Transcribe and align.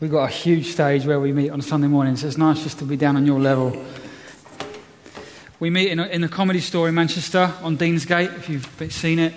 We've 0.00 0.12
got 0.12 0.30
a 0.30 0.32
huge 0.32 0.66
stage 0.66 1.04
where 1.06 1.18
we 1.18 1.32
meet 1.32 1.50
on 1.50 1.60
Sunday 1.60 1.88
mornings, 1.88 2.20
so 2.20 2.28
it's 2.28 2.38
nice 2.38 2.62
just 2.62 2.78
to 2.78 2.84
be 2.84 2.96
down 2.96 3.16
on 3.16 3.26
your 3.26 3.40
level. 3.40 3.76
We 5.58 5.70
meet 5.70 5.90
in 5.90 5.98
a, 5.98 6.06
in 6.06 6.22
a 6.22 6.28
comedy 6.28 6.60
store 6.60 6.88
in 6.88 6.94
Manchester 6.94 7.52
on 7.62 7.76
Deansgate, 7.76 8.32
if 8.36 8.48
you've 8.48 8.92
seen 8.92 9.18
it. 9.18 9.34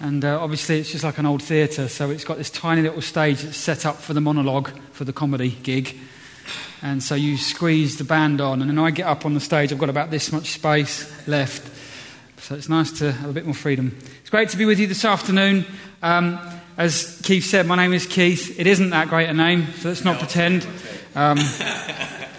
And 0.00 0.24
uh, 0.24 0.40
obviously, 0.40 0.80
it's 0.80 0.90
just 0.90 1.04
like 1.04 1.18
an 1.18 1.26
old 1.26 1.42
theatre, 1.42 1.86
so 1.88 2.08
it's 2.08 2.24
got 2.24 2.38
this 2.38 2.48
tiny 2.48 2.80
little 2.80 3.02
stage 3.02 3.42
that's 3.42 3.58
set 3.58 3.84
up 3.84 3.96
for 3.96 4.14
the 4.14 4.22
monologue, 4.22 4.70
for 4.92 5.04
the 5.04 5.12
comedy 5.12 5.50
gig. 5.50 5.94
And 6.80 7.02
so 7.02 7.14
you 7.14 7.36
squeeze 7.36 7.98
the 7.98 8.04
band 8.04 8.40
on, 8.40 8.62
and 8.62 8.70
then 8.70 8.78
I 8.78 8.90
get 8.90 9.06
up 9.06 9.26
on 9.26 9.34
the 9.34 9.40
stage. 9.40 9.70
I've 9.70 9.78
got 9.78 9.90
about 9.90 10.10
this 10.10 10.32
much 10.32 10.52
space 10.52 11.28
left. 11.28 11.70
So 12.40 12.54
it's 12.54 12.70
nice 12.70 12.90
to 13.00 13.12
have 13.12 13.28
a 13.28 13.34
bit 13.34 13.44
more 13.44 13.52
freedom. 13.52 13.94
It's 14.22 14.30
great 14.30 14.48
to 14.48 14.56
be 14.56 14.64
with 14.64 14.80
you 14.80 14.86
this 14.86 15.04
afternoon. 15.04 15.66
Um, 16.02 16.40
as 16.78 17.20
Keith 17.24 17.44
said, 17.44 17.66
my 17.66 17.74
name 17.74 17.92
is 17.92 18.06
Keith. 18.06 18.58
It 18.58 18.68
isn't 18.68 18.90
that 18.90 19.08
great 19.08 19.28
a 19.28 19.34
name, 19.34 19.66
so 19.78 19.88
let's 19.88 20.04
not 20.04 20.12
no, 20.12 20.18
pretend. 20.20 20.64
Um, 21.16 21.36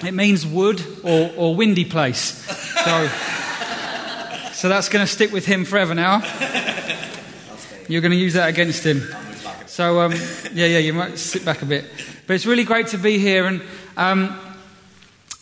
it 0.01 0.13
means 0.13 0.47
wood 0.47 0.81
or, 1.03 1.29
or 1.35 1.55
windy 1.55 1.83
place. 1.83 2.35
So, 2.85 3.07
so 4.53 4.69
that's 4.69 4.87
going 4.87 5.05
to 5.05 5.11
stick 5.11 5.33
with 5.33 5.45
him 5.45 5.65
forever 5.65 5.93
now. 5.93 6.21
You're 7.89 7.99
going 7.99 8.13
to 8.13 8.17
use 8.17 8.35
that 8.35 8.47
against 8.47 8.85
him. 8.85 9.01
So, 9.65 9.99
um, 9.99 10.13
yeah, 10.53 10.67
yeah, 10.67 10.77
you 10.77 10.93
might 10.93 11.17
sit 11.19 11.43
back 11.43 11.61
a 11.61 11.65
bit. 11.65 11.83
But 12.25 12.35
it's 12.35 12.45
really 12.45 12.63
great 12.63 12.87
to 12.87 12.97
be 12.97 13.19
here, 13.19 13.45
and 13.45 13.61
um, 13.97 14.39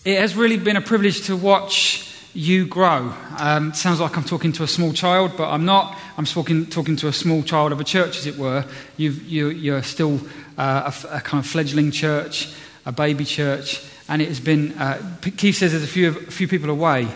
it 0.04 0.20
has 0.20 0.36
really 0.36 0.58
been 0.58 0.76
a 0.76 0.82
privilege 0.82 1.28
to 1.28 1.38
watch 1.38 2.07
you 2.38 2.68
grow. 2.68 3.12
Um, 3.40 3.74
sounds 3.74 4.00
like 4.00 4.16
I'm 4.16 4.24
talking 4.24 4.52
to 4.54 4.64
a 4.64 4.68
small 4.68 4.94
child, 4.94 5.32
but 5.36 5.50
I'm 5.50 5.66
not. 5.66 5.98
I'm 6.18 6.26
talking, 6.26 6.68
talking 6.68 6.96
to 6.98 7.08
a 7.08 7.14
small 7.14 7.42
child 7.42 7.72
of 7.72 7.82
a 7.82 7.84
church, 7.84 8.20
as 8.20 8.28
it 8.28 8.38
were. 8.38 8.64
you 8.96 9.74
are 9.74 9.82
still 9.82 10.22
uh, 10.56 10.92
a, 11.12 11.16
a, 11.18 11.22
kind 11.22 11.44
of 11.44 11.50
fledgling 11.50 11.90
church, 11.90 12.54
a 12.86 12.92
baby 12.92 13.26
church, 13.26 13.84
and 14.08 14.22
it 14.22 14.28
has 14.28 14.40
been. 14.40 14.74
Uh, 14.74 15.18
Keith 15.36 15.58
says 15.58 15.72
there's 15.72 15.84
a 15.84 15.88
few, 15.88 16.10
a 16.10 16.14
few 16.14 16.48
people 16.48 16.70
away. 16.70 17.08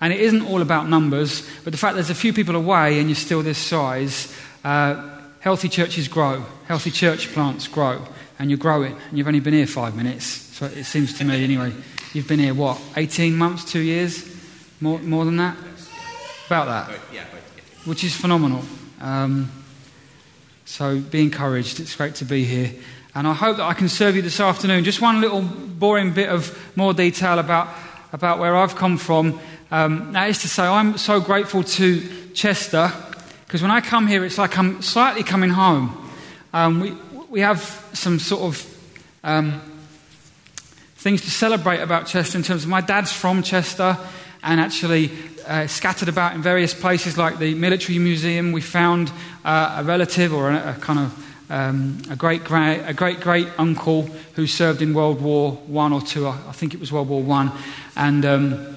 And 0.00 0.12
it 0.12 0.20
isn't 0.20 0.42
all 0.42 0.62
about 0.62 0.88
numbers, 0.88 1.44
but 1.64 1.72
the 1.72 1.76
fact 1.76 1.96
there's 1.96 2.08
a 2.08 2.14
few 2.14 2.32
people 2.32 2.54
away 2.54 3.00
and 3.00 3.08
you're 3.08 3.16
still 3.16 3.42
this 3.42 3.58
size, 3.58 4.32
uh, 4.62 5.18
healthy 5.40 5.68
churches 5.68 6.06
grow, 6.06 6.44
healthy 6.68 6.92
church 6.92 7.32
plants 7.32 7.66
grow, 7.66 8.06
and 8.38 8.48
you're 8.48 8.58
growing. 8.58 8.94
And 9.08 9.18
you've 9.18 9.26
only 9.26 9.40
been 9.40 9.54
here 9.54 9.66
five 9.66 9.96
minutes, 9.96 10.24
so 10.24 10.66
it 10.66 10.84
seems 10.84 11.18
to 11.18 11.24
me 11.24 11.42
anyway. 11.42 11.72
You've 12.12 12.28
been 12.28 12.38
here, 12.38 12.54
what, 12.54 12.80
18 12.96 13.36
months, 13.36 13.64
two 13.64 13.80
years? 13.80 14.37
More, 14.80 15.00
more 15.00 15.24
than 15.24 15.36
that? 15.38 15.56
About 16.46 16.66
that? 16.66 17.00
Yeah, 17.12 17.24
Which 17.84 18.04
is 18.04 18.16
phenomenal. 18.16 18.62
Um, 19.00 19.50
so 20.64 21.00
be 21.00 21.22
encouraged. 21.22 21.80
It's 21.80 21.96
great 21.96 22.14
to 22.16 22.24
be 22.24 22.44
here. 22.44 22.72
And 23.14 23.26
I 23.26 23.34
hope 23.34 23.56
that 23.56 23.64
I 23.64 23.74
can 23.74 23.88
serve 23.88 24.14
you 24.14 24.22
this 24.22 24.38
afternoon. 24.38 24.84
Just 24.84 25.00
one 25.00 25.20
little 25.20 25.42
boring 25.42 26.12
bit 26.12 26.28
of 26.28 26.56
more 26.76 26.94
detail 26.94 27.40
about, 27.40 27.68
about 28.12 28.38
where 28.38 28.56
I've 28.56 28.76
come 28.76 28.98
from. 28.98 29.40
Um, 29.72 30.12
that 30.12 30.30
is 30.30 30.38
to 30.42 30.48
say, 30.48 30.62
I'm 30.62 30.96
so 30.96 31.20
grateful 31.20 31.64
to 31.64 32.32
Chester 32.32 32.92
because 33.46 33.62
when 33.62 33.72
I 33.72 33.80
come 33.80 34.06
here, 34.06 34.24
it's 34.24 34.38
like 34.38 34.56
I'm 34.56 34.80
slightly 34.82 35.24
coming 35.24 35.50
home. 35.50 36.10
Um, 36.52 36.80
we, 36.80 36.90
we 37.30 37.40
have 37.40 37.62
some 37.94 38.20
sort 38.20 38.42
of 38.42 38.80
um, 39.24 39.60
things 40.96 41.22
to 41.22 41.30
celebrate 41.30 41.80
about 41.80 42.06
Chester 42.06 42.38
in 42.38 42.44
terms 42.44 42.62
of 42.62 42.70
my 42.70 42.80
dad's 42.80 43.10
from 43.10 43.42
Chester 43.42 43.98
and 44.42 44.60
actually 44.60 45.10
uh, 45.46 45.66
scattered 45.66 46.08
about 46.08 46.34
in 46.34 46.42
various 46.42 46.74
places 46.74 47.16
like 47.16 47.38
the 47.38 47.54
military 47.54 47.98
museum. 47.98 48.52
We 48.52 48.60
found 48.60 49.10
uh, 49.44 49.76
a 49.78 49.84
relative 49.84 50.32
or 50.32 50.50
a, 50.50 50.76
a 50.76 50.80
kind 50.80 50.98
of 50.98 51.50
um, 51.50 52.02
a 52.10 52.16
great 52.16 52.44
great 52.44 52.82
a 52.86 52.92
great 52.92 53.20
great 53.20 53.48
uncle 53.58 54.02
who 54.34 54.46
served 54.46 54.82
in 54.82 54.94
World 54.94 55.20
War 55.20 55.52
One 55.66 55.92
or 55.92 56.02
two. 56.02 56.26
I, 56.26 56.38
I, 56.48 56.52
think 56.52 56.74
it 56.74 56.80
was 56.80 56.92
World 56.92 57.08
War 57.08 57.22
One, 57.22 57.52
and. 57.96 58.24
Um, 58.24 58.74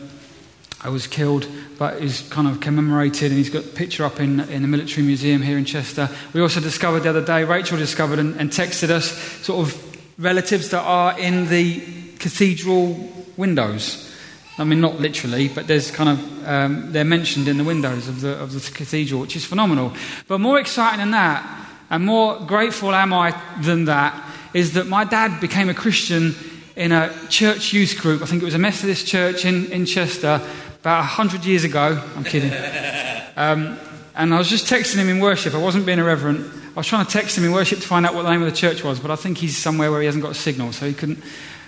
I 0.83 0.89
was 0.89 1.05
killed, 1.05 1.47
but 1.77 2.01
is 2.01 2.27
kind 2.29 2.47
of 2.47 2.59
commemorated, 2.59 3.29
and 3.29 3.37
he's 3.37 3.51
got 3.51 3.63
a 3.63 3.67
picture 3.67 4.03
up 4.03 4.19
in, 4.19 4.39
in 4.39 4.63
the 4.63 4.67
military 4.67 5.05
museum 5.05 5.43
here 5.43 5.59
in 5.59 5.63
Chester. 5.63 6.09
We 6.33 6.41
also 6.41 6.59
discovered 6.59 7.01
the 7.01 7.09
other 7.09 7.23
day, 7.23 7.43
Rachel 7.43 7.77
discovered 7.77 8.17
and, 8.17 8.35
and 8.37 8.49
texted 8.49 8.89
us 8.89 9.11
sort 9.45 9.67
of 9.67 9.99
relatives 10.17 10.69
that 10.69 10.81
are 10.81 11.19
in 11.19 11.49
the 11.49 11.81
cathedral 12.17 12.93
windows. 13.37 14.10
I 14.57 14.63
mean, 14.63 14.81
not 14.81 14.99
literally, 14.99 15.47
but 15.47 15.67
there's 15.67 15.91
kind 15.91 16.09
of, 16.09 16.47
um, 16.47 16.91
they're 16.91 17.05
mentioned 17.05 17.47
in 17.47 17.57
the 17.57 17.63
windows 17.63 18.07
of 18.07 18.21
the, 18.21 18.37
of 18.37 18.53
the 18.53 18.71
cathedral, 18.71 19.21
which 19.21 19.35
is 19.35 19.45
phenomenal. 19.45 19.93
But 20.27 20.39
more 20.39 20.59
exciting 20.59 20.99
than 20.99 21.11
that, 21.11 21.69
and 21.89 22.05
more 22.05 22.39
grateful 22.39 22.93
am 22.93 23.13
I 23.13 23.39
than 23.61 23.85
that, 23.85 24.29
is 24.53 24.73
that 24.73 24.87
my 24.87 25.03
dad 25.03 25.39
became 25.39 25.69
a 25.69 25.73
Christian 25.73 26.35
in 26.75 26.91
a 26.91 27.13
church 27.27 27.73
youth 27.73 27.99
group. 27.99 28.21
I 28.21 28.25
think 28.25 28.41
it 28.41 28.45
was 28.45 28.55
a 28.55 28.59
Methodist 28.59 29.07
church 29.07 29.45
in, 29.45 29.71
in 29.71 29.85
Chester 29.85 30.41
about 30.79 30.99
100 30.99 31.45
years 31.45 31.63
ago. 31.63 32.01
I'm 32.15 32.23
kidding. 32.23 32.51
Um, 33.33 33.79
and 34.13 34.33
I 34.33 34.37
was 34.37 34.49
just 34.49 34.67
texting 34.67 34.97
him 34.97 35.07
in 35.07 35.19
worship. 35.19 35.55
I 35.55 35.57
wasn't 35.57 35.85
being 35.85 35.99
irreverent. 35.99 36.45
I 36.71 36.73
was 36.75 36.85
trying 36.85 37.05
to 37.05 37.11
text 37.11 37.37
him 37.37 37.45
in 37.45 37.53
worship 37.53 37.79
to 37.79 37.87
find 37.87 38.05
out 38.05 38.13
what 38.13 38.23
the 38.23 38.29
name 38.29 38.43
of 38.43 38.51
the 38.51 38.55
church 38.55 38.83
was, 38.83 38.99
but 38.99 39.09
I 39.09 39.15
think 39.15 39.37
he's 39.37 39.57
somewhere 39.57 39.89
where 39.89 40.01
he 40.01 40.05
hasn't 40.05 40.21
got 40.21 40.31
a 40.31 40.35
signal, 40.35 40.73
so 40.73 40.85
he 40.85 40.93
couldn't, 40.93 41.23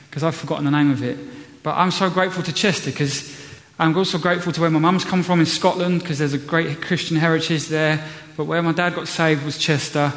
because 0.09 0.23
I've 0.23 0.35
forgotten 0.35 0.65
the 0.65 0.71
name 0.71 0.91
of 0.91 1.01
it. 1.01 1.17
But 1.63 1.78
I'm 1.78 1.91
so 1.91 2.09
grateful 2.09 2.44
to 2.44 2.53
Chester 2.53 2.91
because 2.91 3.41
I'm 3.79 3.97
also 3.97 4.18
grateful 4.18 4.51
to 4.51 4.62
where 4.62 4.69
my 4.69 4.79
mum's 4.79 5.06
come 5.06 5.24
from 5.24 5.40
in 5.40 5.46
Scotland 5.46 6.01
because 6.01 6.19
there's 6.19 6.34
a 6.34 6.38
great 6.38 6.81
Christian 6.81 7.18
heritage 7.18 7.68
there. 7.68 8.06
But 8.35 8.46
where 8.46 8.62
my 8.62 8.74
dad 8.74 8.96
got 8.96 9.07
saved 9.07 9.46
was 9.46 9.57
Chester 9.57 10.12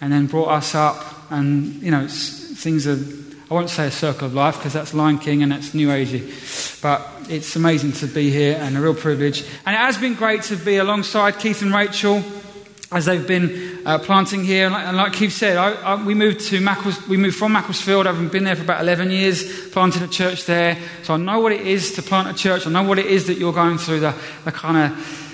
and 0.00 0.12
then 0.12 0.26
brought 0.26 0.48
us 0.48 0.74
up. 0.74 1.30
And, 1.30 1.74
you 1.76 1.90
know, 1.90 2.08
things 2.08 2.86
are, 2.86 2.98
I 3.50 3.54
won't 3.54 3.70
say 3.70 3.86
a 3.86 3.90
circle 3.90 4.26
of 4.26 4.34
life 4.34 4.56
because 4.56 4.72
that's 4.72 4.92
Lion 4.92 5.18
King 5.18 5.42
and 5.42 5.52
that's 5.52 5.72
New 5.72 5.88
Agey. 5.88 6.82
But 6.82 7.06
it's 7.30 7.54
amazing 7.56 7.92
to 7.92 8.06
be 8.06 8.30
here 8.30 8.58
and 8.60 8.76
a 8.76 8.80
real 8.80 8.94
privilege. 8.94 9.44
And 9.64 9.74
it 9.74 9.78
has 9.78 9.98
been 9.98 10.14
great 10.14 10.42
to 10.44 10.56
be 10.56 10.76
alongside 10.78 11.38
Keith 11.38 11.62
and 11.62 11.72
Rachel 11.72 12.22
as 12.90 13.04
they've 13.04 13.26
been 13.26 13.77
uh, 13.88 13.96
planting 13.96 14.44
here. 14.44 14.66
And 14.66 14.74
like, 14.74 14.86
and 14.86 14.96
like 14.98 15.12
Keith 15.14 15.32
said, 15.32 15.56
I, 15.56 15.72
I, 15.72 16.04
we, 16.04 16.12
moved 16.12 16.40
to 16.48 16.58
we 17.08 17.16
moved 17.16 17.36
from 17.36 17.52
Macclesfield. 17.52 18.06
I've 18.06 18.30
been 18.30 18.44
there 18.44 18.54
for 18.54 18.62
about 18.62 18.82
11 18.82 19.10
years, 19.10 19.70
planted 19.70 20.02
a 20.02 20.08
church 20.08 20.44
there. 20.44 20.76
So 21.04 21.14
I 21.14 21.16
know 21.16 21.40
what 21.40 21.52
it 21.52 21.66
is 21.66 21.92
to 21.94 22.02
plant 22.02 22.28
a 22.28 22.34
church. 22.34 22.66
I 22.66 22.70
know 22.70 22.82
what 22.82 22.98
it 22.98 23.06
is 23.06 23.28
that 23.28 23.38
you're 23.38 23.52
going 23.52 23.78
through, 23.78 24.00
the, 24.00 24.14
the 24.44 24.52
kind 24.52 24.92
of 24.92 25.24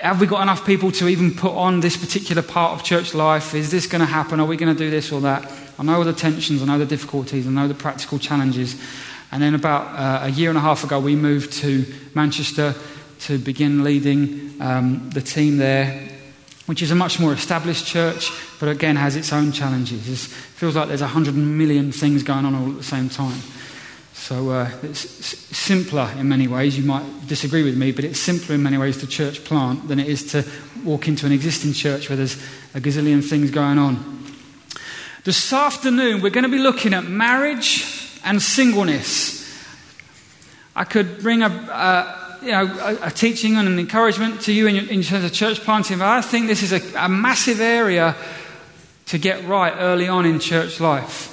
have 0.00 0.18
we 0.20 0.26
got 0.26 0.42
enough 0.42 0.66
people 0.66 0.90
to 0.92 1.08
even 1.08 1.32
put 1.32 1.52
on 1.52 1.80
this 1.80 1.96
particular 1.96 2.42
part 2.42 2.72
of 2.72 2.82
church 2.82 3.14
life? 3.14 3.54
Is 3.54 3.70
this 3.70 3.86
going 3.86 4.00
to 4.00 4.06
happen? 4.06 4.40
Are 4.40 4.46
we 4.46 4.56
going 4.56 4.74
to 4.74 4.78
do 4.78 4.90
this 4.90 5.12
or 5.12 5.20
that? 5.20 5.48
I 5.78 5.82
know 5.82 6.02
the 6.02 6.14
tensions, 6.14 6.62
I 6.62 6.64
know 6.64 6.78
the 6.78 6.86
difficulties, 6.86 7.46
I 7.46 7.50
know 7.50 7.68
the 7.68 7.74
practical 7.74 8.18
challenges. 8.18 8.82
And 9.30 9.42
then 9.42 9.54
about 9.54 9.86
uh, 9.94 10.24
a 10.24 10.30
year 10.30 10.48
and 10.48 10.56
a 10.56 10.62
half 10.62 10.84
ago, 10.84 10.98
we 10.98 11.16
moved 11.16 11.52
to 11.60 11.84
Manchester 12.14 12.74
to 13.20 13.38
begin 13.38 13.84
leading 13.84 14.56
um, 14.60 15.10
the 15.10 15.20
team 15.20 15.58
there 15.58 16.09
which 16.70 16.82
is 16.82 16.92
a 16.92 16.94
much 16.94 17.18
more 17.18 17.32
established 17.32 17.84
church, 17.84 18.30
but 18.60 18.68
again 18.68 18.94
has 18.94 19.16
its 19.16 19.32
own 19.32 19.50
challenges. 19.50 20.08
It 20.08 20.18
feels 20.54 20.76
like 20.76 20.86
there's 20.86 21.00
a 21.00 21.08
hundred 21.08 21.34
million 21.34 21.90
things 21.90 22.22
going 22.22 22.44
on 22.44 22.54
all 22.54 22.70
at 22.70 22.76
the 22.76 22.84
same 22.84 23.08
time. 23.08 23.40
So 24.14 24.50
uh, 24.50 24.70
it's 24.84 25.00
simpler 25.00 26.08
in 26.16 26.28
many 26.28 26.46
ways. 26.46 26.78
You 26.78 26.84
might 26.84 27.26
disagree 27.26 27.64
with 27.64 27.76
me, 27.76 27.90
but 27.90 28.04
it's 28.04 28.20
simpler 28.20 28.54
in 28.54 28.62
many 28.62 28.78
ways 28.78 28.98
to 28.98 29.08
church 29.08 29.42
plant 29.42 29.88
than 29.88 29.98
it 29.98 30.06
is 30.06 30.30
to 30.30 30.44
walk 30.84 31.08
into 31.08 31.26
an 31.26 31.32
existing 31.32 31.72
church 31.72 32.08
where 32.08 32.16
there's 32.16 32.36
a 32.72 32.80
gazillion 32.80 33.28
things 33.28 33.50
going 33.50 33.76
on. 33.76 34.24
This 35.24 35.52
afternoon, 35.52 36.22
we're 36.22 36.30
going 36.30 36.44
to 36.44 36.48
be 36.48 36.60
looking 36.60 36.94
at 36.94 37.02
marriage 37.02 37.84
and 38.22 38.40
singleness. 38.40 39.40
I 40.76 40.84
could 40.84 41.18
bring 41.18 41.42
a, 41.42 41.48
a 41.48 42.19
you 42.42 42.52
know, 42.52 42.64
a, 42.80 43.08
a, 43.08 43.10
teaching 43.10 43.56
and 43.56 43.68
an 43.68 43.78
encouragement 43.78 44.40
to 44.42 44.52
you 44.52 44.66
in, 44.66 44.76
in, 44.88 45.02
terms 45.02 45.24
of 45.24 45.32
church 45.32 45.60
planting, 45.60 45.98
but 45.98 46.08
I 46.08 46.20
think 46.22 46.46
this 46.46 46.62
is 46.62 46.72
a, 46.72 47.04
a 47.04 47.08
massive 47.08 47.60
area 47.60 48.16
to 49.06 49.18
get 49.18 49.44
right 49.46 49.74
early 49.76 50.08
on 50.08 50.26
in 50.26 50.38
church 50.38 50.80
life. 50.80 51.26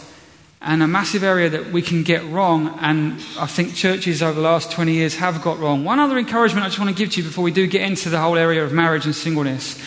And 0.62 0.82
a 0.82 0.88
massive 0.88 1.24
area 1.24 1.50
that 1.50 1.72
we 1.72 1.82
can 1.82 2.04
get 2.04 2.26
wrong, 2.26 2.78
and 2.82 3.14
I 3.40 3.46
think 3.46 3.76
churches 3.76 4.24
over 4.24 4.34
the 4.34 4.42
last 4.42 4.72
20 4.72 4.92
years 4.92 5.16
have 5.16 5.42
got 5.42 5.60
wrong. 5.60 5.84
One 5.84 6.00
other 6.00 6.18
encouragement 6.18 6.66
I 6.66 6.70
just 6.70 6.80
want 6.80 6.90
to 6.90 6.96
give 6.96 7.12
to 7.14 7.22
you 7.22 7.28
before 7.28 7.44
we 7.44 7.52
do 7.52 7.68
get 7.68 7.84
into 7.84 8.10
the 8.10 8.20
whole 8.20 8.38
area 8.38 8.64
of 8.64 8.74
marriage 8.74 9.06
and 9.06 9.16
singleness. 9.16 9.80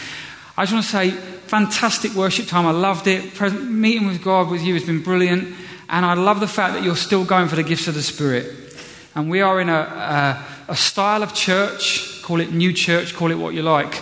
I 0.57 0.63
just 0.63 0.73
want 0.73 0.85
to 0.85 0.91
say, 0.91 1.11
fantastic 1.11 2.15
worship 2.15 2.47
time. 2.47 2.67
I 2.67 2.71
loved 2.71 3.09
it. 3.09 3.35
Present, 3.35 3.69
meeting 3.71 4.07
with 4.07 4.23
God 4.23 4.51
with 4.51 4.63
you 4.63 4.75
has 4.75 4.85
been 4.85 5.03
brilliant. 5.03 5.55
And 5.89 6.07
I 6.07 6.15
love 6.15 6.39
the 6.39 6.47
fact 6.47 6.75
that 6.75 6.85
you're 6.85 6.95
still 6.95 7.25
going 7.25 7.49
for 7.49 7.57
the 7.57 7.65
gifts 7.65 7.89
of 7.89 7.95
the 7.95 8.03
Spirit. 8.03 8.47
And 9.17 9.29
we 9.29 9.41
are 9.41 9.61
in 9.61 9.69
a, 9.69 10.45
a 10.71 10.77
style 10.77 11.25
of 11.25 11.35
church, 11.35 12.23
call 12.23 12.41
it 12.41 12.53
new 12.53 12.73
church, 12.73 13.13
call 13.17 13.33
it 13.33 13.35
what 13.35 13.55
you 13.55 13.63
like, 13.63 13.93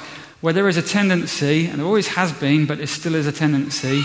where 0.43 0.53
there 0.53 0.69
is 0.69 0.77
a 0.77 0.83
tendency, 0.83 1.67
and 1.67 1.79
there 1.79 1.87
always 1.87 2.09
has 2.09 2.31
been, 2.31 2.67
but 2.67 2.77
there 2.77 2.87
still 2.87 3.15
is 3.15 3.27
a 3.27 3.33
tendency, 3.33 4.05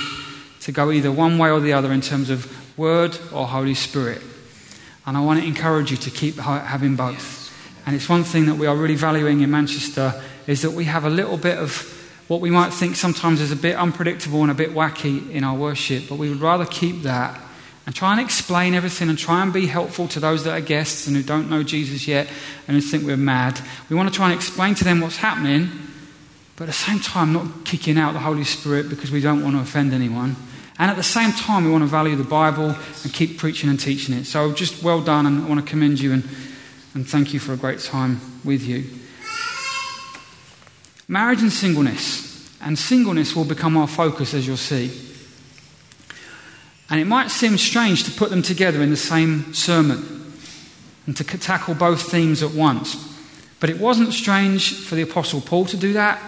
to 0.62 0.72
go 0.72 0.90
either 0.90 1.12
one 1.12 1.38
way 1.38 1.52
or 1.52 1.60
the 1.60 1.74
other 1.74 1.92
in 1.92 2.00
terms 2.00 2.30
of 2.30 2.50
Word 2.78 3.18
or 3.34 3.46
Holy 3.46 3.74
Spirit. 3.74 4.22
And 5.06 5.18
I 5.18 5.20
want 5.20 5.42
to 5.42 5.46
encourage 5.46 5.92
you 5.92 5.98
to 5.98 6.10
keep 6.10 6.38
having 6.38 6.96
both. 6.96 7.52
And 7.86 7.98
it's 7.98 8.08
one 8.08 8.24
thing 8.24 8.46
that 8.46 8.56
we 8.56 8.66
are 8.66 8.78
really 8.78 8.96
valuing 8.96 9.42
in 9.42 9.52
Manchester 9.52 10.14
is 10.48 10.62
that 10.62 10.72
we 10.72 10.86
have 10.86 11.04
a 11.04 11.10
little 11.10 11.38
bit 11.38 11.58
of 11.58 11.90
what 12.30 12.40
we 12.40 12.50
might 12.50 12.72
think 12.72 12.96
sometimes 12.96 13.42
is 13.42 13.52
a 13.52 13.58
bit 13.58 13.76
unpredictable 13.76 14.42
and 14.42 14.50
a 14.50 14.56
bit 14.56 14.70
wacky 14.70 15.30
in 15.32 15.44
our 15.44 15.58
worship, 15.58 16.06
but 16.08 16.18
we 16.18 16.30
would 16.30 16.40
rather 16.40 16.66
keep 16.66 17.02
that 17.02 17.38
and 17.86 17.94
try 17.94 18.12
and 18.14 18.22
explain 18.22 18.74
everything 18.74 19.10
and 19.10 19.18
try 19.18 19.44
and 19.44 19.52
be 19.52 19.66
helpful 19.66 20.08
to 20.08 20.20
those 20.20 20.44
that 20.46 20.52
are 20.52 20.62
guests 20.62 21.06
and 21.08 21.16
who 21.16 21.24
don't 21.24 21.50
know 21.50 21.64
Jesus 21.64 22.08
yet 22.08 22.28
and 22.68 22.76
who 22.76 22.82
think 22.82 23.04
we're 23.04 23.18
mad. 23.18 23.60
We 23.90 23.96
want 23.96 24.10
to 24.10 24.16
try 24.16 24.28
and 24.28 24.36
explain 24.36 24.76
to 24.76 24.84
them 24.84 25.02
what's 25.02 25.18
happening, 25.18 25.70
but 26.56 26.64
at 26.64 26.68
the 26.68 26.74
same 26.74 27.00
time, 27.00 27.34
not 27.34 27.66
kicking 27.66 27.98
out 27.98 28.14
the 28.14 28.20
Holy 28.20 28.46
Spirit 28.46 28.90
because 28.90 29.12
we 29.12 29.20
don't 29.20 29.44
want 29.44 29.56
to 29.56 29.62
offend 29.62 29.94
anyone. 29.94 30.36
And 30.80 30.90
at 30.90 30.98
the 30.98 31.04
same 31.04 31.32
time, 31.34 31.66
we 31.66 31.72
want 31.72 31.84
to 31.84 31.88
value 31.88 32.16
the 32.16 32.24
Bible 32.24 32.76
and 33.04 33.14
keep 33.14 33.38
preaching 33.38 33.70
and 33.70 33.80
teaching 33.80 34.16
it. 34.16 34.26
So 34.26 34.54
just 34.54 34.82
well 34.82 35.02
done, 35.02 35.26
and 35.26 35.46
I 35.46 35.48
want 35.48 35.64
to 35.64 35.70
commend 35.70 36.00
you 36.00 36.14
and, 36.14 36.24
and 36.94 37.08
thank 37.08 37.34
you 37.34 37.40
for 37.40 37.54
a 37.54 37.58
great 37.58 37.80
time 37.80 38.22
with 38.44 38.64
you. 38.64 38.86
Marriage 41.08 41.42
and 41.42 41.52
singleness. 41.52 42.32
And 42.62 42.80
singleness 42.80 43.36
will 43.36 43.44
become 43.44 43.76
our 43.76 43.88
focus, 43.88 44.34
as 44.34 44.48
you'll 44.48 44.58
see. 44.58 45.13
And 46.94 47.02
it 47.02 47.06
might 47.06 47.32
seem 47.32 47.58
strange 47.58 48.04
to 48.04 48.12
put 48.12 48.30
them 48.30 48.44
together 48.44 48.84
in 48.84 48.92
the 48.92 48.96
same 48.96 49.52
sermon 49.52 50.32
and 51.08 51.18
to 51.18 51.24
tackle 51.24 51.74
both 51.74 52.04
themes 52.04 52.44
at 52.44 52.52
once. 52.52 52.96
But 53.60 53.72
it 53.72 53.80
wasn't 53.80 54.14
strange 54.14 54.76
for 54.78 54.94
the 54.94 55.02
Apostle 55.02 55.42
Paul 55.42 55.66
to 55.66 55.76
do 55.76 55.94
that, 55.94 56.22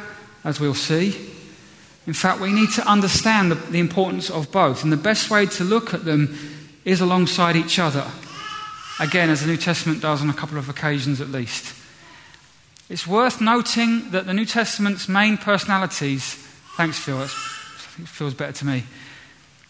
as 0.43 0.59
we'll 0.59 0.73
see. 0.73 1.31
In 2.07 2.13
fact, 2.13 2.41
we 2.41 2.51
need 2.51 2.71
to 2.71 2.87
understand 2.87 3.51
the, 3.51 3.55
the 3.69 3.77
importance 3.77 4.31
of 4.31 4.51
both. 4.51 4.81
And 4.81 4.91
the 4.91 4.97
best 4.97 5.29
way 5.29 5.45
to 5.45 5.63
look 5.63 5.93
at 5.93 6.03
them 6.03 6.35
is 6.83 6.99
alongside 6.99 7.55
each 7.55 7.77
other. 7.77 8.09
Again, 8.99 9.29
as 9.29 9.41
the 9.41 9.47
New 9.47 9.57
Testament 9.57 10.01
does 10.01 10.23
on 10.23 10.31
a 10.31 10.33
couple 10.33 10.57
of 10.57 10.67
occasions 10.67 11.21
at 11.21 11.29
least. 11.29 11.75
It's 12.89 13.05
worth 13.05 13.39
noting 13.39 14.09
that 14.09 14.25
the 14.25 14.33
New 14.33 14.47
Testament's 14.47 15.07
main 15.07 15.37
personalities, 15.37 16.33
thanks 16.75 16.97
Phil, 16.97 17.21
it 17.21 17.29
feels 17.29 18.33
better 18.33 18.53
to 18.53 18.65
me. 18.65 18.85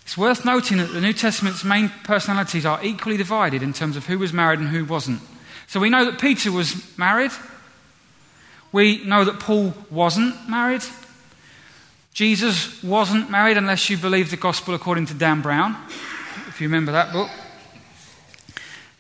It's 0.06 0.18
worth 0.18 0.46
noting 0.46 0.78
that 0.78 0.94
the 0.94 1.02
New 1.02 1.14
Testament's 1.14 1.64
main 1.64 1.90
personalities 2.04 2.64
are 2.64 2.84
equally 2.84 3.18
divided 3.18 3.64
in 3.64 3.74
terms 3.74 3.98
of 3.98 4.06
who 4.06 4.20
was 4.20 4.32
married 4.32 4.60
and 4.60 4.70
who 4.70 4.86
wasn't. 4.86 5.20
So 5.66 5.80
we 5.80 5.90
know 5.90 6.06
that 6.06 6.22
Peter 6.22 6.52
was 6.52 6.96
married. 6.96 7.32
We 8.72 9.04
know 9.04 9.24
that 9.24 9.40
Paul 9.40 9.74
wasn't 9.90 10.48
married. 10.48 10.84
Jesus 12.14 12.84
wasn't 12.84 13.32
married 13.32 13.58
unless 13.58 13.90
you 13.90 13.98
believe 13.98 14.30
the 14.30 14.38
gospel 14.38 14.76
according 14.76 15.08
to 15.08 15.16
Dan 15.16 15.42
Brown, 15.42 15.76
if 16.48 16.62
you 16.62 16.68
remember 16.68 16.92
that 16.92 17.12
book. 17.12 17.30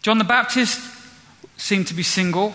John 0.01 0.17
the 0.17 0.23
Baptist 0.23 0.81
seemed 1.55 1.87
to 1.87 1.93
be 1.93 2.03
single. 2.03 2.53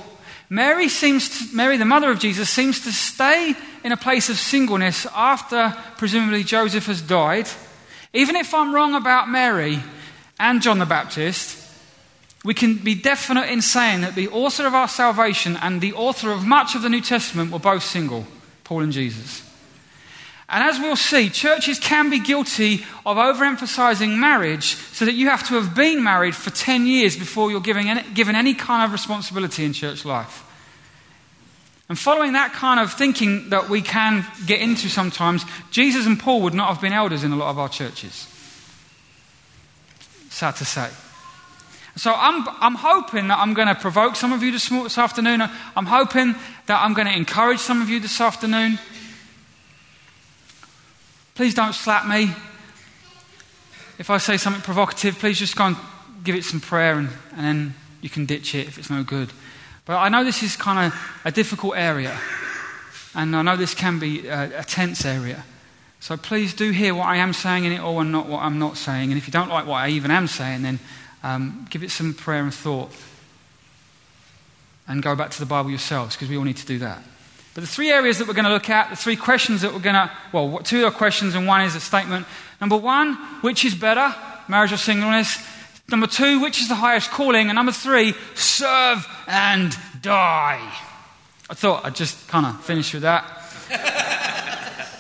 Mary, 0.49 0.89
seems 0.89 1.29
to, 1.29 1.57
Mary, 1.57 1.77
the 1.77 1.85
mother 1.85 2.11
of 2.11 2.19
Jesus, 2.19 2.51
seems 2.51 2.81
to 2.81 2.91
stay 2.91 3.55
in 3.85 3.93
a 3.93 3.97
place 3.97 4.29
of 4.29 4.37
singleness 4.37 5.07
after 5.15 5.73
presumably 5.97 6.43
Joseph 6.43 6.87
has 6.87 7.01
died. 7.01 7.47
Even 8.13 8.37
if 8.37 8.53
I'm 8.53 8.75
wrong 8.75 8.95
about 8.95 9.29
Mary 9.29 9.81
and 10.39 10.61
John 10.61 10.79
the 10.79 10.87
Baptist, 10.87 11.59
we 12.45 12.55
can 12.55 12.77
be 12.77 12.95
definite 12.95 13.51
in 13.51 13.63
saying 13.63 14.01
that 14.01 14.15
the 14.15 14.29
author 14.29 14.67
of 14.67 14.75
our 14.75 14.89
salvation 14.89 15.57
and 15.57 15.81
the 15.81 15.93
author 15.93 16.33
of 16.33 16.45
much 16.45 16.75
of 16.75 16.83
the 16.83 16.89
New 16.89 17.03
Testament 17.03 17.53
were 17.53 17.59
both 17.59 17.85
single, 17.85 18.27
Paul 18.65 18.83
and 18.83 18.93
Jesus. 18.93 19.47
And 20.49 20.65
as 20.65 20.81
we'll 20.81 20.97
see, 20.97 21.29
churches 21.29 21.79
can 21.79 22.11
be 22.11 22.19
guilty 22.19 22.85
of 23.07 23.17
overemphasizing 23.17 24.19
marriage 24.19 24.75
so 24.75 25.05
that 25.05 25.15
you 25.15 25.29
have 25.29 25.47
to 25.47 25.55
have 25.55 25.77
been 25.77 26.03
married 26.03 26.35
for 26.35 26.51
10 26.51 26.87
years 26.87 27.17
before 27.17 27.53
you're 27.53 27.61
given 27.61 27.87
any, 27.87 28.03
given 28.15 28.35
any 28.35 28.55
kind 28.55 28.85
of 28.85 28.93
responsibility 28.93 29.65
in 29.65 29.73
church 29.73 30.05
life. 30.05 30.45
And 31.91 31.99
following 31.99 32.35
that 32.35 32.53
kind 32.53 32.79
of 32.79 32.93
thinking 32.93 33.51
that 33.51 33.69
we 33.69 33.83
can 33.83 34.25
get 34.47 34.61
into 34.61 34.89
sometimes, 34.89 35.45
Jesus 35.73 36.07
and 36.07 36.21
Paul 36.21 36.41
would 36.43 36.55
not 36.55 36.69
have 36.69 36.81
been 36.81 36.93
elders 36.93 37.25
in 37.25 37.33
a 37.33 37.37
lot 37.37 37.51
of 37.51 37.59
our 37.59 37.69
churches. 37.69 38.29
Sad 40.29 40.55
to 40.55 40.65
say. 40.65 40.89
So 41.97 42.15
I'm, 42.17 42.47
I'm 42.61 42.77
hoping 42.77 43.27
that 43.27 43.39
I'm 43.39 43.55
going 43.55 43.67
to 43.67 43.75
provoke 43.75 44.15
some 44.15 44.33
of 44.33 44.41
you 44.41 44.53
this, 44.53 44.69
this 44.69 44.99
afternoon. 44.99 45.43
I'm 45.43 45.87
hoping 45.87 46.37
that 46.67 46.81
I'm 46.81 46.95
going 46.95 47.09
to 47.09 47.13
encourage 47.13 47.59
some 47.59 47.83
of 47.83 47.91
you 47.91 47.99
this 47.99 48.21
afternoon. 48.21 48.79
Please 51.35 51.55
don't 51.55 51.75
slap 51.75 52.07
me. 52.07 52.33
If 53.99 54.11
I 54.11 54.19
say 54.19 54.37
something 54.37 54.63
provocative, 54.63 55.19
please 55.19 55.41
just 55.41 55.57
go 55.57 55.65
and 55.65 55.77
give 56.23 56.37
it 56.37 56.45
some 56.45 56.61
prayer 56.61 57.01
and, 57.01 57.09
and 57.33 57.45
then 57.45 57.75
you 58.01 58.09
can 58.09 58.27
ditch 58.27 58.55
it 58.55 58.69
if 58.69 58.79
it's 58.79 58.91
no 58.91 59.03
good. 59.03 59.33
But 59.85 59.97
I 59.97 60.09
know 60.09 60.25
this 60.25 60.43
is 60.43 60.57
kind 60.57 60.93
of 60.93 61.01
a 61.25 61.31
difficult 61.31 61.75
area. 61.77 62.19
And 63.15 63.35
I 63.35 63.43
know 63.43 63.57
this 63.57 63.75
can 63.75 63.99
be 63.99 64.29
a, 64.29 64.61
a 64.61 64.65
tense 64.65 65.05
area. 65.05 65.45
So 65.99 66.17
please 66.17 66.55
do 66.55 66.71
hear 66.71 66.95
what 66.95 67.07
I 67.07 67.17
am 67.17 67.33
saying 67.33 67.65
in 67.65 67.73
it 67.73 67.81
all 67.81 68.01
and 68.01 68.11
not 68.11 68.27
what 68.27 68.43
I'm 68.43 68.59
not 68.59 68.77
saying. 68.77 69.11
And 69.11 69.19
if 69.19 69.27
you 69.27 69.33
don't 69.33 69.49
like 69.49 69.67
what 69.67 69.77
I 69.77 69.89
even 69.89 70.11
am 70.11 70.27
saying, 70.29 70.63
then 70.63 70.79
um, 71.23 71.67
give 71.71 71.83
it 71.83 71.91
some 71.91 72.15
prayer 72.15 72.43
and 72.43 72.55
thought. 72.55 72.91
And 74.89 75.03
go 75.03 75.15
back 75.15 75.31
to 75.31 75.39
the 75.39 75.47
Bible 75.47 75.71
yourselves, 75.71 76.17
because 76.17 76.29
we 76.29 76.37
all 76.37 76.45
need 76.45 76.57
to 76.57 76.67
do 76.67 76.79
that. 76.79 77.03
But 77.55 77.61
the 77.61 77.67
three 77.67 77.91
areas 77.91 78.19
that 78.19 78.27
we're 78.27 78.35
going 78.35 78.47
to 78.47 78.53
look 78.53 78.71
at, 78.71 78.91
the 78.91 78.97
three 78.97 79.17
questions 79.17 79.61
that 79.63 79.73
we're 79.73 79.81
going 79.81 79.95
to, 79.95 80.11
well, 80.33 80.59
two 80.59 80.85
are 80.85 80.91
questions 80.91 81.35
and 81.35 81.47
one 81.47 81.63
is 81.63 81.75
a 81.75 81.81
statement. 81.81 82.27
Number 82.61 82.77
one, 82.77 83.15
which 83.43 83.65
is 83.65 83.75
better, 83.75 84.15
marriage 84.49 84.73
or 84.73 84.77
singleness? 84.77 85.45
Number 85.91 86.07
two, 86.07 86.41
which 86.41 86.61
is 86.61 86.69
the 86.69 86.77
highest 86.77 87.11
calling? 87.11 87.49
And 87.49 87.57
number 87.57 87.73
three, 87.73 88.15
serve 88.35 89.07
and 89.27 89.77
die. 90.01 90.73
I 91.49 91.55
thought 91.55 91.85
I'd 91.85 91.97
just 91.97 92.29
kind 92.29 92.47
of 92.47 92.65
finish 92.65 92.95
with 92.95 93.03
that. 93.03 93.25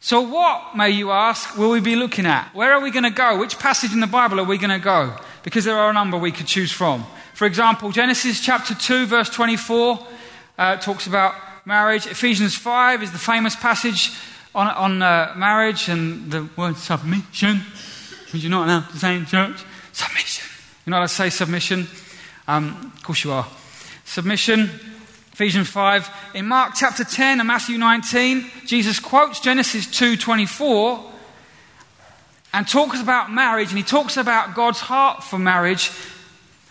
so, 0.00 0.22
what, 0.22 0.74
may 0.74 0.88
you 0.90 1.10
ask, 1.10 1.58
will 1.58 1.70
we 1.70 1.80
be 1.80 1.94
looking 1.94 2.24
at? 2.24 2.54
Where 2.54 2.72
are 2.72 2.80
we 2.80 2.90
going 2.90 3.04
to 3.04 3.10
go? 3.10 3.38
Which 3.38 3.58
passage 3.58 3.92
in 3.92 4.00
the 4.00 4.06
Bible 4.06 4.40
are 4.40 4.44
we 4.44 4.56
going 4.56 4.70
to 4.70 4.78
go? 4.78 5.14
Because 5.42 5.66
there 5.66 5.76
are 5.76 5.90
a 5.90 5.92
number 5.92 6.16
we 6.16 6.32
could 6.32 6.46
choose 6.46 6.72
from. 6.72 7.04
For 7.34 7.44
example, 7.44 7.90
Genesis 7.92 8.40
chapter 8.40 8.74
2, 8.74 9.04
verse 9.06 9.28
24 9.28 10.06
uh, 10.56 10.76
talks 10.76 11.06
about 11.06 11.34
marriage. 11.66 12.06
Ephesians 12.06 12.54
5 12.54 13.02
is 13.02 13.12
the 13.12 13.18
famous 13.18 13.54
passage 13.54 14.12
on, 14.54 14.68
on 14.68 15.02
uh, 15.02 15.34
marriage 15.36 15.90
and 15.90 16.30
the 16.32 16.48
word 16.56 16.78
submission. 16.78 17.60
You 18.32 18.48
allowed 18.48 18.88
to 18.90 18.98
say 18.98 19.16
in 19.16 19.26
church? 19.26 19.64
Submission. 19.92 20.46
You're 20.84 20.90
not 20.90 20.98
allowed 20.98 21.06
to 21.08 21.14
say 21.14 21.30
submission? 21.30 21.86
Um, 22.48 22.92
of 22.96 23.02
course 23.02 23.24
you 23.24 23.32
are. 23.32 23.46
Submission. 24.04 24.70
Ephesians 25.32 25.68
5. 25.68 26.10
In 26.34 26.46
Mark 26.46 26.72
chapter 26.74 27.04
10 27.04 27.40
and 27.40 27.46
Matthew 27.46 27.78
19, 27.78 28.50
Jesus 28.64 29.00
quotes 29.00 29.40
Genesis 29.40 29.86
2:24 29.86 31.12
and 32.52 32.66
talks 32.66 33.00
about 33.00 33.32
marriage 33.32 33.68
and 33.68 33.76
he 33.76 33.84
talks 33.84 34.16
about 34.16 34.54
God's 34.54 34.80
heart 34.80 35.22
for 35.22 35.38
marriage 35.38 35.90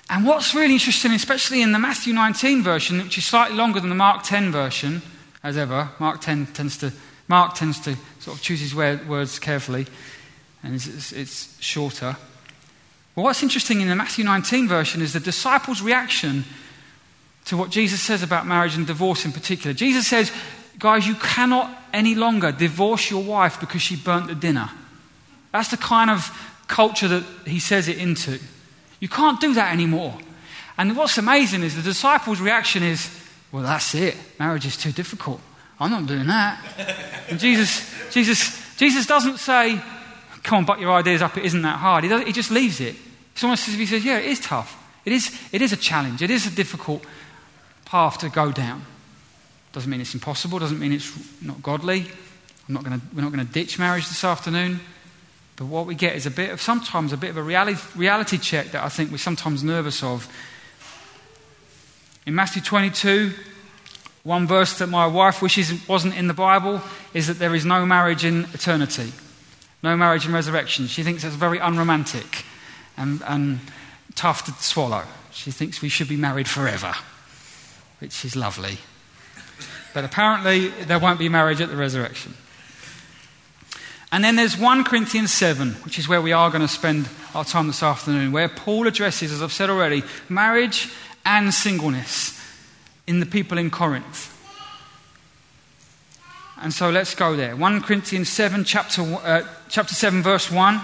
and 0.09 0.25
what's 0.25 0.53
really 0.53 0.73
interesting, 0.73 1.11
especially 1.11 1.61
in 1.61 1.71
the 1.71 1.79
Matthew 1.79 2.13
19 2.13 2.63
version, 2.63 3.01
which 3.01 3.17
is 3.17 3.25
slightly 3.25 3.57
longer 3.57 3.79
than 3.79 3.89
the 3.89 3.95
Mark 3.95 4.23
10 4.23 4.51
version, 4.51 5.01
as 5.43 5.57
ever, 5.57 5.89
Mark 5.99 6.21
10 6.21 6.47
tends 6.47 6.77
to, 6.77 6.91
Mark 7.27 7.55
tends 7.55 7.79
to 7.81 7.95
sort 8.19 8.37
of 8.37 8.43
choose 8.43 8.59
his 8.59 8.75
words 8.75 9.39
carefully, 9.39 9.87
and 10.65 10.73
it's, 10.73 11.11
it's, 11.11 11.61
shorter. 11.61 12.17
Well, 13.15 13.25
what's 13.25 13.43
interesting 13.43 13.81
in 13.81 13.87
the 13.87 13.95
Matthew 13.95 14.25
19 14.25 14.67
version 14.67 15.01
is 15.01 15.13
the 15.13 15.19
disciples' 15.19 15.81
reaction 15.81 16.43
to 17.45 17.55
what 17.55 17.69
Jesus 17.69 18.01
says 18.01 18.23
about 18.23 18.47
marriage 18.47 18.75
and 18.75 18.87
divorce 18.87 19.25
in 19.25 19.31
particular. 19.31 19.73
Jesus 19.73 20.07
says, 20.07 20.31
Guys, 20.79 21.07
you 21.07 21.15
cannot 21.15 21.69
any 21.93 22.15
longer 22.15 22.51
divorce 22.51 23.09
your 23.09 23.23
wife 23.23 23.59
because 23.59 23.81
she 23.81 23.95
burnt 23.95 24.27
the 24.27 24.35
dinner. 24.35 24.69
That's 25.53 25.69
the 25.69 25.77
kind 25.77 26.09
of 26.09 26.29
culture 26.67 27.07
that 27.07 27.23
he 27.45 27.59
says 27.59 27.87
it 27.87 27.99
into. 27.99 28.39
You 28.99 29.07
can't 29.07 29.39
do 29.39 29.53
that 29.53 29.71
anymore. 29.71 30.17
And 30.77 30.97
what's 30.97 31.17
amazing 31.17 31.63
is 31.63 31.75
the 31.75 31.81
disciples' 31.81 32.41
reaction 32.41 32.83
is, 32.83 33.09
well, 33.51 33.63
that's 33.63 33.93
it. 33.95 34.17
Marriage 34.39 34.65
is 34.65 34.75
too 34.75 34.91
difficult. 34.91 35.39
I'm 35.79 35.91
not 35.91 36.07
doing 36.07 36.27
that. 36.27 36.59
And 37.29 37.39
Jesus, 37.39 38.11
Jesus, 38.11 38.75
Jesus 38.75 39.05
doesn't 39.05 39.37
say, 39.37 39.79
come 40.45 40.59
on, 40.59 40.65
butt 40.65 40.79
your 40.79 40.91
ideas 40.91 41.21
up. 41.21 41.37
It 41.37 41.45
isn't 41.45 41.61
that 41.63 41.79
hard. 41.79 42.03
He, 42.03 42.23
he 42.23 42.31
just 42.31 42.51
leaves 42.51 42.79
it. 42.79 42.95
It's 43.33 43.43
almost 43.43 43.67
as 43.67 43.73
if 43.73 43.79
he 43.79 43.85
says, 43.85 44.05
yeah, 44.05 44.19
it 44.19 44.25
is 44.25 44.39
tough. 44.39 44.81
It 45.03 45.11
is, 45.11 45.37
it 45.51 45.61
is 45.61 45.73
a 45.73 45.77
challenge. 45.77 46.21
It 46.21 46.29
is 46.29 46.47
a 46.47 46.55
difficult 46.55 47.03
path 47.83 48.19
to 48.19 48.29
go 48.29 48.51
down. 48.51 48.85
Doesn't 49.73 49.89
mean 49.89 50.01
it's 50.01 50.13
impossible. 50.13 50.59
Doesn't 50.59 50.79
mean 50.79 50.93
it's 50.93 51.11
not 51.41 51.61
godly. 51.61 52.05
Not 52.67 52.83
gonna, 52.83 53.01
we're 53.13 53.21
not 53.21 53.33
going 53.33 53.45
to 53.45 53.51
ditch 53.51 53.77
marriage 53.77 54.07
this 54.07 54.23
afternoon. 54.23 54.79
But 55.57 55.65
what 55.65 55.85
we 55.85 55.95
get 55.95 56.15
is 56.15 56.25
a 56.25 56.31
bit 56.31 56.49
of, 56.49 56.61
sometimes 56.61 57.13
a 57.13 57.17
bit 57.17 57.29
of 57.29 57.37
a 57.37 57.43
reality, 57.43 57.79
reality 57.95 58.37
check 58.37 58.71
that 58.71 58.83
I 58.83 58.89
think 58.89 59.11
we're 59.11 59.17
sometimes 59.17 59.63
nervous 59.63 60.03
of. 60.03 60.27
In 62.25 62.35
Matthew 62.35 62.61
22, 62.61 63.33
one 64.23 64.47
verse 64.47 64.77
that 64.79 64.87
my 64.87 65.05
wife 65.05 65.41
wishes 65.41 65.87
wasn't 65.87 66.17
in 66.17 66.27
the 66.27 66.33
Bible 66.33 66.81
is 67.13 67.27
that 67.27 67.37
there 67.37 67.53
is 67.53 67.65
no 67.65 67.85
marriage 67.85 68.25
in 68.25 68.45
eternity, 68.53 69.13
no 69.85 69.95
marriage 69.95 70.25
in 70.25 70.33
resurrection. 70.33 70.87
She 70.87 71.03
thinks 71.03 71.23
that's 71.23 71.35
very 71.35 71.59
unromantic 71.59 72.43
and, 72.97 73.21
and 73.27 73.59
tough 74.15 74.43
to 74.45 74.51
swallow. 74.63 75.03
She 75.31 75.51
thinks 75.51 75.81
we 75.81 75.89
should 75.89 76.09
be 76.09 76.17
married 76.17 76.47
forever, 76.49 76.93
which 77.99 78.25
is 78.25 78.35
lovely. 78.35 78.79
But 79.93 80.03
apparently, 80.03 80.69
there 80.69 80.99
won't 80.99 81.19
be 81.19 81.29
marriage 81.29 81.61
at 81.61 81.69
the 81.69 81.77
resurrection. 81.77 82.33
And 84.11 84.23
then 84.23 84.35
there's 84.35 84.57
1 84.57 84.85
Corinthians 84.85 85.31
7, 85.31 85.73
which 85.85 85.99
is 85.99 86.07
where 86.07 86.21
we 86.21 86.31
are 86.31 86.49
going 86.49 86.61
to 86.61 86.67
spend 86.67 87.07
our 87.35 87.45
time 87.45 87.67
this 87.67 87.83
afternoon, 87.83 88.31
where 88.31 88.49
Paul 88.49 88.87
addresses, 88.87 89.31
as 89.31 89.41
I've 89.41 89.53
said 89.53 89.69
already, 89.69 90.03
marriage 90.29 90.91
and 91.25 91.53
singleness 91.53 92.41
in 93.05 93.19
the 93.19 93.25
people 93.25 93.57
in 93.57 93.69
Corinth. 93.69 94.34
And 96.65 96.73
so 96.73 96.89
let's 96.89 97.13
go 97.13 97.35
there. 97.35 97.55
1 97.55 97.81
Corinthians 97.83 98.27
7, 98.27 98.63
chapter, 98.63 99.03
uh, 99.03 99.43
chapter 99.69 99.93
7, 99.93 100.23
verse 100.23 100.49
1. 100.49 100.81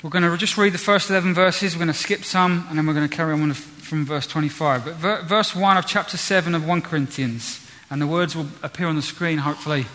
We're 0.00 0.10
going 0.10 0.22
to 0.22 0.36
just 0.36 0.56
read 0.56 0.74
the 0.74 0.78
first 0.78 1.10
11 1.10 1.34
verses. 1.34 1.74
We're 1.74 1.80
going 1.80 1.92
to 1.92 1.98
skip 1.98 2.24
some, 2.24 2.64
and 2.68 2.78
then 2.78 2.86
we're 2.86 2.94
going 2.94 3.08
to 3.08 3.16
carry 3.16 3.32
on 3.32 3.52
from 3.52 4.06
verse 4.06 4.28
25. 4.28 4.84
But 4.84 4.94
ver- 4.94 5.22
verse 5.22 5.56
1 5.56 5.76
of 5.76 5.88
chapter 5.88 6.16
7 6.16 6.54
of 6.54 6.64
1 6.64 6.82
Corinthians, 6.82 7.68
and 7.90 8.00
the 8.00 8.06
words 8.06 8.36
will 8.36 8.46
appear 8.62 8.86
on 8.86 8.94
the 8.94 9.02
screen, 9.02 9.38
hopefully. 9.38 9.86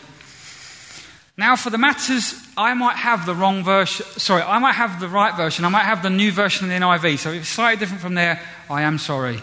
Now, 1.38 1.56
for 1.56 1.70
the 1.70 1.78
matters, 1.78 2.34
I 2.58 2.74
might 2.74 2.98
have 2.98 3.26
the 3.26 3.34
wrong 3.34 3.64
version. 3.64 4.06
Sorry, 4.18 4.42
I 4.42 4.60
might 4.60 4.76
have 4.76 5.00
the 5.00 5.08
right 5.08 5.38
version. 5.38 5.64
I 5.64 5.70
might 5.70 5.86
have 5.86 6.04
the 6.04 6.10
new 6.10 6.34
version 6.34 6.66
of 6.66 6.70
the 6.70 6.86
NIV. 6.86 7.20
So 7.20 7.30
if 7.30 7.44
it's 7.44 7.48
slightly 7.48 7.80
different 7.80 8.02
from 8.02 8.16
there, 8.16 8.42
I 8.70 8.82
am 8.82 8.98
sorry. 8.98 9.42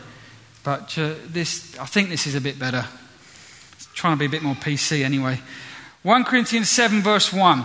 But 0.62 0.98
uh, 0.98 1.14
this, 1.28 1.78
I 1.78 1.86
think 1.86 2.10
this 2.10 2.26
is 2.26 2.34
a 2.34 2.40
bit 2.42 2.58
better. 2.58 2.84
Trying 3.96 4.14
to 4.14 4.18
be 4.18 4.26
a 4.26 4.28
bit 4.28 4.42
more 4.42 4.54
PC 4.54 5.02
anyway. 5.02 5.40
1 6.02 6.24
Corinthians 6.24 6.68
7, 6.68 7.02
verse 7.02 7.32
1. 7.32 7.64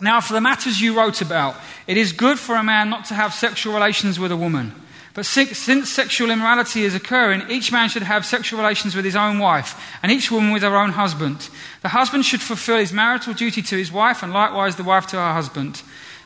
Now, 0.00 0.20
for 0.20 0.32
the 0.34 0.40
matters 0.40 0.80
you 0.80 0.94
wrote 0.94 1.22
about, 1.22 1.54
it 1.86 1.96
is 1.96 2.12
good 2.12 2.38
for 2.38 2.56
a 2.56 2.64
man 2.64 2.90
not 2.90 3.04
to 3.06 3.14
have 3.14 3.32
sexual 3.32 3.72
relations 3.72 4.18
with 4.18 4.32
a 4.32 4.36
woman. 4.36 4.74
But 5.14 5.26
since 5.26 5.88
sexual 5.88 6.30
immorality 6.30 6.82
is 6.82 6.96
occurring, 6.96 7.48
each 7.48 7.70
man 7.70 7.88
should 7.88 8.02
have 8.02 8.26
sexual 8.26 8.58
relations 8.58 8.96
with 8.96 9.04
his 9.04 9.14
own 9.14 9.38
wife, 9.38 9.80
and 10.02 10.10
each 10.10 10.28
woman 10.28 10.50
with 10.50 10.64
her 10.64 10.76
own 10.76 10.90
husband. 10.90 11.48
The 11.82 11.90
husband 11.90 12.24
should 12.24 12.42
fulfill 12.42 12.78
his 12.78 12.92
marital 12.92 13.32
duty 13.32 13.62
to 13.62 13.76
his 13.76 13.92
wife, 13.92 14.24
and 14.24 14.32
likewise 14.32 14.74
the 14.74 14.82
wife 14.82 15.06
to 15.08 15.16
her 15.16 15.32
husband. 15.32 15.82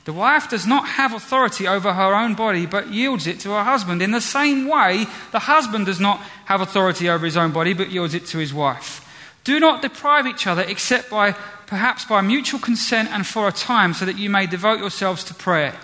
The 0.07 0.15
wife 0.15 0.49
does 0.49 0.67
not 0.67 0.89
have 0.89 1.13
authority 1.13 1.69
over 1.69 1.93
her 1.93 2.15
own 2.15 2.35
body, 2.35 2.65
but 2.65 2.89
yields 2.89 3.27
it 3.27 3.41
to 3.41 3.51
her 3.51 3.65
husband. 3.65 4.01
In 4.01 4.11
the 4.11 4.23
same 4.23 4.67
way, 4.67 5.05
the 5.33 5.41
husband 5.41 5.85
does 5.85 6.01
not 6.01 6.19
have 6.47 6.63
authority 6.63 7.11
over 7.11 7.27
his 7.27 7.37
own 7.37 7.53
body, 7.53 7.75
but 7.75 7.91
yields 7.91 8.15
it 8.15 8.25
to 8.29 8.39
his 8.39 8.55
wife. 8.55 9.05
Do 9.49 9.59
not 9.59 9.81
deprive 9.81 10.27
each 10.27 10.47
other 10.47 10.61
except 10.61 11.09
by 11.09 11.33
perhaps 11.67 12.05
by 12.05 12.21
mutual 12.21 12.61
consent 12.61 13.09
and 13.11 13.27
for 13.27 13.49
a 13.49 13.51
time, 13.51 13.95
so 13.95 14.05
that 14.05 14.19
you 14.19 14.29
may 14.29 14.47
devote 14.47 14.79
yourselves 14.79 15.25
to 15.25 15.33
prayer. 15.33 15.75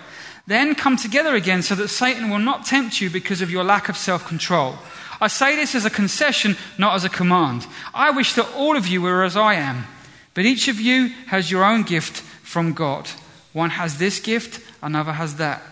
Then 0.45 0.75
come 0.75 0.97
together 0.97 1.33
again 1.33 1.63
so 1.63 1.73
that 1.73 1.87
Satan 1.87 2.29
will 2.29 2.37
not 2.37 2.67
tempt 2.67 3.01
you 3.01 3.09
because 3.09 3.41
of 3.41 3.49
your 3.49 3.63
lack 3.63 3.89
of 3.89 3.97
self 3.97 4.27
control. 4.27 4.75
I 5.19 5.29
say 5.29 5.55
this 5.55 5.73
as 5.73 5.83
a 5.83 5.89
concession, 5.89 6.57
not 6.77 6.93
as 6.93 7.05
a 7.05 7.09
command. 7.09 7.65
I 7.91 8.11
wish 8.11 8.33
that 8.33 8.47
all 8.53 8.77
of 8.77 8.85
you 8.85 9.01
were 9.01 9.23
as 9.23 9.35
I 9.35 9.55
am, 9.55 9.85
but 10.35 10.45
each 10.45 10.67
of 10.67 10.79
you 10.79 11.07
has 11.25 11.49
your 11.49 11.65
own 11.65 11.81
gift 11.81 12.17
from 12.43 12.73
God. 12.73 13.09
One 13.51 13.71
has 13.71 13.97
this 13.97 14.19
gift, 14.19 14.63
another 14.83 15.13
has 15.13 15.37
that. 15.37 15.63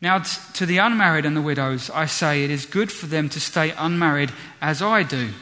Now, 0.00 0.20
to 0.54 0.64
the 0.64 0.78
unmarried 0.78 1.26
and 1.26 1.36
the 1.36 1.42
widows, 1.42 1.90
I 1.90 2.06
say 2.06 2.44
it 2.44 2.50
is 2.50 2.64
good 2.64 2.90
for 2.90 3.04
them 3.04 3.28
to 3.28 3.40
stay 3.40 3.74
unmarried 3.76 4.32
as 4.62 4.80
I 4.80 5.02
do. 5.02 5.34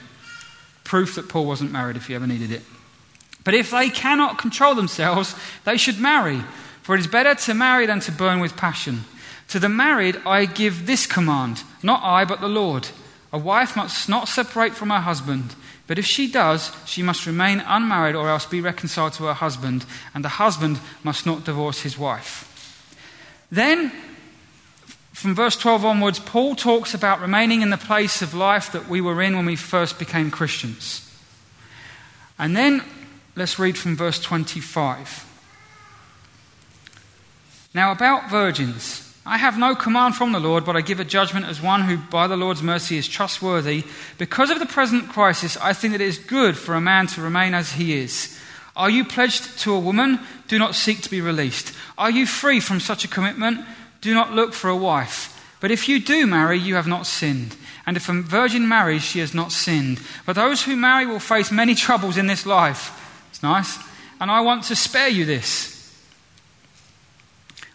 Proof 0.86 1.16
that 1.16 1.28
Paul 1.28 1.46
wasn't 1.46 1.72
married 1.72 1.96
if 1.96 2.08
you 2.08 2.14
ever 2.14 2.28
needed 2.28 2.52
it. 2.52 2.62
But 3.42 3.54
if 3.54 3.72
they 3.72 3.90
cannot 3.90 4.38
control 4.38 4.76
themselves, 4.76 5.34
they 5.64 5.76
should 5.76 5.98
marry, 5.98 6.42
for 6.82 6.94
it 6.94 7.00
is 7.00 7.08
better 7.08 7.34
to 7.34 7.54
marry 7.54 7.86
than 7.86 7.98
to 8.00 8.12
burn 8.12 8.38
with 8.38 8.56
passion. 8.56 9.04
To 9.48 9.58
the 9.58 9.68
married, 9.68 10.16
I 10.24 10.46
give 10.46 10.86
this 10.86 11.04
command 11.04 11.64
not 11.82 12.04
I, 12.04 12.24
but 12.24 12.40
the 12.40 12.48
Lord. 12.48 12.88
A 13.32 13.38
wife 13.38 13.74
must 13.74 14.08
not 14.08 14.28
separate 14.28 14.74
from 14.74 14.90
her 14.90 15.00
husband, 15.00 15.56
but 15.88 15.98
if 15.98 16.06
she 16.06 16.30
does, 16.30 16.70
she 16.86 17.02
must 17.02 17.26
remain 17.26 17.64
unmarried 17.66 18.14
or 18.14 18.28
else 18.28 18.46
be 18.46 18.60
reconciled 18.60 19.14
to 19.14 19.24
her 19.24 19.34
husband, 19.34 19.84
and 20.14 20.24
the 20.24 20.38
husband 20.38 20.78
must 21.02 21.26
not 21.26 21.44
divorce 21.44 21.80
his 21.80 21.98
wife. 21.98 22.46
Then, 23.50 23.90
from 25.16 25.34
verse 25.34 25.56
12 25.56 25.84
onwards, 25.84 26.18
Paul 26.18 26.54
talks 26.54 26.94
about 26.94 27.20
remaining 27.20 27.62
in 27.62 27.70
the 27.70 27.76
place 27.76 28.22
of 28.22 28.34
life 28.34 28.72
that 28.72 28.88
we 28.88 29.00
were 29.00 29.22
in 29.22 29.36
when 29.36 29.46
we 29.46 29.56
first 29.56 29.98
became 29.98 30.30
Christians. 30.30 31.02
And 32.38 32.56
then 32.56 32.82
Let's 33.36 33.58
read 33.58 33.76
from 33.76 33.96
verse 33.96 34.18
25. 34.18 35.24
Now, 37.74 37.92
about 37.92 38.30
virgins. 38.30 39.02
I 39.26 39.36
have 39.36 39.58
no 39.58 39.74
command 39.74 40.14
from 40.14 40.32
the 40.32 40.40
Lord, 40.40 40.64
but 40.64 40.74
I 40.74 40.80
give 40.80 41.00
a 41.00 41.04
judgment 41.04 41.44
as 41.44 41.60
one 41.60 41.82
who, 41.82 41.98
by 41.98 42.26
the 42.26 42.36
Lord's 42.36 42.62
mercy, 42.62 42.96
is 42.96 43.06
trustworthy. 43.06 43.84
Because 44.16 44.48
of 44.48 44.58
the 44.58 44.64
present 44.64 45.10
crisis, 45.10 45.58
I 45.58 45.74
think 45.74 45.92
that 45.92 46.00
it 46.00 46.06
is 46.06 46.16
good 46.18 46.56
for 46.56 46.74
a 46.74 46.80
man 46.80 47.08
to 47.08 47.20
remain 47.20 47.52
as 47.52 47.72
he 47.72 47.98
is. 47.98 48.40
Are 48.74 48.88
you 48.88 49.04
pledged 49.04 49.58
to 49.60 49.74
a 49.74 49.80
woman? 49.80 50.20
Do 50.48 50.58
not 50.58 50.74
seek 50.74 51.02
to 51.02 51.10
be 51.10 51.20
released. 51.20 51.74
Are 51.98 52.10
you 52.10 52.26
free 52.26 52.60
from 52.60 52.80
such 52.80 53.04
a 53.04 53.08
commitment? 53.08 53.66
Do 54.00 54.14
not 54.14 54.32
look 54.32 54.52
for 54.52 54.68
a 54.68 54.76
wife. 54.76 55.32
But 55.60 55.70
if 55.70 55.88
you 55.88 56.00
do 56.00 56.26
marry, 56.26 56.58
you 56.58 56.74
have 56.74 56.86
not 56.86 57.06
sinned. 57.06 57.56
And 57.86 57.96
if 57.96 58.08
a 58.08 58.12
virgin 58.20 58.68
marries, 58.68 59.02
she 59.02 59.20
has 59.20 59.32
not 59.32 59.52
sinned. 59.52 60.00
But 60.24 60.36
those 60.36 60.64
who 60.64 60.76
marry 60.76 61.06
will 61.06 61.20
face 61.20 61.50
many 61.50 61.74
troubles 61.74 62.16
in 62.16 62.26
this 62.26 62.44
life. 62.44 63.24
It's 63.30 63.42
nice. 63.42 63.78
And 64.20 64.30
I 64.30 64.40
want 64.40 64.64
to 64.64 64.76
spare 64.76 65.08
you 65.08 65.24
this. 65.24 65.72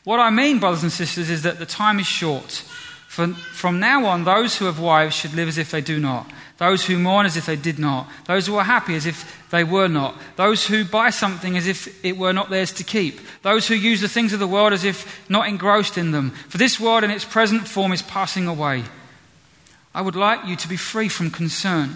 What 0.04 0.20
I 0.20 0.30
mean, 0.30 0.60
brothers 0.60 0.84
and 0.84 0.92
sisters, 0.92 1.30
is 1.30 1.44
that 1.44 1.60
the 1.60 1.66
time 1.66 2.00
is 2.00 2.08
short. 2.08 2.64
From, 3.08 3.36
from 3.36 3.80
now 3.80 4.06
on, 4.06 4.24
those 4.24 4.58
who 4.58 4.66
have 4.66 4.80
wives 4.80 5.16
should 5.16 5.34
live 5.34 5.48
as 5.48 5.58
if 5.58 5.72
they 5.72 5.82
do 5.82 6.00
not. 6.00 6.30
Those 6.62 6.86
who 6.86 7.00
mourn 7.00 7.26
as 7.26 7.38
if 7.38 7.48
they 7.48 7.56
did 7.56 7.80
not. 7.80 8.08
Those 8.28 8.46
who 8.46 8.56
are 8.56 8.64
happy 8.64 8.94
as 8.94 9.08
if 9.08 9.50
they 9.50 9.64
were 9.64 9.88
not. 9.88 10.16
Those 10.36 10.68
who 10.68 10.86
buy 10.86 11.10
something 11.10 11.58
as 11.58 11.66
if 11.66 12.06
it 12.06 12.20
were 12.20 12.34
not 12.34 12.52
theirs 12.52 12.72
to 12.74 12.84
keep. 12.84 13.20
Those 13.42 13.68
who 13.68 13.74
use 13.74 14.00
the 14.00 14.08
things 14.08 14.32
of 14.32 14.40
the 14.40 14.48
world 14.48 14.72
as 14.72 14.84
if 14.84 15.28
not 15.28 15.48
engrossed 15.48 15.98
in 15.98 16.12
them. 16.12 16.30
For 16.50 16.60
this 16.60 16.80
world 16.80 17.04
in 17.04 17.10
its 17.10 17.26
present 17.26 17.68
form 17.68 17.92
is 17.94 18.04
passing 18.04 18.46
away. 18.46 18.84
I 19.96 20.04
would 20.04 20.16
like 20.16 20.46
you 20.46 20.56
to 20.58 20.68
be 20.68 20.78
free 20.78 21.10
from 21.10 21.32
concern. 21.32 21.96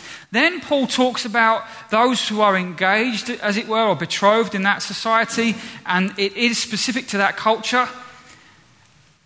Then 0.31 0.61
Paul 0.61 0.87
talks 0.87 1.25
about 1.25 1.65
those 1.89 2.25
who 2.27 2.39
are 2.39 2.55
engaged, 2.55 3.29
as 3.29 3.57
it 3.57 3.67
were, 3.67 3.87
or 3.87 3.97
betrothed 3.97 4.55
in 4.55 4.63
that 4.63 4.81
society, 4.81 5.55
and 5.85 6.17
it 6.17 6.37
is 6.37 6.57
specific 6.57 7.07
to 7.07 7.17
that 7.17 7.35
culture. 7.35 7.87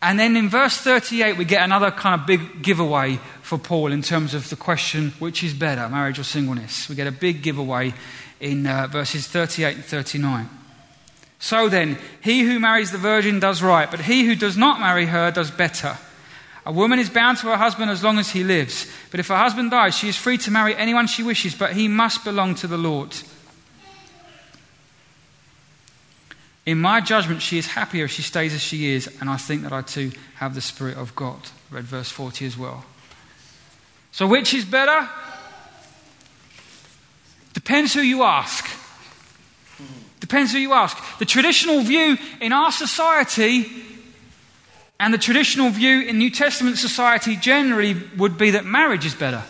And 0.02 0.20
then 0.20 0.36
in 0.36 0.50
verse 0.50 0.78
38, 0.78 1.38
we 1.38 1.46
get 1.46 1.64
another 1.64 1.92
kind 1.92 2.20
of 2.20 2.26
big 2.26 2.64
giveaway 2.64 3.20
for 3.44 3.60
Paul 3.60 3.92
in 3.92 4.02
terms 4.02 4.34
of 4.34 4.50
the 4.50 4.56
question 4.56 5.12
which 5.20 5.44
is 5.44 5.54
better, 5.54 5.88
marriage 5.90 6.18
or 6.18 6.24
singleness. 6.24 6.90
We 6.90 6.96
get 6.96 7.08
a 7.08 7.12
big 7.12 7.44
giveaway 7.44 7.94
in 8.40 8.66
uh, 8.66 8.88
verses 8.88 9.28
38 9.28 9.76
and 9.76 9.86
39. 9.86 10.50
So 11.38 11.70
then, 11.70 12.00
he 12.22 12.42
who 12.42 12.60
marries 12.60 12.92
the 12.92 12.98
virgin 12.98 13.40
does 13.40 13.62
right, 13.62 13.90
but 13.92 14.02
he 14.02 14.26
who 14.26 14.36
does 14.36 14.58
not 14.58 14.80
marry 14.80 15.06
her 15.06 15.30
does 15.30 15.52
better. 15.52 15.98
A 16.66 16.72
woman 16.72 16.98
is 16.98 17.10
bound 17.10 17.38
to 17.40 17.48
her 17.48 17.58
husband 17.58 17.92
as 17.92 18.04
long 18.04 18.18
as 18.18 18.32
he 18.32 18.44
lives. 18.44 18.92
But 19.12 19.20
if 19.20 19.28
her 19.28 19.38
husband 19.38 19.72
dies, 19.72 19.96
she 19.96 20.10
is 20.10 20.18
free 20.18 20.38
to 20.40 20.52
marry 20.52 20.76
anyone 20.76 21.06
she 21.06 21.22
wishes, 21.22 21.54
but 21.54 21.74
he 21.74 21.88
must 21.88 22.24
belong 22.24 22.56
to 22.56 22.68
the 22.68 22.78
Lord. 22.78 23.16
In 26.66 26.82
my 26.82 27.02
judgment, 27.02 27.44
she 27.44 27.60
is 27.60 27.68
happier 27.68 28.06
if 28.06 28.12
she 28.12 28.24
stays 28.24 28.54
as 28.54 28.62
she 28.62 28.88
is, 28.88 29.08
and 29.22 29.30
I 29.30 29.38
think 29.38 29.62
that 29.62 29.72
I 29.72 29.84
too 29.84 30.12
have 30.38 30.56
the 30.56 30.62
Spirit 30.62 30.98
of 30.98 31.16
God. 31.16 31.40
Read 31.70 31.84
verse 31.84 32.10
40 32.10 32.46
as 32.48 32.58
well. 32.58 32.84
So, 34.12 34.26
which 34.26 34.54
is 34.56 34.66
better? 34.66 35.08
Depends 37.54 37.94
who 37.94 38.02
you 38.02 38.24
ask. 38.24 38.68
Depends 40.20 40.52
who 40.54 40.58
you 40.58 40.74
ask. 40.74 40.98
The 41.20 41.26
traditional 41.26 41.82
view 41.82 42.18
in 42.42 42.52
our 42.52 42.72
society 42.72 43.70
and 45.00 45.14
the 45.14 45.18
traditional 45.18 45.70
view 45.70 46.02
in 46.02 46.18
New 46.18 46.30
Testament 46.30 46.78
society 46.78 47.36
generally 47.36 47.96
would 48.18 48.38
be 48.38 48.52
that 48.52 48.66
marriage 48.66 49.06
is 49.06 49.16
better. 49.16 49.44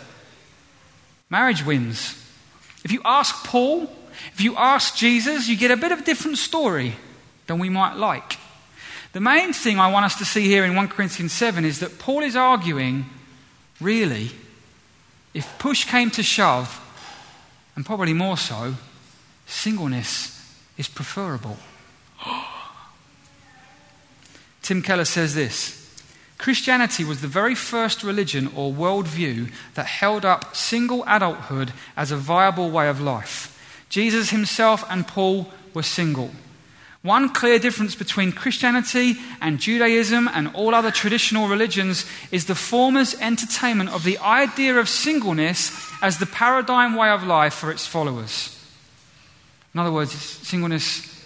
Marriage 1.30 1.64
wins. 1.64 2.22
If 2.84 2.92
you 2.92 3.00
ask 3.04 3.44
Paul, 3.44 3.90
if 4.32 4.40
you 4.40 4.56
ask 4.56 4.96
Jesus, 4.96 5.48
you 5.48 5.56
get 5.56 5.70
a 5.70 5.76
bit 5.76 5.92
of 5.92 6.00
a 6.00 6.04
different 6.04 6.38
story 6.38 6.94
than 7.46 7.58
we 7.58 7.68
might 7.68 7.94
like. 7.96 8.38
The 9.12 9.20
main 9.20 9.52
thing 9.52 9.78
I 9.78 9.90
want 9.90 10.04
us 10.04 10.16
to 10.18 10.24
see 10.24 10.46
here 10.46 10.64
in 10.64 10.74
1 10.74 10.88
Corinthians 10.88 11.32
7 11.32 11.64
is 11.64 11.80
that 11.80 11.98
Paul 11.98 12.22
is 12.22 12.36
arguing, 12.36 13.06
really, 13.80 14.30
if 15.32 15.58
push 15.58 15.84
came 15.84 16.10
to 16.12 16.22
shove, 16.22 16.82
and 17.74 17.86
probably 17.86 18.12
more 18.12 18.36
so, 18.36 18.74
singleness 19.46 20.32
is 20.76 20.88
preferable. 20.88 21.56
Tim 24.66 24.82
Keller 24.82 25.04
says 25.04 25.36
this 25.36 25.80
Christianity 26.38 27.04
was 27.04 27.20
the 27.20 27.28
very 27.28 27.54
first 27.54 28.02
religion 28.02 28.48
or 28.56 28.72
worldview 28.72 29.52
that 29.74 29.86
held 29.86 30.24
up 30.24 30.56
single 30.56 31.04
adulthood 31.06 31.72
as 31.96 32.10
a 32.10 32.16
viable 32.16 32.72
way 32.72 32.88
of 32.88 33.00
life. 33.00 33.52
Jesus 33.88 34.30
himself 34.30 34.84
and 34.90 35.06
Paul 35.06 35.52
were 35.72 35.84
single. 35.84 36.32
One 37.02 37.28
clear 37.32 37.60
difference 37.60 37.94
between 37.94 38.32
Christianity 38.32 39.14
and 39.40 39.60
Judaism 39.60 40.28
and 40.34 40.48
all 40.52 40.74
other 40.74 40.90
traditional 40.90 41.46
religions 41.46 42.04
is 42.32 42.46
the 42.46 42.56
former's 42.56 43.14
entertainment 43.20 43.90
of 43.90 44.02
the 44.02 44.18
idea 44.18 44.74
of 44.74 44.88
singleness 44.88 45.70
as 46.02 46.18
the 46.18 46.26
paradigm 46.26 46.96
way 46.96 47.10
of 47.10 47.22
life 47.22 47.54
for 47.54 47.70
its 47.70 47.86
followers. 47.86 48.52
In 49.72 49.78
other 49.78 49.92
words, 49.92 50.10
singleness 50.10 51.24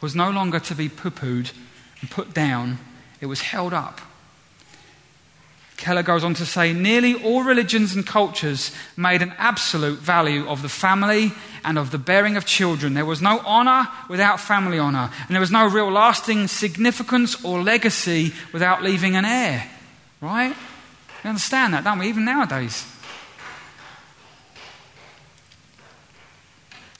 was 0.00 0.16
no 0.16 0.30
longer 0.30 0.60
to 0.60 0.74
be 0.74 0.88
poo 0.88 1.10
pooed 1.10 1.50
and 2.00 2.10
put 2.10 2.34
down, 2.34 2.78
it 3.20 3.26
was 3.26 3.40
held 3.40 3.72
up. 3.72 4.00
Keller 5.80 6.02
goes 6.02 6.24
on 6.24 6.34
to 6.34 6.44
say 6.44 6.74
nearly 6.74 7.14
all 7.14 7.42
religions 7.42 7.94
and 7.94 8.06
cultures 8.06 8.70
made 8.98 9.22
an 9.22 9.32
absolute 9.38 9.98
value 9.98 10.46
of 10.46 10.60
the 10.60 10.68
family 10.68 11.32
and 11.64 11.78
of 11.78 11.90
the 11.90 11.98
bearing 11.98 12.36
of 12.36 12.44
children. 12.44 12.92
There 12.92 13.06
was 13.06 13.22
no 13.22 13.40
honor 13.46 13.88
without 14.06 14.40
family 14.40 14.78
honor, 14.78 15.10
and 15.26 15.30
there 15.30 15.40
was 15.40 15.50
no 15.50 15.66
real 15.66 15.90
lasting 15.90 16.48
significance 16.48 17.42
or 17.42 17.62
legacy 17.62 18.34
without 18.52 18.82
leaving 18.82 19.16
an 19.16 19.24
heir. 19.24 19.70
Right? 20.20 20.54
We 21.24 21.28
understand 21.28 21.72
that, 21.72 21.82
don't 21.82 21.98
we? 21.98 22.08
Even 22.08 22.26
nowadays. 22.26 22.86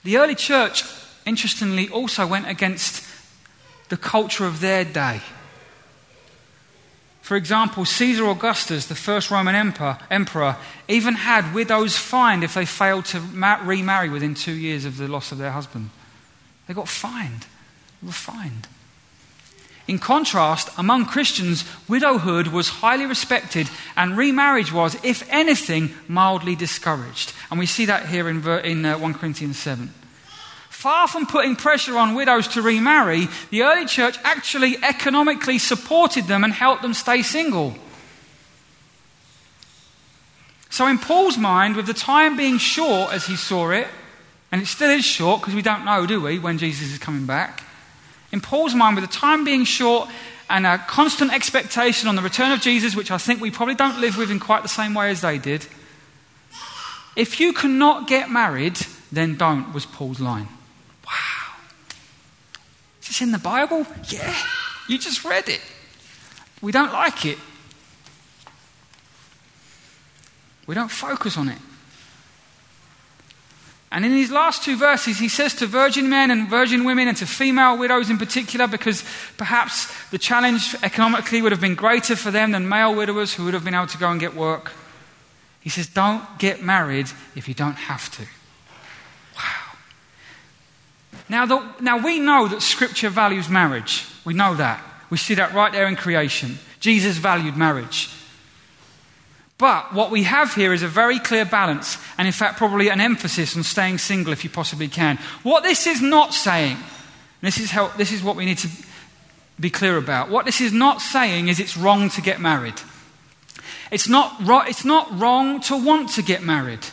The 0.03 0.17
early 0.17 0.35
church, 0.35 0.83
interestingly, 1.27 1.87
also 1.89 2.25
went 2.25 2.49
against 2.49 3.10
the 3.91 3.97
culture 3.97 4.45
of 4.45 4.61
their 4.61 4.85
day. 4.85 5.19
For 7.21 7.35
example, 7.35 7.83
Caesar 7.83 8.25
Augustus, 8.25 8.85
the 8.85 8.95
first 8.95 9.29
Roman 9.29 9.53
emperor, 9.53 9.97
emperor, 10.09 10.55
even 10.87 11.13
had 11.13 11.53
widows 11.53 11.97
fined 11.97 12.45
if 12.45 12.53
they 12.53 12.65
failed 12.65 13.03
to 13.07 13.19
remarry 13.19 14.07
within 14.07 14.33
two 14.33 14.53
years 14.53 14.85
of 14.85 14.95
the 14.95 15.09
loss 15.09 15.33
of 15.33 15.39
their 15.39 15.51
husband. 15.51 15.89
They 16.67 16.73
got 16.73 16.87
fined. 16.87 17.47
They 18.01 18.07
were 18.07 18.13
fined. 18.13 18.69
In 19.89 19.99
contrast, 19.99 20.69
among 20.77 21.05
Christians, 21.05 21.65
widowhood 21.89 22.47
was 22.47 22.69
highly 22.69 23.05
respected 23.05 23.69
and 23.97 24.17
remarriage 24.17 24.71
was, 24.71 24.95
if 25.03 25.27
anything, 25.29 25.93
mildly 26.07 26.55
discouraged. 26.55 27.33
And 27.49 27.59
we 27.59 27.65
see 27.65 27.83
that 27.85 28.05
here 28.05 28.29
in, 28.29 28.47
in 28.63 28.85
uh, 28.85 28.97
1 28.97 29.13
Corinthians 29.15 29.59
7. 29.59 29.93
Far 30.81 31.07
from 31.07 31.27
putting 31.27 31.55
pressure 31.55 31.95
on 31.95 32.15
widows 32.15 32.47
to 32.47 32.61
remarry, 32.63 33.27
the 33.51 33.61
early 33.61 33.85
church 33.85 34.17
actually 34.23 34.77
economically 34.81 35.59
supported 35.59 36.25
them 36.25 36.43
and 36.43 36.51
helped 36.51 36.81
them 36.81 36.95
stay 36.95 37.21
single. 37.21 37.75
So, 40.71 40.87
in 40.87 40.97
Paul's 40.97 41.37
mind, 41.37 41.75
with 41.75 41.85
the 41.85 41.93
time 41.93 42.35
being 42.35 42.57
short 42.57 43.13
as 43.13 43.27
he 43.27 43.35
saw 43.35 43.69
it, 43.69 43.89
and 44.51 44.59
it 44.59 44.65
still 44.65 44.89
is 44.89 45.05
short 45.05 45.41
because 45.41 45.53
we 45.53 45.61
don't 45.61 45.85
know, 45.85 46.07
do 46.07 46.19
we, 46.19 46.39
when 46.39 46.57
Jesus 46.57 46.91
is 46.91 46.97
coming 46.97 47.27
back? 47.27 47.61
In 48.31 48.41
Paul's 48.41 48.73
mind, 48.73 48.95
with 48.95 49.07
the 49.07 49.15
time 49.15 49.43
being 49.43 49.65
short 49.65 50.09
and 50.49 50.65
a 50.65 50.79
constant 50.79 51.31
expectation 51.31 52.09
on 52.09 52.15
the 52.15 52.23
return 52.23 52.51
of 52.53 52.59
Jesus, 52.59 52.95
which 52.95 53.11
I 53.11 53.19
think 53.19 53.39
we 53.39 53.51
probably 53.51 53.75
don't 53.75 54.01
live 54.01 54.17
with 54.17 54.31
in 54.31 54.39
quite 54.39 54.63
the 54.63 54.67
same 54.67 54.95
way 54.95 55.11
as 55.11 55.21
they 55.21 55.37
did, 55.37 55.67
if 57.15 57.39
you 57.39 57.53
cannot 57.53 58.07
get 58.07 58.31
married, 58.31 58.79
then 59.11 59.37
don't, 59.37 59.75
was 59.75 59.85
Paul's 59.85 60.19
line. 60.19 60.47
In 63.21 63.31
the 63.31 63.37
Bible? 63.37 63.85
Yeah. 64.09 64.35
You 64.87 64.97
just 64.97 65.23
read 65.23 65.47
it. 65.47 65.61
We 66.59 66.71
don't 66.71 66.91
like 66.91 67.23
it. 67.25 67.37
We 70.65 70.73
don't 70.73 70.89
focus 70.89 71.37
on 71.37 71.49
it. 71.49 71.59
And 73.91 74.05
in 74.05 74.11
these 74.11 74.31
last 74.31 74.63
two 74.63 74.75
verses, 74.75 75.19
he 75.19 75.27
says 75.27 75.53
to 75.55 75.67
virgin 75.67 76.09
men 76.09 76.31
and 76.31 76.49
virgin 76.49 76.83
women 76.83 77.07
and 77.09 77.17
to 77.17 77.27
female 77.27 77.77
widows 77.77 78.09
in 78.09 78.17
particular, 78.17 78.67
because 78.67 79.03
perhaps 79.37 79.93
the 80.09 80.17
challenge 80.17 80.75
economically 80.81 81.41
would 81.41 81.51
have 81.51 81.61
been 81.61 81.75
greater 81.75 82.15
for 82.15 82.31
them 82.31 82.53
than 82.53 82.69
male 82.69 82.95
widowers 82.95 83.33
who 83.33 83.43
would 83.45 83.53
have 83.53 83.65
been 83.65 83.75
able 83.75 83.87
to 83.87 83.97
go 83.97 84.09
and 84.09 84.19
get 84.19 84.33
work. 84.33 84.71
He 85.59 85.69
says, 85.69 85.87
Don't 85.87 86.23
get 86.39 86.63
married 86.63 87.07
if 87.35 87.47
you 87.47 87.53
don't 87.53 87.75
have 87.75 88.09
to. 88.17 88.25
Now, 91.31 91.45
the, 91.45 91.63
now 91.79 91.97
we 91.97 92.19
know 92.19 92.49
that 92.49 92.61
Scripture 92.61 93.09
values 93.09 93.47
marriage. 93.47 94.05
We 94.25 94.33
know 94.33 94.53
that. 94.55 94.83
We 95.09 95.15
see 95.17 95.33
that 95.35 95.53
right 95.53 95.71
there 95.71 95.87
in 95.87 95.95
creation. 95.95 96.59
Jesus 96.81 97.15
valued 97.15 97.55
marriage. 97.55 98.09
But 99.57 99.93
what 99.93 100.11
we 100.11 100.23
have 100.23 100.53
here 100.53 100.73
is 100.73 100.83
a 100.83 100.89
very 100.89 101.19
clear 101.19 101.45
balance, 101.45 101.97
and 102.17 102.27
in 102.27 102.33
fact, 102.33 102.57
probably 102.57 102.89
an 102.89 102.99
emphasis 102.99 103.55
on 103.55 103.63
staying 103.63 103.99
single 103.99 104.33
if 104.33 104.43
you 104.43 104.49
possibly 104.49 104.89
can. 104.89 105.19
What 105.43 105.63
this 105.63 105.87
is 105.87 106.01
not 106.01 106.33
saying, 106.33 106.75
this 107.39 107.57
is, 107.59 107.71
how, 107.71 107.87
this 107.95 108.11
is 108.11 108.21
what 108.21 108.35
we 108.35 108.43
need 108.43 108.57
to 108.57 108.69
be 109.57 109.69
clear 109.69 109.95
about. 109.95 110.29
What 110.29 110.43
this 110.43 110.59
is 110.59 110.73
not 110.73 110.99
saying 110.99 111.47
is 111.47 111.61
it's 111.61 111.77
wrong 111.77 112.09
to 112.09 112.21
get 112.21 112.41
married. 112.41 112.81
It's 113.89 114.09
not, 114.09 114.35
it's 114.67 114.83
not 114.83 115.17
wrong 115.17 115.61
to 115.61 115.77
want 115.77 116.09
to 116.15 116.23
get 116.23 116.43
married. 116.43 116.85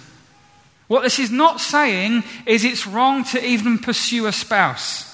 What 0.89 1.03
this 1.03 1.19
is 1.19 1.31
not 1.31 1.61
saying 1.61 2.25
is 2.47 2.65
it's 2.65 2.87
wrong 2.87 3.23
to 3.25 3.45
even 3.45 3.79
pursue 3.79 4.27
a 4.27 4.33
spouse. 4.33 5.05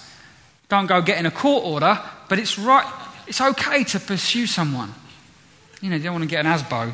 Don't 0.69 0.87
go 0.87 1.03
getting 1.03 1.27
a 1.27 1.31
court 1.33 1.65
order, 1.65 2.01
but 2.29 2.39
it's 2.39 2.59
right. 2.59 2.87
It's 3.27 3.41
okay 3.41 3.85
to 3.85 4.01
pursue 4.01 4.47
someone. 4.47 4.95
You 5.81 5.91
know, 5.91 5.97
you 5.97 6.05
don't 6.05 6.15
want 6.15 6.23
to 6.23 6.29
get 6.29 6.47
an 6.47 6.53
ASBO. 6.53 6.93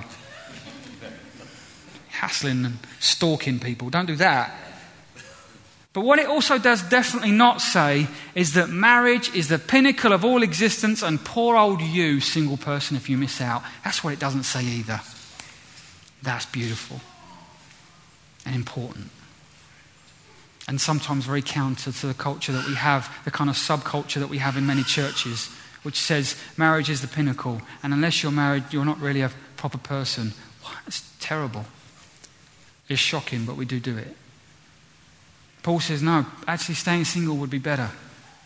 Hassling 2.09 2.65
and 2.65 2.79
stalking 2.99 3.61
people. 3.61 3.91
Don't 3.91 4.07
do 4.07 4.17
that. 4.17 4.55
But 5.93 6.03
what 6.03 6.19
it 6.19 6.27
also 6.27 6.57
does 6.57 6.83
definitely 6.83 7.33
not 7.33 7.61
say 7.61 8.07
is 8.35 8.55
that 8.55 8.69
marriage 8.69 9.35
is 9.35 9.49
the 9.49 9.59
pinnacle 9.59 10.13
of 10.13 10.25
all 10.25 10.43
existence 10.43 11.03
and 11.03 11.23
poor 11.23 11.57
old 11.57 11.83
you, 11.83 12.21
single 12.21 12.57
person, 12.57 12.97
if 12.97 13.11
you 13.11 13.19
miss 13.19 13.41
out. 13.41 13.63
That's 13.85 14.03
what 14.03 14.13
it 14.13 14.21
doesn't 14.21 14.45
say 14.45 14.65
either. 14.65 15.01
That's 16.23 16.47
beautiful 16.47 17.01
and 18.45 18.55
important. 18.55 19.11
And 20.69 20.81
sometimes 20.81 21.25
very 21.25 21.43
counter 21.43 21.91
to 21.91 22.07
the 22.07 22.15
culture 22.15 22.53
that 22.53 22.67
we 22.67 22.75
have, 22.75 23.13
the 23.25 23.31
kind 23.31 23.51
of 23.51 23.57
subculture 23.57 24.21
that 24.21 24.29
we 24.29 24.39
have 24.39 24.57
in 24.57 24.67
many 24.67 24.85
churches, 24.85 25.51
which 25.83 25.99
says 25.99 26.37
marriage 26.57 26.91
is 26.91 27.01
the 27.01 27.09
pinnacle, 27.09 27.61
and 27.83 27.93
unless 27.93 28.23
you're 28.23 28.31
married, 28.31 28.65
you're 28.71 28.85
not 28.85 29.01
really 29.01 29.23
a 29.23 29.31
proper 29.57 29.79
person. 29.79 30.33
It's 30.87 31.13
terrible. 31.19 31.65
It's 32.89 33.01
shocking, 33.01 33.45
but 33.45 33.57
we 33.57 33.65
do 33.65 33.81
do 33.81 33.97
it. 33.97 34.17
Paul 35.63 35.81
says, 35.81 36.03
no, 36.03 36.27
actually, 36.47 36.75
staying 36.77 37.05
single 37.05 37.37
would 37.37 37.51
be 37.51 37.59
better. 37.59 37.91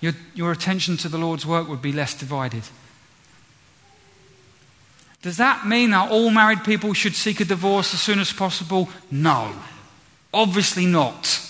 Your, 0.00 0.12
your 0.34 0.52
attention 0.52 0.96
to 0.98 1.08
the 1.08 1.18
Lord's 1.18 1.46
work 1.46 1.68
would 1.68 1.82
be 1.82 1.92
less 1.92 2.14
divided. 2.14 2.62
Does 5.22 5.38
that 5.38 5.66
mean 5.66 5.90
that 5.92 6.10
all 6.10 6.30
married 6.30 6.64
people 6.64 6.92
should 6.92 7.14
seek 7.14 7.40
a 7.40 7.44
divorce 7.44 7.94
as 7.94 8.02
soon 8.02 8.18
as 8.18 8.32
possible? 8.32 8.90
No. 9.10 9.54
Obviously 10.34 10.84
not. 10.84 11.40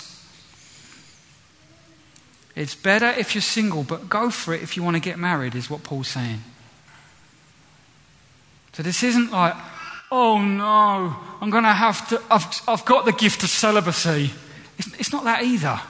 It's 2.54 2.74
better 2.74 3.08
if 3.18 3.34
you're 3.34 3.42
single, 3.42 3.82
but 3.82 4.08
go 4.08 4.30
for 4.30 4.54
it 4.54 4.62
if 4.62 4.76
you 4.76 4.82
want 4.82 4.94
to 4.94 5.00
get 5.00 5.18
married, 5.18 5.54
is 5.54 5.68
what 5.68 5.82
Paul's 5.82 6.08
saying. 6.08 6.42
So 8.74 8.82
this 8.82 9.02
isn't 9.02 9.32
like, 9.32 9.54
oh 10.12 10.40
no, 10.40 11.16
I'm 11.40 11.50
going 11.50 11.64
to 11.64 11.72
have 11.72 12.08
to, 12.10 12.22
I've, 12.30 12.46
I've 12.68 12.84
got 12.84 13.06
the 13.06 13.12
gift 13.12 13.42
of 13.42 13.48
celibacy. 13.48 14.30
It's, 14.78 15.00
it's 15.00 15.12
not 15.12 15.24
that 15.24 15.42
either. 15.42 15.80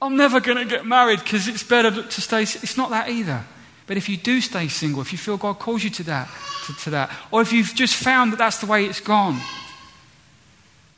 I'm 0.00 0.16
never 0.16 0.40
going 0.40 0.58
to 0.58 0.64
get 0.64 0.84
married 0.84 1.20
because 1.20 1.48
it's 1.48 1.62
better 1.62 2.02
to 2.02 2.20
stay. 2.20 2.42
It's 2.42 2.76
not 2.76 2.90
that 2.90 3.08
either. 3.08 3.44
But 3.86 3.96
if 3.96 4.08
you 4.08 4.16
do 4.16 4.40
stay 4.40 4.68
single, 4.68 5.00
if 5.00 5.12
you 5.12 5.18
feel 5.18 5.36
God 5.36 5.58
calls 5.58 5.82
you 5.82 5.90
to 5.90 6.02
that, 6.04 6.28
to, 6.66 6.74
to 6.74 6.90
that, 6.90 7.10
or 7.30 7.40
if 7.40 7.52
you've 7.52 7.74
just 7.74 7.94
found 7.94 8.32
that 8.32 8.36
that's 8.36 8.58
the 8.58 8.66
way 8.66 8.84
it's 8.84 9.00
gone, 9.00 9.40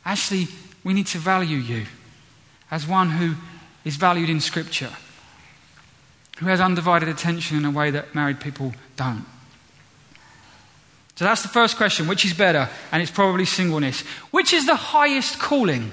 actually 0.04 0.48
we 0.84 0.92
need 0.92 1.06
to 1.08 1.18
value 1.18 1.56
you 1.56 1.86
as 2.70 2.86
one 2.86 3.10
who 3.10 3.34
is 3.84 3.96
valued 3.96 4.30
in 4.30 4.40
Scripture, 4.40 4.90
who 6.38 6.46
has 6.46 6.60
undivided 6.60 7.08
attention 7.08 7.56
in 7.56 7.64
a 7.64 7.70
way 7.70 7.90
that 7.90 8.14
married 8.14 8.40
people 8.40 8.74
don't. 8.96 9.24
So 11.16 11.24
that's 11.24 11.42
the 11.42 11.48
first 11.48 11.76
question 11.76 12.06
which 12.06 12.24
is 12.24 12.34
better? 12.34 12.68
And 12.92 13.02
it's 13.02 13.10
probably 13.10 13.44
singleness. 13.44 14.00
Which 14.30 14.52
is 14.52 14.66
the 14.66 14.76
highest 14.76 15.38
calling? 15.38 15.92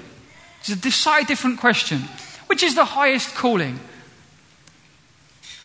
It's 0.60 0.70
a 0.70 0.90
slightly 0.90 1.26
different 1.26 1.58
question. 1.58 2.00
Which 2.46 2.62
is 2.62 2.74
the 2.74 2.84
highest 2.84 3.34
calling? 3.34 3.78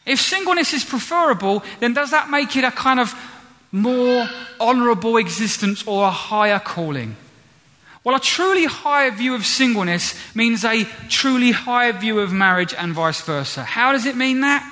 If 0.06 0.22
singleness 0.22 0.74
is 0.74 0.86
preferable, 0.86 1.64
then 1.80 1.94
does 1.94 2.12
that 2.12 2.30
make 2.30 2.56
it 2.56 2.64
a 2.64 2.72
kind 2.72 3.00
of 3.00 3.14
more 3.72 4.28
honorable 4.60 5.18
existence 5.18 5.86
or 5.86 6.06
a 6.08 6.12
higher 6.12 6.60
calling? 6.60 7.18
Well, 8.08 8.16
a 8.16 8.22
truly 8.22 8.64
high 8.64 9.10
view 9.10 9.36
of 9.36 9.46
singleness 9.46 10.16
means 10.34 10.64
a 10.64 10.86
truly 11.10 11.52
high 11.52 11.92
view 11.92 12.22
of 12.22 12.32
marriage 12.32 12.74
and 12.74 12.94
vice 12.94 13.20
versa. 13.20 13.66
How 13.66 13.92
does 13.92 14.06
it 14.06 14.16
mean 14.16 14.40
that? 14.40 14.64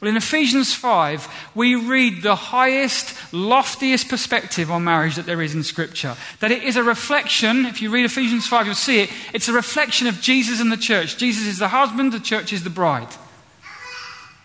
Well, 0.00 0.08
in 0.08 0.16
Ephesians 0.16 0.72
5, 0.72 1.50
we 1.56 1.74
read 1.74 2.22
the 2.22 2.36
highest, 2.36 3.16
loftiest 3.32 4.08
perspective 4.08 4.70
on 4.70 4.84
marriage 4.84 5.16
that 5.16 5.26
there 5.26 5.42
is 5.42 5.56
in 5.56 5.64
Scripture. 5.64 6.16
That 6.38 6.52
it 6.52 6.62
is 6.62 6.76
a 6.76 6.84
reflection, 6.84 7.66
if 7.66 7.82
you 7.82 7.90
read 7.90 8.04
Ephesians 8.04 8.46
5, 8.46 8.66
you'll 8.66 8.76
see 8.76 9.00
it, 9.00 9.10
it's 9.34 9.48
a 9.48 9.52
reflection 9.52 10.06
of 10.06 10.20
Jesus 10.20 10.60
and 10.60 10.70
the 10.70 10.76
church. 10.76 11.16
Jesus 11.16 11.48
is 11.48 11.58
the 11.58 11.66
husband, 11.66 12.12
the 12.12 12.20
church 12.20 12.52
is 12.52 12.62
the 12.62 12.70
bride. 12.70 13.08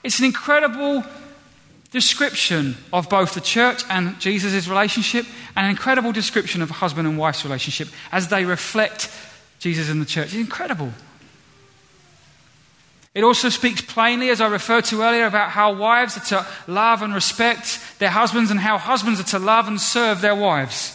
It's 0.03 0.17
an 0.17 0.25
incredible 0.25 1.03
description 1.91 2.75
of 2.91 3.09
both 3.09 3.33
the 3.33 3.41
church 3.41 3.83
and 3.89 4.19
Jesus' 4.19 4.67
relationship, 4.67 5.25
and 5.55 5.65
an 5.65 5.71
incredible 5.71 6.11
description 6.11 6.61
of 6.61 6.69
a 6.69 6.73
husband 6.73 7.07
and 7.07 7.17
wife's 7.17 7.43
relationship 7.43 7.87
as 8.11 8.27
they 8.27 8.45
reflect 8.45 9.09
Jesus 9.59 9.89
and 9.89 10.01
the 10.01 10.05
church. 10.05 10.27
It's 10.27 10.35
incredible. 10.35 10.91
It 13.15 13.23
also 13.23 13.49
speaks 13.49 13.81
plainly, 13.81 14.29
as 14.29 14.41
I 14.41 14.47
referred 14.47 14.85
to 14.85 15.01
earlier, 15.01 15.25
about 15.25 15.49
how 15.49 15.73
wives 15.73 16.17
are 16.17 16.25
to 16.25 16.47
love 16.71 17.01
and 17.01 17.15
respect 17.15 17.79
their 17.97 18.11
husbands 18.11 18.51
and 18.51 18.59
how 18.59 18.77
husbands 18.77 19.19
are 19.19 19.23
to 19.23 19.39
love 19.39 19.67
and 19.67 19.81
serve 19.81 20.21
their 20.21 20.35
wives. 20.35 20.93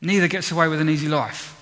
Neither 0.00 0.28
gets 0.28 0.52
away 0.52 0.68
with 0.68 0.80
an 0.80 0.88
easy 0.88 1.08
life. 1.08 1.54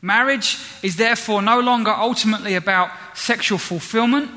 Marriage 0.00 0.56
is 0.82 0.96
therefore 0.96 1.42
no 1.42 1.60
longer 1.60 1.90
ultimately 1.90 2.54
about 2.54 2.90
sexual 3.14 3.58
fulfillment 3.58 4.30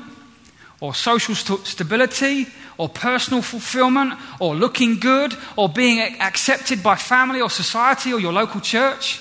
or 0.80 0.94
social 0.94 1.34
st- 1.34 1.66
stability 1.66 2.46
or 2.78 2.88
personal 2.88 3.42
fulfillment 3.42 4.14
or 4.38 4.54
looking 4.54 4.98
good 4.98 5.36
or 5.56 5.68
being 5.68 6.00
accepted 6.20 6.82
by 6.82 6.96
family 6.96 7.40
or 7.40 7.50
society 7.50 8.12
or 8.12 8.18
your 8.18 8.32
local 8.32 8.60
church. 8.60 9.20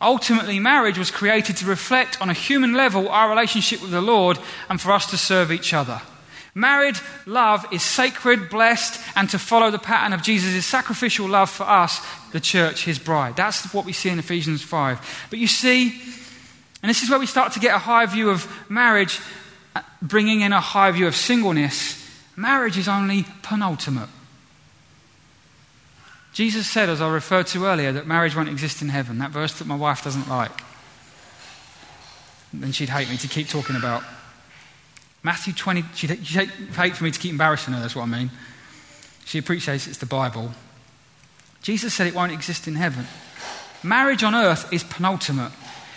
Ultimately, 0.00 0.60
marriage 0.60 0.98
was 0.98 1.10
created 1.10 1.56
to 1.56 1.66
reflect 1.66 2.20
on 2.20 2.30
a 2.30 2.34
human 2.34 2.74
level 2.74 3.08
our 3.08 3.30
relationship 3.30 3.80
with 3.80 3.90
the 3.90 4.00
Lord 4.00 4.38
and 4.68 4.80
for 4.80 4.92
us 4.92 5.06
to 5.10 5.16
serve 5.16 5.50
each 5.50 5.72
other. 5.72 6.00
Married 6.54 6.96
love 7.26 7.66
is 7.70 7.82
sacred, 7.82 8.48
blessed, 8.48 8.98
and 9.14 9.28
to 9.28 9.38
follow 9.38 9.70
the 9.70 9.78
pattern 9.78 10.14
of 10.14 10.22
Jesus' 10.22 10.64
sacrificial 10.64 11.28
love 11.28 11.50
for 11.50 11.64
us, 11.64 12.00
the 12.32 12.40
church, 12.40 12.84
his 12.84 12.98
bride. 12.98 13.36
That's 13.36 13.74
what 13.74 13.84
we 13.84 13.92
see 13.92 14.08
in 14.08 14.18
Ephesians 14.18 14.62
5. 14.62 15.26
But 15.28 15.38
you 15.38 15.48
see, 15.48 15.90
and 16.82 16.88
this 16.88 17.02
is 17.02 17.10
where 17.10 17.18
we 17.18 17.26
start 17.26 17.52
to 17.52 17.60
get 17.60 17.74
a 17.74 17.78
high 17.78 18.06
view 18.06 18.30
of 18.30 18.50
marriage, 18.70 19.20
bringing 20.00 20.40
in 20.40 20.52
a 20.52 20.60
high 20.60 20.90
view 20.90 21.06
of 21.06 21.16
singleness. 21.16 22.02
Marriage 22.36 22.78
is 22.78 22.88
only 22.88 23.24
penultimate. 23.42 24.08
Jesus 26.32 26.68
said, 26.68 26.90
as 26.90 27.00
I 27.00 27.10
referred 27.10 27.46
to 27.48 27.64
earlier, 27.64 27.92
that 27.92 28.06
marriage 28.06 28.36
won't 28.36 28.50
exist 28.50 28.82
in 28.82 28.90
heaven. 28.90 29.18
That 29.18 29.30
verse 29.30 29.54
that 29.58 29.66
my 29.66 29.74
wife 29.74 30.04
doesn't 30.04 30.28
like. 30.28 30.52
Then 32.52 32.72
she'd 32.72 32.90
hate 32.90 33.08
me 33.08 33.16
to 33.16 33.28
keep 33.28 33.48
talking 33.48 33.74
about. 33.74 34.02
Matthew 35.22 35.54
20, 35.54 35.84
she'd, 35.94 36.26
she'd 36.26 36.48
hate 36.48 36.94
for 36.94 37.04
me 37.04 37.10
to 37.10 37.18
keep 37.18 37.32
embarrassing 37.32 37.74
her, 37.74 37.80
that's 37.80 37.96
what 37.96 38.02
I 38.02 38.06
mean. 38.06 38.30
She 39.24 39.38
appreciates 39.38 39.86
it's 39.86 39.98
the 39.98 40.06
Bible. 40.06 40.52
Jesus 41.62 41.94
said 41.94 42.06
it 42.06 42.14
won't 42.14 42.32
exist 42.32 42.68
in 42.68 42.74
heaven. 42.74 43.06
Marriage 43.82 44.22
on 44.22 44.34
earth 44.34 44.72
is 44.72 44.84
penultimate. 44.84 45.52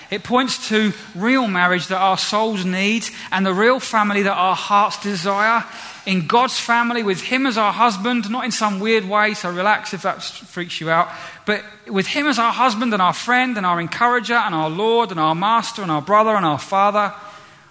It 0.09 0.23
points 0.23 0.69
to 0.69 0.91
real 1.13 1.47
marriage 1.47 1.87
that 1.87 1.99
our 1.99 2.17
souls 2.17 2.65
need 2.65 3.05
and 3.31 3.45
the 3.45 3.53
real 3.53 3.79
family 3.79 4.23
that 4.23 4.33
our 4.33 4.55
hearts 4.55 4.99
desire 5.01 5.63
in 6.05 6.25
God's 6.25 6.59
family 6.59 7.03
with 7.03 7.21
Him 7.21 7.45
as 7.45 7.57
our 7.57 7.71
husband, 7.71 8.29
not 8.31 8.43
in 8.43 8.51
some 8.51 8.79
weird 8.79 9.07
way, 9.07 9.35
so 9.35 9.51
relax 9.51 9.93
if 9.93 10.01
that 10.01 10.23
freaks 10.23 10.81
you 10.81 10.89
out, 10.89 11.09
but 11.45 11.63
with 11.87 12.07
Him 12.07 12.25
as 12.25 12.39
our 12.39 12.51
husband 12.51 12.91
and 12.93 13.01
our 13.01 13.13
friend 13.13 13.55
and 13.55 13.65
our 13.65 13.79
encourager 13.79 14.33
and 14.33 14.55
our 14.55 14.69
Lord 14.69 15.11
and 15.11 15.19
our 15.19 15.35
master 15.35 15.83
and 15.83 15.91
our 15.91 16.01
brother 16.01 16.35
and 16.35 16.45
our 16.45 16.57
father. 16.57 17.13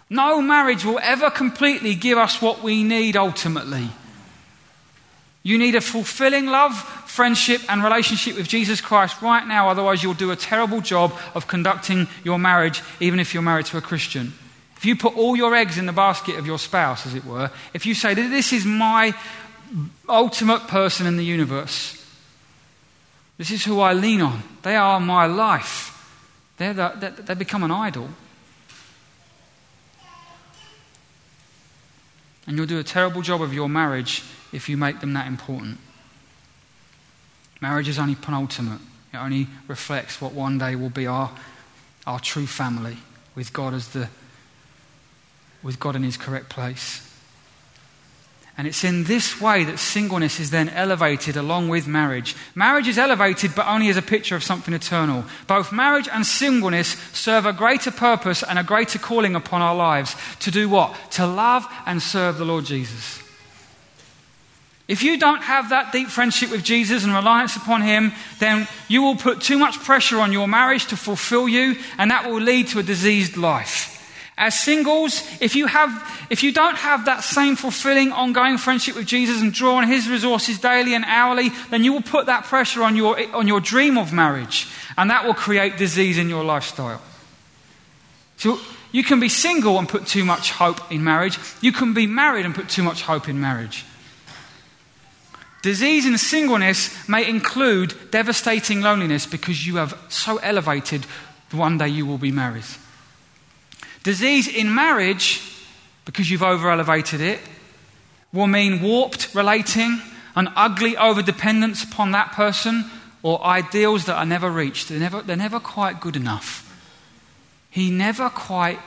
No 0.08 0.40
marriage 0.40 0.84
will 0.84 1.00
ever 1.02 1.30
completely 1.30 1.96
give 1.96 2.18
us 2.18 2.40
what 2.40 2.62
we 2.62 2.84
need 2.84 3.16
ultimately. 3.16 3.88
You 5.42 5.58
need 5.58 5.74
a 5.74 5.80
fulfilling 5.80 6.46
love, 6.46 6.97
friendship, 7.18 7.60
and 7.68 7.82
relationship 7.82 8.36
with 8.36 8.46
Jesus 8.46 8.80
Christ 8.80 9.20
right 9.22 9.44
now, 9.44 9.68
otherwise, 9.68 10.04
you'll 10.04 10.14
do 10.14 10.30
a 10.30 10.36
terrible 10.36 10.80
job 10.80 11.12
of 11.34 11.48
conducting 11.48 12.06
your 12.22 12.38
marriage, 12.38 12.80
even 13.00 13.18
if 13.18 13.34
you're 13.34 13.42
married 13.42 13.66
to 13.66 13.76
a 13.76 13.80
Christian. 13.80 14.32
If 14.76 14.84
you 14.84 14.94
put 14.94 15.16
all 15.16 15.34
your 15.34 15.52
eggs 15.52 15.78
in 15.78 15.86
the 15.86 15.92
basket 15.92 16.38
of 16.38 16.46
your 16.46 16.60
spouse, 16.60 17.06
as 17.06 17.16
it 17.16 17.24
were, 17.24 17.50
if 17.74 17.86
you 17.86 17.94
say, 17.94 18.14
that 18.14 18.30
This 18.30 18.52
is 18.52 18.64
my 18.64 19.14
ultimate 20.08 20.68
person 20.68 21.08
in 21.08 21.16
the 21.16 21.24
universe, 21.24 22.06
this 23.36 23.50
is 23.50 23.64
who 23.64 23.80
I 23.80 23.94
lean 23.94 24.22
on, 24.22 24.44
they 24.62 24.76
are 24.76 25.00
my 25.00 25.26
life, 25.26 25.90
They're 26.56 26.72
the, 26.72 26.92
they, 27.00 27.10
they 27.10 27.34
become 27.34 27.64
an 27.64 27.72
idol. 27.72 28.10
And 32.46 32.56
you'll 32.56 32.66
do 32.66 32.78
a 32.78 32.84
terrible 32.84 33.22
job 33.22 33.42
of 33.42 33.52
your 33.52 33.68
marriage 33.68 34.22
if 34.52 34.68
you 34.68 34.76
make 34.76 35.00
them 35.00 35.14
that 35.14 35.26
important. 35.26 35.78
Marriage 37.60 37.88
is 37.88 37.98
only 37.98 38.14
penultimate, 38.14 38.80
it 39.12 39.16
only 39.16 39.48
reflects 39.66 40.20
what 40.20 40.32
one 40.32 40.58
day 40.58 40.76
will 40.76 40.90
be 40.90 41.06
our, 41.06 41.30
our 42.06 42.20
true 42.20 42.46
family 42.46 42.98
with 43.34 43.52
God 43.52 43.74
as 43.74 43.88
the 43.88 44.08
with 45.62 45.80
God 45.80 45.96
in 45.96 46.02
his 46.02 46.16
correct 46.16 46.48
place. 46.48 47.04
And 48.56 48.66
it's 48.66 48.82
in 48.82 49.04
this 49.04 49.40
way 49.40 49.62
that 49.64 49.78
singleness 49.78 50.40
is 50.40 50.50
then 50.50 50.68
elevated 50.68 51.36
along 51.36 51.68
with 51.68 51.86
marriage. 51.86 52.34
Marriage 52.56 52.88
is 52.88 52.98
elevated, 52.98 53.54
but 53.54 53.68
only 53.68 53.88
as 53.88 53.96
a 53.96 54.02
picture 54.02 54.34
of 54.34 54.42
something 54.42 54.74
eternal. 54.74 55.24
Both 55.46 55.72
marriage 55.72 56.08
and 56.12 56.26
singleness 56.26 56.88
serve 57.12 57.46
a 57.46 57.52
greater 57.52 57.92
purpose 57.92 58.42
and 58.42 58.58
a 58.58 58.64
greater 58.64 58.98
calling 58.98 59.36
upon 59.36 59.62
our 59.62 59.76
lives. 59.76 60.16
To 60.40 60.50
do 60.50 60.68
what? 60.68 60.96
To 61.12 61.26
love 61.26 61.66
and 61.86 62.02
serve 62.02 62.38
the 62.38 62.44
Lord 62.44 62.64
Jesus. 62.64 63.22
If 64.88 65.02
you 65.02 65.18
don't 65.18 65.42
have 65.42 65.68
that 65.68 65.92
deep 65.92 66.08
friendship 66.08 66.50
with 66.50 66.64
Jesus 66.64 67.04
and 67.04 67.12
reliance 67.12 67.56
upon 67.56 67.82
Him, 67.82 68.12
then 68.38 68.66
you 68.88 69.02
will 69.02 69.16
put 69.16 69.42
too 69.42 69.58
much 69.58 69.78
pressure 69.80 70.18
on 70.18 70.32
your 70.32 70.48
marriage 70.48 70.86
to 70.86 70.96
fulfill 70.96 71.46
you, 71.46 71.76
and 71.98 72.10
that 72.10 72.28
will 72.28 72.40
lead 72.40 72.68
to 72.68 72.78
a 72.78 72.82
diseased 72.82 73.36
life. 73.36 73.94
As 74.38 74.58
singles, 74.58 75.22
if 75.42 75.54
you, 75.54 75.66
have, 75.66 75.90
if 76.30 76.42
you 76.42 76.52
don't 76.52 76.76
have 76.76 77.04
that 77.04 77.22
same 77.22 77.54
fulfilling, 77.54 78.12
ongoing 78.12 78.56
friendship 78.56 78.94
with 78.94 79.04
Jesus 79.04 79.42
and 79.42 79.52
draw 79.52 79.74
on 79.74 79.88
His 79.88 80.08
resources 80.08 80.58
daily 80.58 80.94
and 80.94 81.04
hourly, 81.04 81.50
then 81.68 81.84
you 81.84 81.92
will 81.92 82.02
put 82.02 82.26
that 82.26 82.44
pressure 82.44 82.82
on 82.82 82.96
your, 82.96 83.18
on 83.34 83.46
your 83.46 83.60
dream 83.60 83.98
of 83.98 84.12
marriage, 84.12 84.68
and 84.96 85.10
that 85.10 85.26
will 85.26 85.34
create 85.34 85.76
disease 85.76 86.16
in 86.16 86.30
your 86.30 86.44
lifestyle. 86.44 87.02
So 88.38 88.58
you 88.90 89.04
can 89.04 89.20
be 89.20 89.28
single 89.28 89.78
and 89.78 89.86
put 89.86 90.06
too 90.06 90.24
much 90.24 90.52
hope 90.52 90.90
in 90.90 91.04
marriage. 91.04 91.38
You 91.60 91.72
can 91.72 91.92
be 91.92 92.06
married 92.06 92.46
and 92.46 92.54
put 92.54 92.70
too 92.70 92.82
much 92.82 93.02
hope 93.02 93.28
in 93.28 93.38
marriage. 93.38 93.84
Disease 95.62 96.06
in 96.06 96.18
singleness 96.18 97.08
may 97.08 97.28
include 97.28 98.10
devastating 98.10 98.80
loneliness 98.80 99.26
because 99.26 99.66
you 99.66 99.76
have 99.76 99.98
so 100.08 100.36
elevated 100.38 101.04
the 101.50 101.56
one 101.56 101.78
day 101.78 101.88
you 101.88 102.06
will 102.06 102.18
be 102.18 102.30
married. 102.30 102.64
Disease 104.04 104.46
in 104.46 104.74
marriage, 104.74 105.40
because 106.04 106.30
you've 106.30 106.42
over 106.42 106.70
elevated 106.70 107.20
it, 107.20 107.40
will 108.32 108.46
mean 108.46 108.82
warped 108.82 109.34
relating, 109.34 110.00
an 110.36 110.48
ugly 110.54 110.96
over 110.96 111.22
dependence 111.22 111.82
upon 111.82 112.12
that 112.12 112.32
person, 112.32 112.84
or 113.22 113.44
ideals 113.44 114.04
that 114.04 114.16
are 114.16 114.26
never 114.26 114.50
reached. 114.50 114.88
They're 114.88 115.00
never, 115.00 115.22
they're 115.22 115.36
never 115.36 115.58
quite 115.58 116.00
good 116.00 116.14
enough. 116.14 116.64
He 117.70 117.90
never 117.90 118.30
quite 118.30 118.78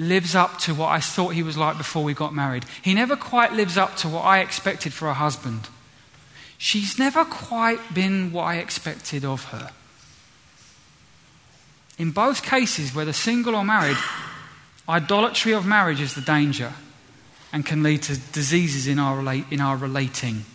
lives 0.00 0.34
up 0.34 0.58
to 0.58 0.74
what 0.74 0.88
I 0.88 0.98
thought 0.98 1.34
he 1.34 1.42
was 1.42 1.58
like 1.58 1.76
before 1.76 2.02
we 2.02 2.14
got 2.14 2.34
married. 2.34 2.64
He 2.82 2.94
never 2.94 3.16
quite 3.16 3.52
lives 3.52 3.76
up 3.76 3.96
to 3.96 4.08
what 4.08 4.22
I 4.22 4.38
expected 4.38 4.94
for 4.94 5.08
a 5.08 5.14
husband. 5.14 5.68
She's 6.56 6.98
never 6.98 7.24
quite 7.24 7.94
been 7.94 8.32
what 8.32 8.44
I 8.44 8.56
expected 8.56 9.24
of 9.24 9.44
her. 9.44 9.70
In 11.98 12.12
both 12.12 12.42
cases, 12.42 12.94
whether 12.94 13.12
single 13.12 13.54
or 13.54 13.64
married, 13.64 13.98
idolatry 14.88 15.52
of 15.52 15.66
marriage 15.66 16.00
is 16.00 16.14
the 16.14 16.22
danger 16.22 16.72
and 17.52 17.66
can 17.66 17.82
lead 17.82 18.02
to 18.04 18.18
diseases 18.32 18.86
in 18.86 18.98
our, 18.98 19.18
relate, 19.18 19.44
in 19.50 19.60
our 19.60 19.76
relating. 19.76 20.46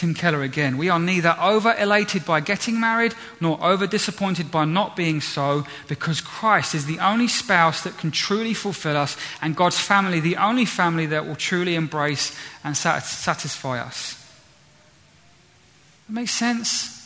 Tim 0.00 0.14
Keller 0.14 0.42
again. 0.42 0.78
We 0.78 0.88
are 0.88 0.98
neither 0.98 1.36
over 1.38 1.74
elated 1.78 2.24
by 2.24 2.40
getting 2.40 2.80
married 2.80 3.14
nor 3.38 3.62
over 3.62 3.86
disappointed 3.86 4.50
by 4.50 4.64
not 4.64 4.96
being 4.96 5.20
so, 5.20 5.66
because 5.88 6.22
Christ 6.22 6.74
is 6.74 6.86
the 6.86 6.98
only 7.00 7.28
spouse 7.28 7.82
that 7.82 7.98
can 7.98 8.10
truly 8.10 8.54
fulfill 8.54 8.96
us, 8.96 9.18
and 9.42 9.54
God's 9.54 9.78
family, 9.78 10.18
the 10.18 10.38
only 10.38 10.64
family 10.64 11.04
that 11.04 11.26
will 11.26 11.36
truly 11.36 11.74
embrace 11.74 12.34
and 12.64 12.74
satisfy 12.74 13.78
us. 13.78 14.14
It 16.08 16.12
makes 16.12 16.32
sense. 16.32 16.96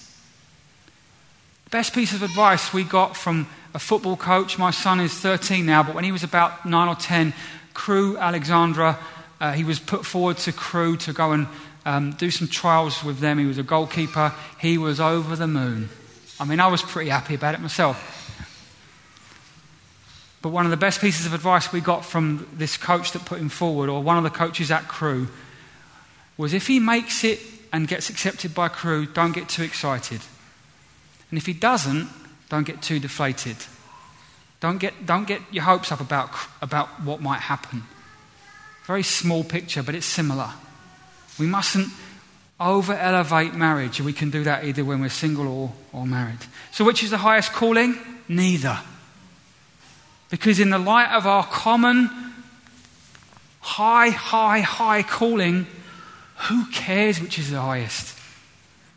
The 1.64 1.70
best 1.70 1.94
piece 1.94 2.12
of 2.12 2.22
advice 2.22 2.72
we 2.72 2.84
got 2.84 3.16
from 3.16 3.48
a 3.74 3.80
football 3.80 4.16
coach, 4.16 4.56
my 4.56 4.70
son 4.70 5.00
is 5.00 5.12
13 5.14 5.66
now, 5.66 5.82
but 5.82 5.96
when 5.96 6.04
he 6.04 6.12
was 6.12 6.22
about 6.22 6.64
9 6.64 6.88
or 6.88 6.94
10, 6.94 7.34
Crewe 7.74 8.16
Alexandra. 8.18 9.00
Uh, 9.40 9.52
he 9.52 9.64
was 9.64 9.80
put 9.80 10.06
forward 10.06 10.38
to 10.38 10.52
Crewe 10.52 10.96
to 10.98 11.12
go 11.12 11.32
and 11.32 11.48
um, 11.84 12.12
do 12.12 12.30
some 12.30 12.48
trials 12.48 13.04
with 13.04 13.18
them. 13.18 13.38
He 13.38 13.46
was 13.46 13.58
a 13.58 13.62
goalkeeper. 13.62 14.32
He 14.60 14.78
was 14.78 15.00
over 15.00 15.36
the 15.36 15.46
moon. 15.46 15.88
I 16.40 16.44
mean, 16.44 16.60
I 16.60 16.66
was 16.66 16.82
pretty 16.82 17.10
happy 17.10 17.34
about 17.34 17.54
it 17.54 17.60
myself. 17.60 18.12
But 20.42 20.50
one 20.50 20.66
of 20.66 20.70
the 20.70 20.76
best 20.76 21.00
pieces 21.00 21.24
of 21.24 21.32
advice 21.32 21.72
we 21.72 21.80
got 21.80 22.04
from 22.04 22.46
this 22.52 22.76
coach 22.76 23.12
that 23.12 23.24
put 23.24 23.38
him 23.38 23.48
forward, 23.48 23.88
or 23.88 24.02
one 24.02 24.18
of 24.18 24.24
the 24.24 24.30
coaches 24.30 24.70
at 24.70 24.88
Crewe, 24.88 25.28
was 26.36 26.52
if 26.52 26.66
he 26.66 26.78
makes 26.80 27.24
it 27.24 27.40
and 27.72 27.88
gets 27.88 28.10
accepted 28.10 28.54
by 28.54 28.68
Crewe, 28.68 29.06
don't 29.06 29.32
get 29.32 29.48
too 29.48 29.62
excited. 29.62 30.20
And 31.30 31.38
if 31.38 31.46
he 31.46 31.54
doesn't, 31.54 32.08
don't 32.48 32.66
get 32.66 32.82
too 32.82 32.98
deflated. 32.98 33.56
Don't 34.60 34.78
get, 34.78 35.06
don't 35.06 35.26
get 35.26 35.40
your 35.50 35.64
hopes 35.64 35.90
up 35.92 36.00
about, 36.00 36.30
about 36.60 36.88
what 37.02 37.20
might 37.20 37.40
happen. 37.40 37.84
Very 38.84 39.02
small 39.02 39.44
picture, 39.44 39.82
but 39.82 39.94
it's 39.94 40.06
similar. 40.06 40.50
We 41.38 41.46
mustn't 41.46 41.88
over 42.60 42.92
elevate 42.92 43.54
marriage. 43.54 44.00
We 44.00 44.12
can 44.12 44.30
do 44.30 44.44
that 44.44 44.64
either 44.64 44.84
when 44.84 45.00
we're 45.00 45.08
single 45.08 45.48
or, 45.48 45.72
or 45.92 46.06
married. 46.06 46.38
So, 46.72 46.84
which 46.84 47.02
is 47.02 47.10
the 47.10 47.18
highest 47.18 47.52
calling? 47.52 47.98
Neither. 48.28 48.78
Because, 50.30 50.60
in 50.60 50.70
the 50.70 50.78
light 50.78 51.14
of 51.14 51.26
our 51.26 51.44
common 51.44 52.10
high, 53.60 54.10
high, 54.10 54.60
high 54.60 55.02
calling, 55.02 55.66
who 56.48 56.66
cares 56.70 57.20
which 57.20 57.38
is 57.38 57.50
the 57.50 57.60
highest? 57.60 58.18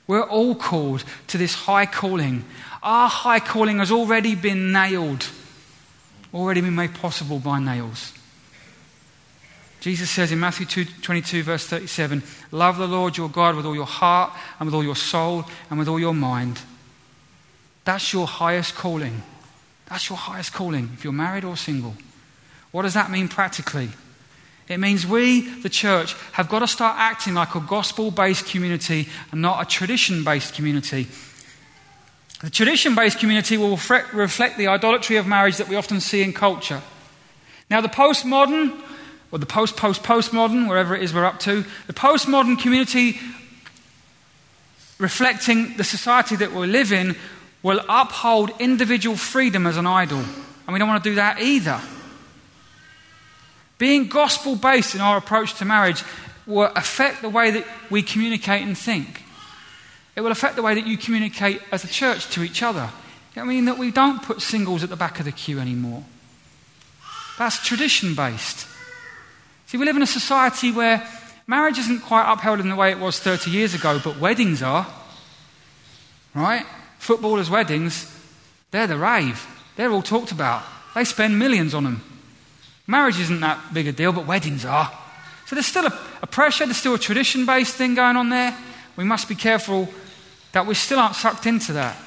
We're 0.07 0.23
all 0.23 0.55
called 0.55 1.03
to 1.27 1.37
this 1.37 1.53
high 1.53 1.85
calling. 1.85 2.45
Our 2.81 3.09
high 3.09 3.39
calling 3.39 3.79
has 3.79 3.91
already 3.91 4.35
been 4.35 4.71
nailed, 4.71 5.27
already 6.33 6.61
been 6.61 6.75
made 6.75 6.93
possible 6.93 7.39
by 7.39 7.59
nails. 7.59 8.13
Jesus 9.79 10.09
says 10.09 10.31
in 10.31 10.39
Matthew 10.39 10.65
2, 10.65 10.85
22, 11.01 11.43
verse 11.43 11.65
37, 11.67 12.23
Love 12.51 12.77
the 12.77 12.87
Lord 12.87 13.15
your 13.15 13.29
God 13.29 13.55
with 13.55 13.65
all 13.65 13.75
your 13.75 13.85
heart 13.85 14.31
and 14.59 14.67
with 14.67 14.73
all 14.73 14.83
your 14.83 14.95
soul 14.95 15.45
and 15.69 15.77
with 15.77 15.87
all 15.87 15.99
your 15.99 16.13
mind. 16.13 16.59
That's 17.85 18.11
your 18.11 18.27
highest 18.27 18.75
calling. 18.75 19.21
That's 19.87 20.09
your 20.09 20.17
highest 20.17 20.53
calling, 20.53 20.89
if 20.93 21.03
you're 21.03 21.13
married 21.13 21.45
or 21.45 21.55
single. 21.55 21.95
What 22.71 22.81
does 22.81 22.95
that 22.95 23.09
mean 23.09 23.27
practically? 23.27 23.89
It 24.67 24.79
means 24.79 25.07
we, 25.07 25.41
the 25.61 25.69
church, 25.69 26.13
have 26.33 26.49
got 26.49 26.59
to 26.59 26.67
start 26.67 26.97
acting 26.97 27.33
like 27.33 27.55
a 27.55 27.61
gospel 27.61 28.11
based 28.11 28.47
community 28.47 29.07
and 29.31 29.41
not 29.41 29.61
a 29.61 29.65
tradition 29.65 30.23
based 30.23 30.53
community. 30.53 31.07
The 32.41 32.49
tradition 32.49 32.93
based 32.93 33.19
community 33.19 33.57
will 33.57 33.71
reflect 33.71 34.57
the 34.57 34.67
idolatry 34.67 35.15
of 35.15 35.25
marriage 35.25 35.57
that 35.57 35.69
we 35.69 35.75
often 35.75 36.01
see 36.01 36.21
in 36.21 36.33
culture. 36.33 36.81
Now, 37.69 37.81
the 37.81 37.87
postmodern, 37.87 38.79
or 39.31 39.39
the 39.39 39.45
post 39.45 39.77
post 39.77 40.03
postmodern, 40.03 40.67
wherever 40.67 40.95
it 40.95 41.03
is 41.03 41.13
we're 41.13 41.25
up 41.25 41.39
to, 41.41 41.65
the 41.87 41.93
postmodern 41.93 42.59
community 42.59 43.19
reflecting 44.99 45.75
the 45.77 45.83
society 45.83 46.35
that 46.35 46.51
we 46.51 46.67
live 46.67 46.91
in 46.91 47.15
will 47.63 47.81
uphold 47.89 48.51
individual 48.59 49.15
freedom 49.15 49.67
as 49.67 49.77
an 49.77 49.85
idol. 49.85 50.19
And 50.19 50.73
we 50.73 50.79
don't 50.79 50.87
want 50.87 51.03
to 51.03 51.09
do 51.09 51.15
that 51.15 51.41
either. 51.41 51.81
Being 53.77 54.07
gospel 54.07 54.55
based 54.55 54.95
in 54.95 55.01
our 55.01 55.17
approach 55.17 55.53
to 55.55 55.65
marriage 55.65 56.03
will 56.45 56.71
affect 56.75 57.21
the 57.21 57.29
way 57.29 57.51
that 57.51 57.67
we 57.89 58.01
communicate 58.01 58.63
and 58.63 58.77
think. 58.77 59.23
It 60.15 60.21
will 60.21 60.31
affect 60.31 60.55
the 60.55 60.63
way 60.63 60.73
that 60.73 60.87
you 60.87 60.97
communicate 60.97 61.61
as 61.71 61.83
a 61.83 61.87
church 61.87 62.29
to 62.31 62.43
each 62.43 62.63
other. 62.63 62.89
I 63.35 63.43
mean 63.43 63.65
that 63.65 63.77
we 63.77 63.91
don't 63.91 64.23
put 64.23 64.41
singles 64.41 64.83
at 64.83 64.89
the 64.89 64.95
back 64.95 65.19
of 65.19 65.25
the 65.25 65.31
queue 65.31 65.59
anymore. 65.59 66.03
That's 67.37 67.63
tradition 67.63 68.15
based. 68.15 68.65
See, 69.67 69.77
we 69.77 69.85
live 69.85 69.97
in 69.97 70.01
a 70.01 70.07
society 70.07 70.71
where 70.71 71.05
marriage 71.45 71.77
isn't 71.77 71.99
quite 71.99 72.31
upheld 72.31 72.61
in 72.61 72.69
the 72.69 72.75
way 72.75 72.89
it 72.89 72.99
was 72.99 73.19
30 73.19 73.51
years 73.51 73.73
ago, 73.73 73.99
but 74.01 74.17
weddings 74.17 74.63
are. 74.63 74.87
Right? 76.33 76.65
Footballers' 76.99 77.49
weddings, 77.49 78.09
they're 78.71 78.87
the 78.87 78.97
rave. 78.97 79.45
They're 79.75 79.91
all 79.91 80.01
talked 80.01 80.31
about. 80.31 80.63
They 80.95 81.03
spend 81.03 81.37
millions 81.37 81.73
on 81.73 81.83
them. 81.83 82.01
Marriage 82.87 83.19
isn't 83.19 83.41
that 83.41 83.73
big 83.73 83.87
a 83.87 83.91
deal, 83.91 84.13
but 84.13 84.25
weddings 84.25 84.63
are. 84.63 84.89
So 85.47 85.55
there's 85.55 85.65
still 85.65 85.85
a, 85.85 85.99
a 86.21 86.27
pressure, 86.27 86.65
there's 86.65 86.77
still 86.77 86.95
a 86.95 86.99
tradition 86.99 87.45
based 87.45 87.75
thing 87.75 87.93
going 87.93 88.15
on 88.15 88.29
there. 88.29 88.57
We 88.95 89.03
must 89.03 89.27
be 89.27 89.35
careful 89.35 89.89
that 90.53 90.65
we 90.65 90.75
still 90.75 90.99
aren't 90.99 91.15
sucked 91.15 91.45
into 91.45 91.73
that, 91.73 91.97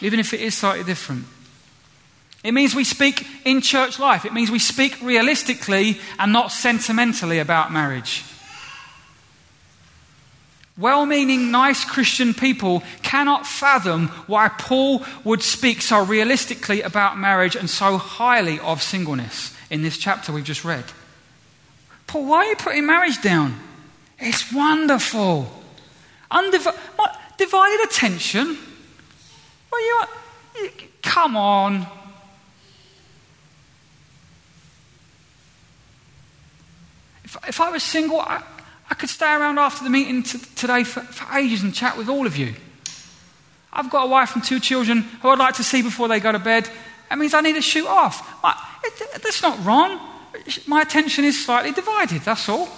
even 0.00 0.18
if 0.18 0.34
it 0.34 0.40
is 0.40 0.56
slightly 0.56 0.84
different. 0.84 1.24
It 2.44 2.52
means 2.52 2.74
we 2.74 2.84
speak 2.84 3.26
in 3.44 3.60
church 3.60 3.98
life. 3.98 4.24
It 4.24 4.32
means 4.32 4.50
we 4.50 4.58
speak 4.58 5.00
realistically 5.02 5.98
and 6.18 6.32
not 6.32 6.52
sentimentally 6.52 7.40
about 7.40 7.72
marriage. 7.72 8.24
Well 10.76 11.06
meaning, 11.06 11.50
nice 11.50 11.84
Christian 11.84 12.32
people 12.32 12.84
cannot 13.02 13.46
fathom 13.46 14.08
why 14.28 14.48
Paul 14.48 15.04
would 15.24 15.42
speak 15.42 15.82
so 15.82 16.04
realistically 16.04 16.82
about 16.82 17.18
marriage 17.18 17.56
and 17.56 17.68
so 17.68 17.98
highly 17.98 18.60
of 18.60 18.80
singleness 18.80 19.56
in 19.70 19.82
this 19.82 19.98
chapter 19.98 20.32
we've 20.32 20.44
just 20.44 20.64
read. 20.64 20.84
Paul, 22.06 22.26
why 22.26 22.38
are 22.38 22.50
you 22.50 22.56
putting 22.56 22.86
marriage 22.86 23.20
down? 23.20 23.58
It's 24.20 24.52
wonderful. 24.52 25.52
Undiv- 26.30 26.76
what, 26.96 27.20
divided 27.36 27.84
attention? 27.84 28.56
Well, 29.72 29.80
you, 29.80 30.02
you, 30.62 30.70
come 31.02 31.36
on. 31.36 31.86
If, 37.28 37.36
if 37.48 37.60
I 37.60 37.68
was 37.68 37.82
single, 37.82 38.20
I, 38.20 38.42
I 38.88 38.94
could 38.94 39.10
stay 39.10 39.26
around 39.26 39.58
after 39.58 39.84
the 39.84 39.90
meeting 39.90 40.22
t- 40.22 40.38
today 40.56 40.82
for, 40.82 41.00
for 41.00 41.36
ages 41.36 41.62
and 41.62 41.74
chat 41.74 41.98
with 41.98 42.08
all 42.08 42.26
of 42.26 42.38
you. 42.38 42.54
I've 43.70 43.90
got 43.90 44.04
a 44.04 44.08
wife 44.08 44.34
and 44.34 44.42
two 44.42 44.58
children 44.58 45.02
who 45.20 45.28
I'd 45.28 45.38
like 45.38 45.56
to 45.56 45.62
see 45.62 45.82
before 45.82 46.08
they 46.08 46.20
go 46.20 46.32
to 46.32 46.38
bed. 46.38 46.70
That 47.10 47.18
means 47.18 47.34
I 47.34 47.42
need 47.42 47.52
to 47.56 47.60
shoot 47.60 47.86
off. 47.86 48.26
I, 48.42 48.80
it, 48.82 49.22
that's 49.22 49.42
not 49.42 49.62
wrong. 49.62 50.00
My 50.66 50.80
attention 50.80 51.24
is 51.24 51.44
slightly 51.44 51.72
divided, 51.72 52.22
that's 52.22 52.48
all. 52.48 52.70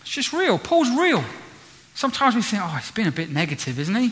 It's 0.00 0.10
just 0.10 0.32
real. 0.32 0.58
Paul's 0.58 0.90
real. 0.90 1.22
Sometimes 1.94 2.34
we 2.34 2.40
think, 2.40 2.62
oh, 2.64 2.74
it's 2.78 2.90
been 2.90 3.08
a 3.08 3.12
bit 3.12 3.30
negative, 3.30 3.78
isn't 3.78 3.94
he? 3.94 4.10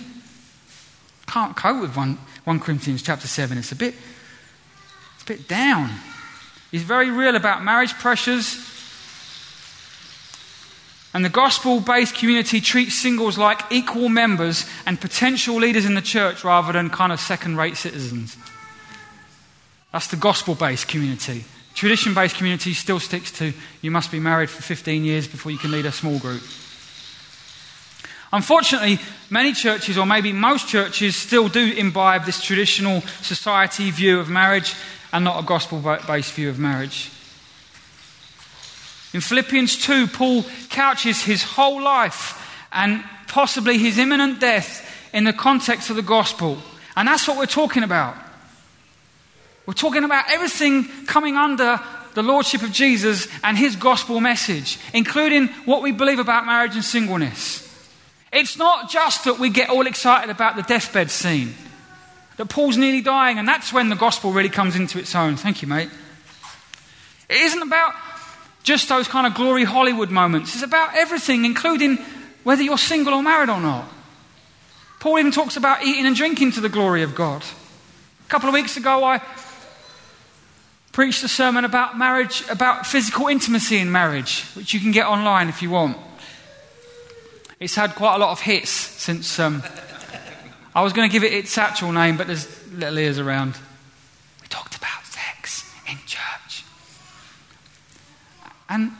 Can't 1.27 1.57
cope 1.57 1.81
with 1.81 1.97
1, 1.97 2.19
1 2.45 2.61
Corinthians 2.61 3.03
chapter 3.03 3.27
7. 3.27 3.57
It's 3.57 3.73
a 3.73 3.77
bit, 3.77 3.95
it's 5.15 5.23
a 5.23 5.27
bit 5.27 5.49
down. 5.49 5.91
He's 6.73 6.83
very 6.83 7.11
real 7.11 7.37
about 7.37 7.63
marriage 7.63 7.93
pressures. 7.93 8.57
And 11.15 11.23
the 11.23 11.29
gospel 11.29 11.81
based 11.81 12.15
community 12.15 12.63
treats 12.63 13.01
singles 13.01 13.37
like 13.37 13.71
equal 13.71 14.09
members 14.09 14.65
and 14.87 14.99
potential 14.99 15.57
leaders 15.57 15.85
in 15.85 15.95
the 15.95 16.01
church 16.01 16.43
rather 16.43 16.73
than 16.73 16.89
kind 16.89 17.13
of 17.13 17.21
second 17.21 17.59
rate 17.59 17.77
citizens. 17.77 18.37
That's 19.93 20.09
the 20.09 20.17
gospel 20.17 20.55
based 20.55 20.89
community. 20.89 21.45
Tradition 21.75 22.15
based 22.15 22.37
community 22.37 22.73
still 22.73 22.99
sticks 22.99 23.31
to 23.33 23.53
you 23.83 23.91
must 23.91 24.11
be 24.11 24.19
married 24.19 24.49
for 24.49 24.63
15 24.63 25.05
years 25.05 25.29
before 25.29 25.53
you 25.53 25.59
can 25.59 25.71
lead 25.71 25.85
a 25.85 25.93
small 25.93 26.19
group. 26.19 26.43
Unfortunately, 28.33 28.99
many 29.29 29.53
churches, 29.53 29.99
or 29.99 30.07
maybe 30.07 30.33
most 30.33 30.67
churches, 30.67 31.17
still 31.17 31.49
do 31.49 31.75
imbibe 31.75 32.25
this 32.25 32.41
traditional 32.41 33.03
society 33.21 33.91
view 33.91 34.19
of 34.19 34.31
marriage 34.31 34.75
and 35.13 35.25
not 35.25 35.43
a 35.43 35.47
gospel 35.47 35.81
based 36.07 36.33
view 36.33 36.49
of 36.49 36.59
marriage. 36.59 37.11
In 39.13 39.21
Philippians 39.21 39.85
2, 39.85 40.07
Paul 40.07 40.45
couches 40.71 41.23
his 41.23 41.43
whole 41.43 41.83
life 41.83 42.39
and 42.73 43.05
possibly 43.29 43.77
his 43.77 43.99
imminent 43.99 44.41
death 44.41 44.89
in 45.13 45.25
the 45.25 45.33
context 45.33 45.91
of 45.91 45.97
the 45.97 46.03
gospel. 46.03 46.59
And 46.97 47.07
that's 47.07 47.29
what 47.29 47.37
we're 47.37 47.47
talking 47.47 47.83
about. 47.83 48.17
We're 49.67 49.75
talking 49.75 50.05
about 50.05 50.31
everything 50.31 50.89
coming 51.07 51.37
under 51.37 51.79
the 52.15 52.23
lordship 52.23 52.63
of 52.63 52.73
Jesus 52.73 53.29
and 53.45 53.57
his 53.57 53.77
gospel 53.77 54.21
message, 54.21 54.79
including 54.93 55.49
what 55.67 55.83
we 55.83 55.93
believe 55.93 56.19
about 56.19 56.47
marriage 56.47 56.75
and 56.75 56.85
singleness. 56.85 57.69
It's 58.33 58.57
not 58.57 58.91
just 58.91 59.25
that 59.25 59.39
we 59.39 59.51
get 59.51 59.69
all 59.69 59.87
excited 59.87 60.31
about 60.31 60.57
the 60.57 60.63
deathbed 60.63 61.11
scene 61.11 61.55
that 62.37 62.47
Paul's 62.47 62.77
nearly 62.77 63.01
dying, 63.01 63.39
and 63.39 63.47
that's 63.47 63.73
when 63.73 63.89
the 63.89 63.97
gospel 63.97 64.33
really 64.33 64.49
comes 64.49 64.77
into 64.77 64.99
its 64.99 65.15
own. 65.15 65.37
Thank 65.37 65.63
you, 65.63 65.69
mate. 65.69 65.91
It 67.29 67.37
isn't 67.37 67.63
about 67.63 67.95
just 68.63 68.89
those 68.89 69.09
kind 69.09 69.27
of 69.27 69.35
glory 69.35 69.65
Hollywood 69.65 70.11
moments, 70.11 70.55
it's 70.55 70.63
about 70.63 70.95
everything, 70.95 71.45
including 71.45 71.99
whether 72.45 72.63
you're 72.63 72.79
single 72.79 73.15
or 73.15 73.23
married 73.23 73.49
or 73.49 73.61
not. 73.61 73.85
Paul 75.01 75.19
even 75.19 75.33
talks 75.33 75.57
about 75.57 75.85
eating 75.85 76.07
and 76.07 76.15
drinking 76.15 76.53
to 76.53 76.61
the 76.61 76.69
glory 76.69 77.03
of 77.03 77.15
God. 77.15 77.43
A 78.25 78.29
couple 78.29 78.49
of 78.49 78.55
weeks 78.55 78.77
ago, 78.77 79.03
I 79.03 79.21
preached 80.93 81.25
a 81.25 81.29
sermon 81.29 81.65
about 81.65 81.99
marriage, 81.99 82.45
about 82.49 82.87
physical 82.87 83.27
intimacy 83.27 83.79
in 83.79 83.91
marriage, 83.91 84.45
which 84.55 84.75
you 84.75 84.81
can 84.81 84.93
get 84.93 85.07
online 85.07 85.49
if 85.49 85.61
you 85.61 85.71
want. 85.71 85.97
It's 87.59 87.75
had 87.75 87.95
quite 87.95 88.17
a 88.17 88.19
lot 88.19 88.31
of 88.31 88.41
hits 88.41 88.71
since 88.71 89.39
um, 89.39 89.63
I 90.75 90.83
was 90.83 90.93
going 90.93 91.09
to 91.09 91.13
give 91.13 91.25
it 91.25 91.33
its 91.33 91.57
actual 91.59 91.93
name, 91.93 92.17
but 92.17 92.27
there's 92.27 92.49
little 92.73 92.99
ears 92.99 93.19
around. 93.19 93.55
We 94.41 94.49
talked 94.49 94.77
about 94.77 95.05
sex 95.05 95.71
in 95.89 95.99
church. 96.07 96.65
And 98.69 98.93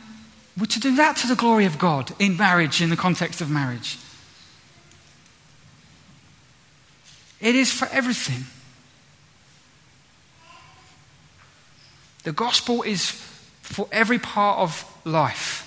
we're 0.57 0.67
to 0.67 0.79
do 0.79 0.95
that 0.97 1.17
to 1.17 1.27
the 1.27 1.35
glory 1.35 1.65
of 1.65 1.79
God 1.79 2.11
in 2.19 2.37
marriage, 2.37 2.81
in 2.81 2.91
the 2.91 2.95
context 2.95 3.41
of 3.41 3.49
marriage. 3.49 3.97
It 7.41 7.55
is 7.55 7.71
for 7.71 7.87
everything. 7.91 8.45
The 12.23 12.31
gospel 12.31 12.83
is 12.83 13.11
for 13.61 13.87
every 13.91 14.19
part 14.19 14.59
of 14.59 14.85
life. 15.05 15.59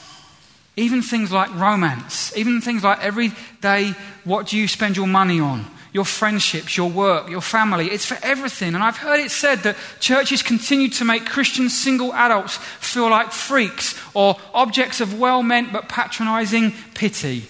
Even 0.76 1.02
things 1.02 1.32
like 1.32 1.52
romance, 1.54 2.34
even 2.36 2.60
things 2.60 2.84
like 2.84 3.00
every 3.00 3.32
day 3.60 3.94
what 4.24 4.46
do 4.46 4.56
you 4.56 4.68
spend 4.68 4.96
your 4.96 5.06
money 5.06 5.40
on? 5.40 5.66
Your 5.96 6.04
friendships, 6.04 6.76
your 6.76 6.90
work, 6.90 7.30
your 7.30 7.40
family. 7.40 7.86
It's 7.86 8.04
for 8.04 8.18
everything. 8.22 8.74
And 8.74 8.84
I've 8.84 8.98
heard 8.98 9.18
it 9.18 9.30
said 9.30 9.60
that 9.60 9.76
churches 9.98 10.42
continue 10.42 10.90
to 10.90 11.06
make 11.06 11.24
Christian 11.24 11.70
single 11.70 12.12
adults 12.12 12.58
feel 12.58 13.08
like 13.08 13.32
freaks 13.32 13.98
or 14.12 14.36
objects 14.52 15.00
of 15.00 15.18
well 15.18 15.42
meant 15.42 15.72
but 15.72 15.88
patronizing 15.88 16.74
pity. 16.92 17.46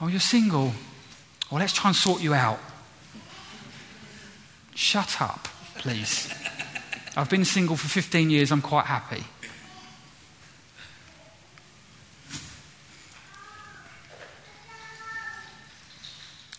Oh, 0.00 0.08
you're 0.08 0.20
single. 0.20 0.72
Well, 1.50 1.60
let's 1.60 1.74
try 1.74 1.90
and 1.90 1.96
sort 1.96 2.22
you 2.22 2.32
out. 2.32 2.58
Shut 4.74 5.20
up, 5.20 5.48
please. 5.76 6.32
I've 7.14 7.28
been 7.28 7.44
single 7.44 7.76
for 7.76 7.88
15 7.88 8.30
years, 8.30 8.50
I'm 8.50 8.62
quite 8.62 8.86
happy. 8.86 9.22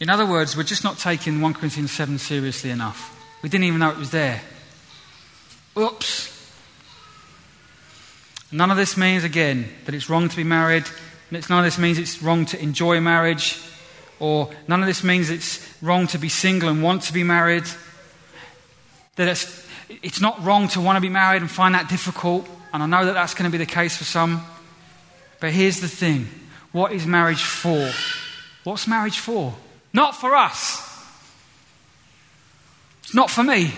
In 0.04 0.10
other 0.10 0.26
words, 0.26 0.58
we're 0.58 0.64
just 0.64 0.84
not 0.84 0.98
taking 0.98 1.40
1 1.40 1.54
Corinthians 1.54 1.94
7 1.94 2.18
seriously 2.18 2.72
enough. 2.72 3.18
We 3.42 3.48
didn't 3.48 3.64
even 3.64 3.80
know 3.80 3.90
it 3.90 3.98
was 3.98 4.12
there. 4.12 4.42
Oops. 5.78 6.52
None 8.52 8.70
of 8.70 8.76
this 8.76 8.98
means, 8.98 9.24
again, 9.24 9.70
that 9.86 9.96
it's 9.96 10.10
wrong 10.10 10.28
to 10.28 10.36
be 10.36 10.44
married. 10.44 10.84
None 11.32 11.42
of 11.52 11.64
this 11.64 11.78
means 11.78 11.98
it's 11.98 12.22
wrong 12.22 12.46
to 12.48 12.62
enjoy 12.62 13.00
marriage. 13.00 13.62
Or 14.20 14.52
none 14.68 14.82
of 14.82 14.88
this 14.88 15.06
means 15.06 15.30
it's 15.30 15.66
wrong 15.82 16.08
to 16.08 16.18
be 16.18 16.28
single 16.28 16.68
and 16.68 16.84
want 16.84 17.04
to 17.04 17.14
be 17.14 17.24
married. 17.24 17.64
That 19.16 19.30
it's, 19.30 19.66
it's 19.88 20.20
not 20.20 20.44
wrong 20.44 20.68
to 20.68 20.82
want 20.82 20.98
to 20.98 21.02
be 21.02 21.08
married 21.08 21.42
and 21.42 21.50
find 21.50 21.76
that 21.76 21.88
difficult. 21.88 22.46
And 22.74 22.84
I 22.84 22.88
know 22.88 23.06
that 23.06 23.14
that's 23.14 23.36
going 23.36 23.50
to 23.50 23.58
be 23.58 23.64
the 23.64 23.72
case 23.72 23.96
for 23.96 24.04
some. 24.04 24.44
But 25.40 25.52
here's 25.52 25.80
the 25.80 25.88
thing 25.88 26.28
what 26.74 26.92
is 26.92 27.08
marriage 27.08 27.46
for? 27.46 27.90
What's 28.66 28.86
marriage 28.86 29.20
for? 29.20 29.56
Not 29.94 30.16
for 30.16 30.36
us. 30.36 30.90
It's 33.04 33.14
not 33.14 33.30
for 33.30 33.44
me. 33.44 33.72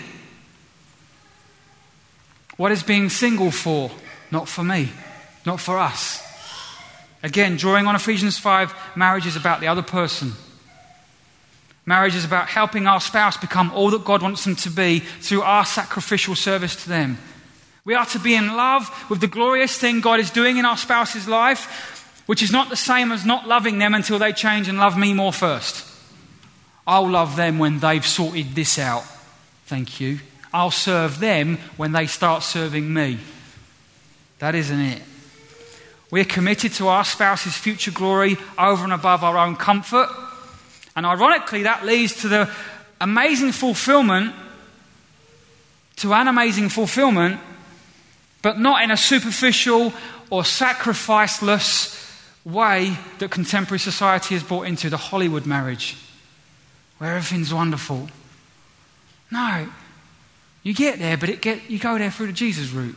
What 2.58 2.72
is 2.72 2.84
being 2.84 3.10
single 3.10 3.52
for? 3.52 3.92
Not 4.32 4.48
for 4.48 4.64
me. 4.64 4.90
Not 5.46 5.60
for 5.60 5.78
us. 5.78 6.24
Again, 7.22 7.58
drawing 7.58 7.88
on 7.88 7.96
Ephesians 7.96 8.38
5, 8.38 8.74
marriage 8.96 9.26
is 9.26 9.36
about 9.36 9.60
the 9.60 9.68
other 9.68 9.82
person. 9.82 10.34
Marriage 11.86 12.16
is 12.16 12.26
about 12.26 12.48
helping 12.48 12.88
our 12.88 13.02
spouse 13.02 13.38
become 13.38 13.72
all 13.72 13.92
that 13.92 14.06
God 14.06 14.22
wants 14.22 14.44
them 14.44 14.56
to 14.58 14.70
be 14.70 15.00
through 15.00 15.42
our 15.42 15.66
sacrificial 15.66 16.36
service 16.36 16.76
to 16.84 16.90
them. 16.90 17.18
We 17.84 17.94
are 17.94 18.06
to 18.08 18.20
be 18.20 18.36
in 18.36 18.56
love 18.56 18.90
with 19.10 19.22
the 19.22 19.28
glorious 19.28 19.78
thing 19.78 20.02
God 20.02 20.20
is 20.20 20.32
doing 20.32 20.58
in 20.58 20.66
our 20.66 20.78
spouse's 20.78 21.28
life, 21.28 22.24
which 22.26 22.42
is 22.42 22.52
not 22.52 22.70
the 22.70 22.76
same 22.76 23.12
as 23.12 23.26
not 23.26 23.48
loving 23.48 23.78
them 23.78 23.94
until 23.94 24.18
they 24.18 24.34
change 24.34 24.68
and 24.68 24.80
love 24.80 24.98
me 24.98 25.14
more 25.14 25.34
first. 25.34 25.95
I'll 26.88 27.10
love 27.10 27.36
them 27.36 27.58
when 27.58 27.80
they've 27.80 28.06
sorted 28.06 28.54
this 28.54 28.78
out. 28.78 29.04
Thank 29.66 30.00
you. 30.00 30.20
I'll 30.54 30.72
serve 30.72 31.20
them 31.20 31.58
when 31.78 31.92
they 31.92 32.08
start 32.08 32.44
serving 32.44 32.94
me. 32.94 33.18
That 34.40 34.56
isn't 34.56 34.80
it. 34.80 35.02
We're 36.12 36.26
committed 36.26 36.72
to 36.74 36.88
our 36.88 37.04
spouse's 37.04 37.58
future 37.58 37.92
glory 37.92 38.38
over 38.58 38.84
and 38.84 38.94
above 38.94 39.24
our 39.24 39.38
own 39.38 39.56
comfort. 39.56 40.10
And 40.96 41.06
ironically, 41.06 41.64
that 41.64 41.86
leads 41.86 42.22
to 42.22 42.28
the 42.28 42.50
amazing 43.02 43.52
fulfillment, 43.52 44.34
to 45.98 46.14
an 46.14 46.28
amazing 46.28 46.70
fulfillment, 46.70 47.40
but 48.42 48.60
not 48.60 48.84
in 48.84 48.92
a 48.92 48.98
superficial 48.98 49.92
or 50.30 50.44
sacrificeless 50.44 52.02
way 52.46 52.96
that 53.18 53.32
contemporary 53.32 53.80
society 53.80 54.36
has 54.36 54.44
brought 54.44 54.68
into 54.68 54.90
the 54.90 54.98
Hollywood 54.98 55.46
marriage 55.48 55.98
where 56.98 57.16
everything's 57.16 57.54
wonderful. 57.54 58.10
No. 59.32 59.68
You 60.64 60.74
get 60.74 61.00
there, 61.00 61.18
but 61.18 61.30
it 61.30 61.42
get, 61.42 61.70
you 61.70 61.78
go 61.78 61.98
there 61.98 62.12
through 62.12 62.28
the 62.28 62.34
Jesus 62.34 62.72
route. 62.72 62.96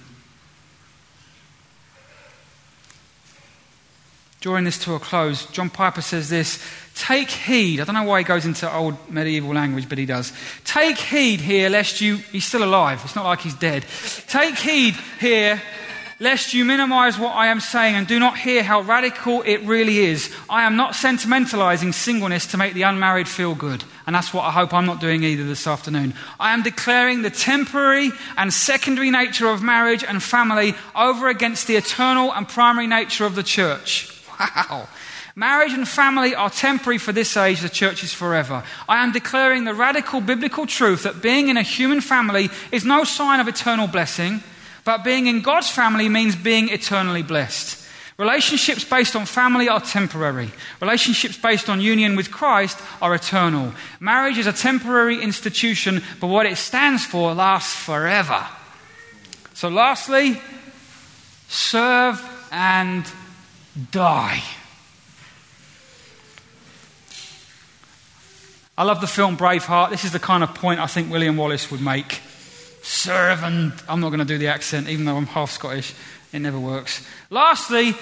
Drawing 4.40 4.64
this 4.64 4.78
to 4.84 4.94
a 4.94 5.00
close, 5.00 5.46
John 5.46 5.68
Piper 5.68 6.00
says 6.00 6.28
this 6.28 6.64
Take 6.94 7.30
heed. 7.30 7.80
I 7.80 7.84
don't 7.84 7.94
know 7.94 8.04
why 8.04 8.20
he 8.20 8.24
goes 8.24 8.44
into 8.44 8.72
old 8.72 8.96
medieval 9.10 9.52
language, 9.52 9.88
but 9.88 9.98
he 9.98 10.06
does. 10.06 10.32
Take 10.64 10.98
heed 10.98 11.40
here, 11.40 11.68
lest 11.68 12.00
you. 12.00 12.16
He's 12.16 12.44
still 12.44 12.64
alive. 12.64 13.00
It's 13.04 13.16
not 13.16 13.24
like 13.24 13.40
he's 13.40 13.54
dead. 13.54 13.84
Take 14.28 14.56
heed 14.56 14.94
here, 15.20 15.60
lest 16.20 16.52
you 16.52 16.64
minimize 16.64 17.18
what 17.18 17.34
I 17.34 17.46
am 17.46 17.60
saying 17.60 17.94
and 17.94 18.06
do 18.06 18.18
not 18.18 18.38
hear 18.38 18.62
how 18.62 18.80
radical 18.80 19.42
it 19.42 19.62
really 19.62 19.98
is. 19.98 20.34
I 20.50 20.64
am 20.64 20.76
not 20.76 20.94
sentimentalizing 20.94 21.94
singleness 21.94 22.46
to 22.48 22.56
make 22.56 22.74
the 22.74 22.82
unmarried 22.82 23.28
feel 23.28 23.54
good. 23.54 23.84
And 24.06 24.16
that's 24.16 24.34
what 24.34 24.44
I 24.44 24.50
hope 24.50 24.74
I'm 24.74 24.86
not 24.86 25.00
doing 25.00 25.22
either 25.22 25.44
this 25.44 25.66
afternoon. 25.66 26.14
I 26.40 26.54
am 26.54 26.62
declaring 26.62 27.22
the 27.22 27.30
temporary 27.30 28.10
and 28.36 28.52
secondary 28.52 29.10
nature 29.10 29.48
of 29.48 29.62
marriage 29.62 30.02
and 30.02 30.22
family 30.22 30.74
over 30.96 31.28
against 31.28 31.66
the 31.66 31.76
eternal 31.76 32.32
and 32.32 32.48
primary 32.48 32.86
nature 32.86 33.24
of 33.24 33.34
the 33.34 33.42
church. 33.42 34.14
Wow. 34.38 34.88
Marriage 35.38 35.72
and 35.72 35.86
family 35.86 36.34
are 36.34 36.50
temporary 36.50 36.98
for 36.98 37.12
this 37.12 37.36
age, 37.36 37.60
the 37.60 37.68
church 37.68 38.02
is 38.02 38.12
forever. 38.12 38.64
I 38.88 39.04
am 39.04 39.12
declaring 39.12 39.62
the 39.62 39.74
radical 39.74 40.20
biblical 40.20 40.66
truth 40.66 41.04
that 41.04 41.22
being 41.22 41.48
in 41.48 41.56
a 41.56 41.62
human 41.62 42.00
family 42.00 42.50
is 42.72 42.84
no 42.84 43.04
sign 43.04 43.38
of 43.38 43.46
eternal 43.46 43.86
blessing. 43.86 44.42
But 44.88 45.04
being 45.04 45.26
in 45.26 45.42
God's 45.42 45.68
family 45.68 46.08
means 46.08 46.34
being 46.34 46.70
eternally 46.70 47.22
blessed. 47.22 47.86
Relationships 48.16 48.84
based 48.84 49.14
on 49.14 49.26
family 49.26 49.68
are 49.68 49.82
temporary. 49.82 50.50
Relationships 50.80 51.36
based 51.36 51.68
on 51.68 51.82
union 51.82 52.16
with 52.16 52.30
Christ 52.30 52.80
are 53.02 53.14
eternal. 53.14 53.74
Marriage 54.00 54.38
is 54.38 54.46
a 54.46 54.52
temporary 54.54 55.20
institution, 55.20 56.02
but 56.20 56.28
what 56.28 56.46
it 56.46 56.56
stands 56.56 57.04
for 57.04 57.34
lasts 57.34 57.76
forever. 57.76 58.46
So, 59.52 59.68
lastly, 59.68 60.40
serve 61.48 62.18
and 62.50 63.04
die. 63.90 64.42
I 68.78 68.84
love 68.84 69.02
the 69.02 69.06
film 69.06 69.36
Braveheart. 69.36 69.90
This 69.90 70.06
is 70.06 70.12
the 70.12 70.18
kind 70.18 70.42
of 70.42 70.54
point 70.54 70.80
I 70.80 70.86
think 70.86 71.12
William 71.12 71.36
Wallace 71.36 71.70
would 71.70 71.82
make 71.82 72.22
servant. 72.88 73.74
I'm 73.88 74.00
not 74.00 74.08
going 74.08 74.20
to 74.20 74.24
do 74.24 74.38
the 74.38 74.48
accent, 74.48 74.88
even 74.88 75.04
though 75.04 75.16
I'm 75.16 75.26
half 75.26 75.50
Scottish. 75.50 75.94
It 76.32 76.40
never 76.40 76.58
works. 76.58 77.06
Lastly, 77.30 77.94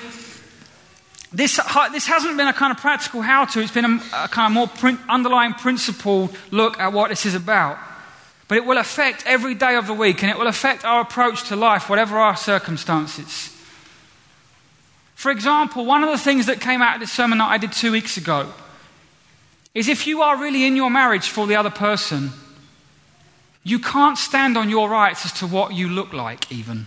this, 1.32 1.60
this 1.92 2.06
hasn't 2.06 2.36
been 2.36 2.48
a 2.48 2.52
kind 2.52 2.70
of 2.70 2.78
practical 2.78 3.20
how 3.20 3.44
to, 3.46 3.60
it's 3.60 3.72
been 3.72 3.84
a, 3.84 4.00
a 4.14 4.28
kind 4.28 4.46
of 4.46 4.52
more 4.52 4.68
print, 4.68 5.00
underlying 5.08 5.54
principle 5.54 6.30
look 6.50 6.78
at 6.78 6.92
what 6.92 7.10
this 7.10 7.26
is 7.26 7.34
about. 7.34 7.78
But 8.48 8.58
it 8.58 8.64
will 8.64 8.78
affect 8.78 9.24
every 9.26 9.54
day 9.54 9.74
of 9.74 9.88
the 9.88 9.94
week 9.94 10.22
and 10.22 10.30
it 10.30 10.38
will 10.38 10.46
affect 10.46 10.84
our 10.84 11.00
approach 11.00 11.48
to 11.48 11.56
life, 11.56 11.90
whatever 11.90 12.16
our 12.16 12.36
circumstances. 12.36 13.52
For 15.16 15.32
example, 15.32 15.84
one 15.84 16.04
of 16.04 16.10
the 16.10 16.18
things 16.18 16.46
that 16.46 16.60
came 16.60 16.80
out 16.80 16.94
of 16.94 17.00
this 17.00 17.10
sermon 17.10 17.38
that 17.38 17.50
I 17.50 17.58
did 17.58 17.72
two 17.72 17.90
weeks 17.90 18.16
ago 18.16 18.52
is 19.74 19.88
if 19.88 20.06
you 20.06 20.22
are 20.22 20.38
really 20.38 20.64
in 20.64 20.76
your 20.76 20.90
marriage 20.90 21.28
for 21.28 21.46
the 21.46 21.56
other 21.56 21.70
person, 21.70 22.30
you 23.66 23.80
can't 23.80 24.16
stand 24.16 24.56
on 24.56 24.70
your 24.70 24.88
rights 24.88 25.24
as 25.24 25.32
to 25.32 25.44
what 25.44 25.74
you 25.74 25.88
look 25.88 26.12
like, 26.12 26.52
even. 26.52 26.86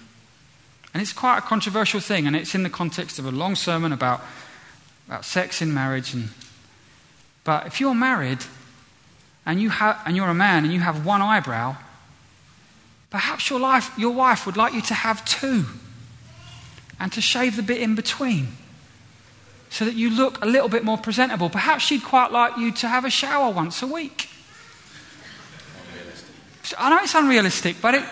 And 0.93 1.01
it's 1.01 1.11
quite 1.11 1.37
a 1.37 1.41
controversial 1.41 1.99
thing, 1.99 2.25
and 2.25 2.37
it's 2.37 2.55
in 2.55 2.63
the 2.63 2.69
context 2.69 3.19
of 3.19 3.25
a 3.25 3.31
long 3.31 3.55
sermon 3.55 3.91
about, 3.91 4.21
about 5.05 5.25
sex 5.25 5.61
in 5.61 5.73
marriage. 5.73 6.13
And, 6.13 6.29
but 7.43 7.67
if 7.67 7.81
you're 7.81 7.93
married 7.93 8.45
and, 9.45 9.61
you 9.61 9.71
have, 9.71 10.01
and 10.05 10.15
you're 10.15 10.29
a 10.29 10.33
man 10.33 10.63
and 10.63 10.73
you 10.73 10.79
have 10.79 11.05
one 11.05 11.21
eyebrow, 11.21 11.75
perhaps 13.09 13.49
your, 13.49 13.59
life, 13.59 13.91
your 13.97 14.11
wife 14.11 14.45
would 14.45 14.55
like 14.55 14.73
you 14.73 14.81
to 14.83 14.93
have 14.93 15.25
two 15.25 15.65
and 16.97 17.11
to 17.11 17.19
shave 17.19 17.57
the 17.57 17.61
bit 17.61 17.81
in 17.81 17.93
between 17.93 18.53
so 19.69 19.83
that 19.83 19.95
you 19.95 20.09
look 20.09 20.41
a 20.41 20.47
little 20.47 20.69
bit 20.69 20.85
more 20.85 20.97
presentable. 20.97 21.49
Perhaps 21.49 21.83
she'd 21.83 22.05
quite 22.05 22.31
like 22.31 22.55
you 22.57 22.71
to 22.71 22.87
have 22.87 23.03
a 23.03 23.09
shower 23.09 23.51
once 23.51 23.81
a 23.81 23.87
week. 23.87 24.29
I 26.77 26.89
know 26.89 26.99
it's 27.01 27.15
unrealistic, 27.15 27.77
but 27.81 27.95
it, 27.95 28.03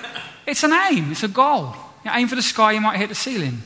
it's 0.46 0.64
an 0.64 0.74
aim, 0.74 1.12
it's 1.12 1.24
a 1.24 1.28
goal. 1.28 1.76
You 2.04 2.12
aim 2.14 2.28
for 2.28 2.36
the 2.36 2.42
sky, 2.42 2.72
you 2.74 2.82
might 2.82 2.98
hit 2.98 3.10
the 3.10 3.16
ceiling. 3.16 3.62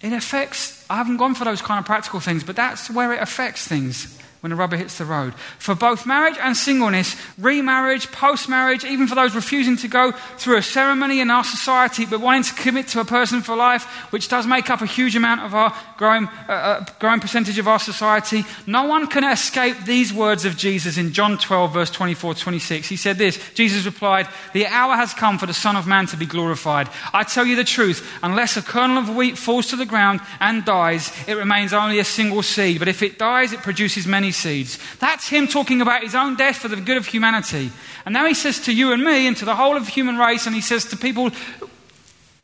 It 0.00 0.12
affects, 0.12 0.84
I 0.90 0.96
haven't 0.96 1.16
gone 1.16 1.34
for 1.34 1.44
those 1.44 1.62
kind 1.62 1.78
of 1.78 1.86
practical 1.86 2.20
things, 2.20 2.44
but 2.44 2.56
that's 2.56 2.90
where 2.90 3.12
it 3.12 3.22
affects 3.22 3.66
things. 3.66 4.18
When 4.44 4.50
the 4.50 4.56
rubber 4.56 4.76
hits 4.76 4.98
the 4.98 5.06
road. 5.06 5.32
For 5.58 5.74
both 5.74 6.04
marriage 6.04 6.36
and 6.38 6.54
singleness, 6.54 7.16
remarriage, 7.38 8.12
post 8.12 8.46
marriage, 8.46 8.84
even 8.84 9.06
for 9.06 9.14
those 9.14 9.34
refusing 9.34 9.78
to 9.78 9.88
go 9.88 10.12
through 10.36 10.58
a 10.58 10.62
ceremony 10.62 11.20
in 11.20 11.30
our 11.30 11.44
society 11.44 12.04
but 12.04 12.20
wanting 12.20 12.42
to 12.42 12.52
commit 12.52 12.88
to 12.88 13.00
a 13.00 13.06
person 13.06 13.40
for 13.40 13.56
life, 13.56 13.84
which 14.12 14.28
does 14.28 14.46
make 14.46 14.68
up 14.68 14.82
a 14.82 14.86
huge 14.86 15.16
amount 15.16 15.40
of 15.40 15.54
our 15.54 15.74
growing, 15.96 16.28
uh, 16.46 16.52
uh, 16.52 16.84
growing 16.98 17.20
percentage 17.20 17.58
of 17.58 17.66
our 17.66 17.78
society, 17.78 18.44
no 18.66 18.84
one 18.84 19.06
can 19.06 19.24
escape 19.24 19.78
these 19.86 20.12
words 20.12 20.44
of 20.44 20.58
Jesus 20.58 20.98
in 20.98 21.14
John 21.14 21.38
12, 21.38 21.72
verse 21.72 21.90
24 21.90 22.34
26. 22.34 22.86
He 22.86 22.96
said 22.96 23.16
this 23.16 23.40
Jesus 23.54 23.86
replied, 23.86 24.28
The 24.52 24.66
hour 24.66 24.94
has 24.94 25.14
come 25.14 25.38
for 25.38 25.46
the 25.46 25.54
Son 25.54 25.74
of 25.74 25.86
Man 25.86 26.04
to 26.08 26.18
be 26.18 26.26
glorified. 26.26 26.90
I 27.14 27.24
tell 27.24 27.46
you 27.46 27.56
the 27.56 27.64
truth, 27.64 28.06
unless 28.22 28.58
a 28.58 28.62
kernel 28.62 28.98
of 28.98 29.16
wheat 29.16 29.38
falls 29.38 29.68
to 29.68 29.76
the 29.76 29.86
ground 29.86 30.20
and 30.38 30.66
dies, 30.66 31.10
it 31.26 31.38
remains 31.38 31.72
only 31.72 31.98
a 31.98 32.04
single 32.04 32.42
seed. 32.42 32.78
But 32.78 32.88
if 32.88 33.02
it 33.02 33.18
dies, 33.18 33.54
it 33.54 33.60
produces 33.60 34.06
many 34.06 34.33
seeds. 34.34 34.78
That's 34.98 35.28
him 35.28 35.46
talking 35.46 35.80
about 35.80 36.02
his 36.02 36.14
own 36.14 36.36
death 36.36 36.56
for 36.56 36.68
the 36.68 36.76
good 36.76 36.96
of 36.96 37.06
humanity. 37.06 37.70
And 38.04 38.12
now 38.12 38.26
he 38.26 38.34
says 38.34 38.60
to 38.60 38.74
you 38.74 38.92
and 38.92 39.02
me 39.02 39.26
and 39.26 39.36
to 39.38 39.44
the 39.44 39.56
whole 39.56 39.76
of 39.76 39.86
the 39.86 39.90
human 39.90 40.18
race, 40.18 40.46
and 40.46 40.54
he 40.54 40.60
says 40.60 40.84
to 40.86 40.96
people 40.96 41.30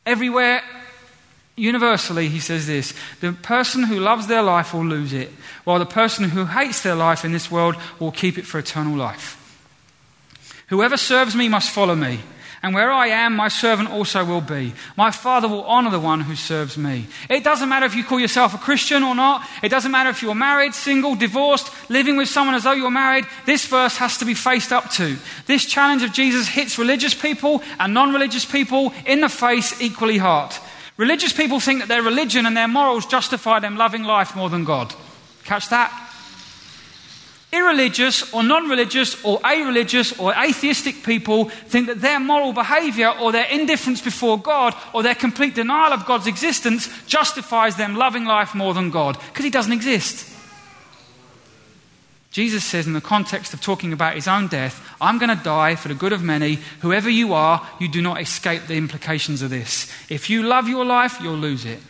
everywhere, 0.07 0.63
universally, 1.57 2.29
he 2.29 2.41
says 2.41 2.67
this 2.67 2.95
the 3.21 3.33
person 3.33 3.85
who 3.85 4.01
loves 4.01 4.27
their 4.27 4.43
life 4.43 4.73
will 4.73 4.85
lose 4.85 5.13
it, 5.13 5.31
while 5.65 5.79
the 5.79 5.87
person 5.87 6.31
who 6.31 6.47
hates 6.47 6.83
their 6.83 6.95
life 6.95 7.25
in 7.25 7.33
this 7.33 7.51
world 7.51 7.77
will 7.99 8.13
keep 8.13 8.39
it 8.39 8.47
for 8.47 8.59
eternal 8.59 8.97
life. 8.97 9.37
Whoever 10.69 10.97
serves 10.97 11.35
me 11.35 11.49
must 11.49 11.71
follow 11.71 11.97
me. 11.97 12.21
And 12.63 12.75
where 12.75 12.93
I 12.93 13.07
am, 13.07 13.37
my 13.37 13.49
servant 13.49 13.91
also 13.91 14.23
will 14.23 14.43
be. 14.43 14.75
My 14.95 15.11
Father 15.11 15.49
will 15.49 15.65
honor 15.65 15.91
the 15.91 15.99
one 15.99 16.21
who 16.21 16.37
serves 16.37 16.77
me. 16.77 17.07
It 17.31 17.43
doesn't 17.43 17.71
matter 17.71 17.87
if 17.87 17.95
you 17.95 18.05
call 18.05 18.21
yourself 18.21 18.53
a 18.53 18.59
Christian 18.59 19.03
or 19.03 19.15
not. 19.15 19.49
It 19.63 19.71
doesn't 19.71 19.91
matter 19.91 20.11
if 20.11 20.21
you're 20.21 20.35
married, 20.35 20.75
single, 20.75 21.15
divorced, 21.15 21.73
living 21.89 22.19
with 22.19 22.29
someone 22.29 22.55
as 22.55 22.65
though 22.65 22.73
you're 22.73 22.91
married. 22.91 23.25
This 23.47 23.65
verse 23.67 23.97
has 23.97 24.19
to 24.19 24.27
be 24.27 24.35
faced 24.35 24.73
up 24.73 24.91
to. 24.93 25.17
This 25.47 25.65
challenge 25.65 26.03
of 26.03 26.13
Jesus 26.13 26.49
hits 26.49 26.79
religious 26.79 27.15
people 27.15 27.63
and 27.79 27.95
non 27.95 28.13
religious 28.13 28.45
people 28.45 28.93
in 29.07 29.23
the 29.23 29.31
face 29.31 29.81
equally 29.81 30.19
hard. 30.19 30.55
Religious 30.99 31.33
people 31.33 31.61
think 31.61 31.81
that 31.81 31.89
their 31.89 32.03
religion 32.03 32.45
and 32.45 32.55
their 32.55 32.69
morals 32.69 33.07
justify 33.07 33.59
them 33.59 33.79
loving 33.79 34.05
life 34.05 34.37
more 34.37 34.51
than 34.51 34.65
God. 34.65 34.95
Catch 35.45 35.71
that? 35.71 36.10
Irreligious 37.53 38.33
or 38.33 38.45
non 38.45 38.69
religious 38.69 39.23
or 39.25 39.41
a 39.45 39.65
religious 39.65 40.17
or 40.19 40.33
atheistic 40.35 41.03
people 41.03 41.47
think 41.47 41.89
that 41.89 42.01
their 42.01 42.21
moral 42.21 42.53
behavior 42.53 43.13
or 43.21 43.33
their 43.33 43.47
indifference 43.51 44.01
before 44.01 44.39
God 44.39 44.75
or 44.93 45.03
their 45.03 45.17
complete 45.17 45.55
denial 45.55 45.93
of 45.93 46.07
God's 46.07 46.29
existence 46.29 46.89
justifies 47.07 47.77
them 47.77 47.97
loving 47.97 48.25
life 48.25 48.55
more 48.55 48.73
than 48.73 48.91
God 48.91 49.19
because 49.29 49.45
He 49.45 49.51
doesn't 49.51 49.73
exist. 49.73 50.31
Jesus 52.31 52.65
says, 52.65 52.87
in 52.87 52.93
the 52.93 53.01
context 53.01 53.53
of 53.55 53.61
talking 53.61 53.93
about 53.93 54.15
his 54.15 54.29
own 54.29 54.47
death, 54.47 54.81
I'm 55.01 55.19
going 55.19 55.37
to 55.37 55.45
die 55.45 55.75
for 55.75 55.89
the 55.89 55.95
good 55.95 56.13
of 56.13 56.23
many. 56.23 56.61
Whoever 56.81 57.11
you 57.11 57.35
are, 57.35 57.67
you 57.81 57.89
do 57.89 58.01
not 58.01 58.21
escape 58.21 58.67
the 58.67 58.77
implications 58.77 59.43
of 59.43 59.51
this. 59.51 59.93
If 60.09 60.31
you 60.31 60.45
love 60.45 60.69
your 60.69 60.85
life, 60.85 61.21
you'll 61.21 61.35
lose 61.35 61.65
it. 61.65 61.81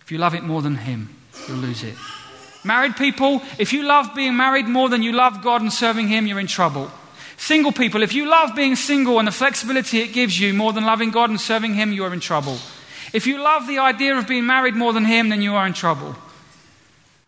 If 0.00 0.10
you 0.10 0.16
love 0.16 0.34
it 0.34 0.42
more 0.42 0.62
than 0.62 0.76
him, 0.76 1.14
you'll 1.46 1.58
lose 1.58 1.82
it. 1.82 1.94
Married 2.64 2.96
people, 2.96 3.42
if 3.58 3.72
you 3.72 3.82
love 3.82 4.14
being 4.14 4.36
married 4.36 4.66
more 4.66 4.88
than 4.88 5.02
you 5.02 5.12
love 5.12 5.42
God 5.42 5.60
and 5.60 5.72
serving 5.72 6.08
Him, 6.08 6.26
you're 6.26 6.40
in 6.40 6.46
trouble. 6.46 6.90
Single 7.36 7.72
people, 7.72 8.02
if 8.02 8.14
you 8.14 8.26
love 8.26 8.56
being 8.56 8.74
single 8.74 9.18
and 9.18 9.28
the 9.28 9.32
flexibility 9.32 10.00
it 10.00 10.12
gives 10.12 10.40
you 10.40 10.54
more 10.54 10.72
than 10.72 10.84
loving 10.84 11.10
God 11.10 11.30
and 11.30 11.40
serving 11.40 11.74
Him, 11.74 11.92
you 11.92 12.04
are 12.04 12.12
in 12.12 12.20
trouble. 12.20 12.58
If 13.12 13.26
you 13.26 13.42
love 13.42 13.66
the 13.66 13.78
idea 13.78 14.16
of 14.16 14.26
being 14.26 14.46
married 14.46 14.74
more 14.74 14.92
than 14.92 15.04
Him, 15.04 15.28
then 15.28 15.42
you 15.42 15.54
are 15.54 15.66
in 15.66 15.74
trouble. 15.74 16.16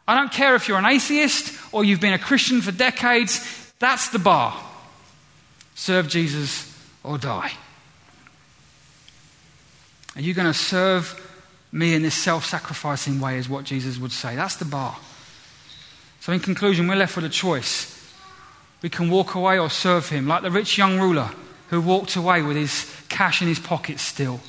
I 0.08 0.14
don't 0.14 0.32
care 0.32 0.54
if 0.54 0.68
you're 0.68 0.78
an 0.78 0.86
atheist 0.86 1.52
or 1.72 1.84
you've 1.84 2.00
been 2.00 2.14
a 2.14 2.18
Christian 2.18 2.60
for 2.60 2.72
decades, 2.72 3.72
that's 3.78 4.08
the 4.08 4.18
bar. 4.18 4.58
Serve 5.74 6.08
Jesus 6.08 6.72
or 7.04 7.18
die. 7.18 7.52
Are 10.14 10.22
you 10.22 10.32
going 10.32 10.46
to 10.46 10.54
serve 10.54 11.22
me 11.72 11.94
in 11.94 12.02
this 12.02 12.14
self 12.14 12.46
sacrificing 12.46 13.20
way, 13.20 13.36
is 13.36 13.48
what 13.48 13.64
Jesus 13.64 13.98
would 13.98 14.12
say? 14.12 14.34
That's 14.34 14.56
the 14.56 14.64
bar. 14.64 14.96
So, 16.26 16.32
in 16.32 16.40
conclusion, 16.40 16.88
we're 16.88 16.96
left 16.96 17.14
with 17.14 17.24
a 17.24 17.28
choice. 17.28 18.12
We 18.82 18.88
can 18.88 19.08
walk 19.10 19.36
away 19.36 19.60
or 19.60 19.70
serve 19.70 20.08
him, 20.08 20.26
like 20.26 20.42
the 20.42 20.50
rich 20.50 20.76
young 20.76 20.98
ruler 20.98 21.30
who 21.68 21.80
walked 21.80 22.16
away 22.16 22.42
with 22.42 22.56
his 22.56 22.92
cash 23.08 23.42
in 23.42 23.46
his 23.46 23.60
pocket 23.60 24.00
still. 24.00 24.40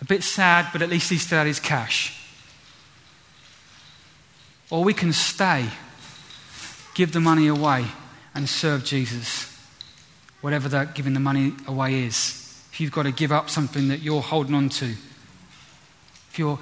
A 0.00 0.04
bit 0.04 0.22
sad, 0.22 0.68
but 0.72 0.82
at 0.82 0.88
least 0.88 1.10
he 1.10 1.18
still 1.18 1.38
had 1.38 1.48
his 1.48 1.58
cash. 1.58 2.16
Or 4.70 4.84
we 4.84 4.94
can 4.94 5.12
stay, 5.12 5.70
give 6.94 7.10
the 7.10 7.18
money 7.18 7.48
away, 7.48 7.86
and 8.32 8.48
serve 8.48 8.84
Jesus, 8.84 9.52
whatever 10.40 10.68
that 10.68 10.94
giving 10.94 11.14
the 11.14 11.18
money 11.18 11.54
away 11.66 12.04
is. 12.04 12.62
If 12.70 12.80
you've 12.80 12.92
got 12.92 13.06
to 13.06 13.10
give 13.10 13.32
up 13.32 13.50
something 13.50 13.88
that 13.88 14.02
you're 14.02 14.22
holding 14.22 14.54
on 14.54 14.68
to, 14.68 14.86
if 14.86 16.34
you're 16.36 16.60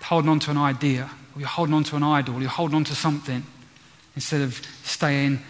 holding 0.00 0.30
on 0.30 0.40
to 0.40 0.50
an 0.50 0.56
idea, 0.56 1.10
or 1.34 1.40
you're 1.40 1.48
holding 1.48 1.74
on 1.74 1.84
to 1.84 1.96
an 1.96 2.02
idol, 2.02 2.36
or 2.36 2.40
you're 2.40 2.48
holding 2.48 2.76
on 2.76 2.84
to 2.84 2.94
something, 2.94 3.44
instead 4.16 4.40
of 4.40 4.60
staying 4.82 5.40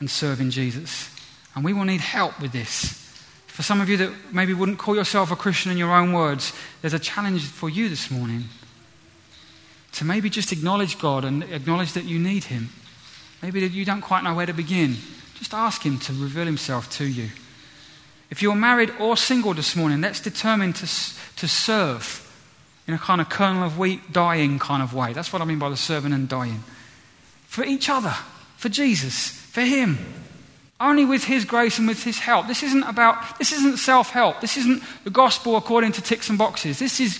and 0.00 0.10
serving 0.10 0.50
Jesus. 0.50 1.14
And 1.54 1.64
we 1.64 1.72
will 1.72 1.84
need 1.84 2.00
help 2.00 2.38
with 2.40 2.52
this. 2.52 3.04
For 3.46 3.62
some 3.62 3.80
of 3.80 3.88
you 3.88 3.96
that 3.96 4.12
maybe 4.32 4.54
wouldn't 4.54 4.78
call 4.78 4.94
yourself 4.94 5.32
a 5.32 5.36
Christian 5.36 5.72
in 5.72 5.78
your 5.78 5.92
own 5.92 6.12
words, 6.12 6.52
there's 6.82 6.94
a 6.94 6.98
challenge 6.98 7.44
for 7.44 7.70
you 7.70 7.88
this 7.88 8.10
morning 8.10 8.44
to 9.92 10.04
maybe 10.04 10.28
just 10.28 10.52
acknowledge 10.52 10.98
God 10.98 11.24
and 11.24 11.42
acknowledge 11.44 11.92
that 11.94 12.04
you 12.04 12.18
need 12.18 12.44
Him. 12.44 12.68
Maybe 13.42 13.60
that 13.60 13.72
you 13.72 13.84
don't 13.84 14.00
quite 14.00 14.22
know 14.22 14.34
where 14.34 14.46
to 14.46 14.52
begin. 14.52 14.96
Just 15.34 15.54
ask 15.54 15.82
Him 15.82 15.98
to 16.00 16.12
reveal 16.12 16.44
Himself 16.44 16.90
to 16.98 17.04
you. 17.04 17.30
If 18.30 18.42
you're 18.42 18.54
married 18.54 18.92
or 19.00 19.16
single 19.16 19.54
this 19.54 19.74
morning, 19.74 20.00
let's 20.00 20.20
determine 20.20 20.74
to, 20.74 20.86
to 20.86 21.48
serve 21.48 22.24
in 22.86 22.94
a 22.94 22.98
kind 22.98 23.20
of 23.20 23.28
kernel 23.28 23.64
of 23.64 23.78
wheat 23.78 24.12
dying 24.12 24.58
kind 24.58 24.82
of 24.82 24.92
way. 24.94 25.12
That's 25.12 25.32
what 25.32 25.40
I 25.40 25.44
mean 25.44 25.58
by 25.58 25.70
the 25.70 25.76
serving 25.76 26.12
and 26.12 26.28
dying 26.28 26.62
for 27.48 27.64
each 27.64 27.88
other, 27.88 28.14
for 28.56 28.68
Jesus, 28.68 29.30
for 29.30 29.62
Him. 29.62 29.98
Only 30.78 31.04
with 31.04 31.24
His 31.24 31.44
grace 31.44 31.78
and 31.78 31.88
with 31.88 32.04
His 32.04 32.18
help. 32.20 32.46
This 32.46 32.62
isn't 32.62 32.84
about, 32.84 33.38
this 33.38 33.52
isn't 33.52 33.78
self 33.78 34.10
help. 34.10 34.40
This 34.40 34.56
isn't 34.58 34.82
the 35.02 35.10
gospel 35.10 35.56
according 35.56 35.92
to 35.92 36.02
ticks 36.02 36.28
and 36.28 36.38
boxes. 36.38 36.78
This 36.78 37.00
is, 37.00 37.18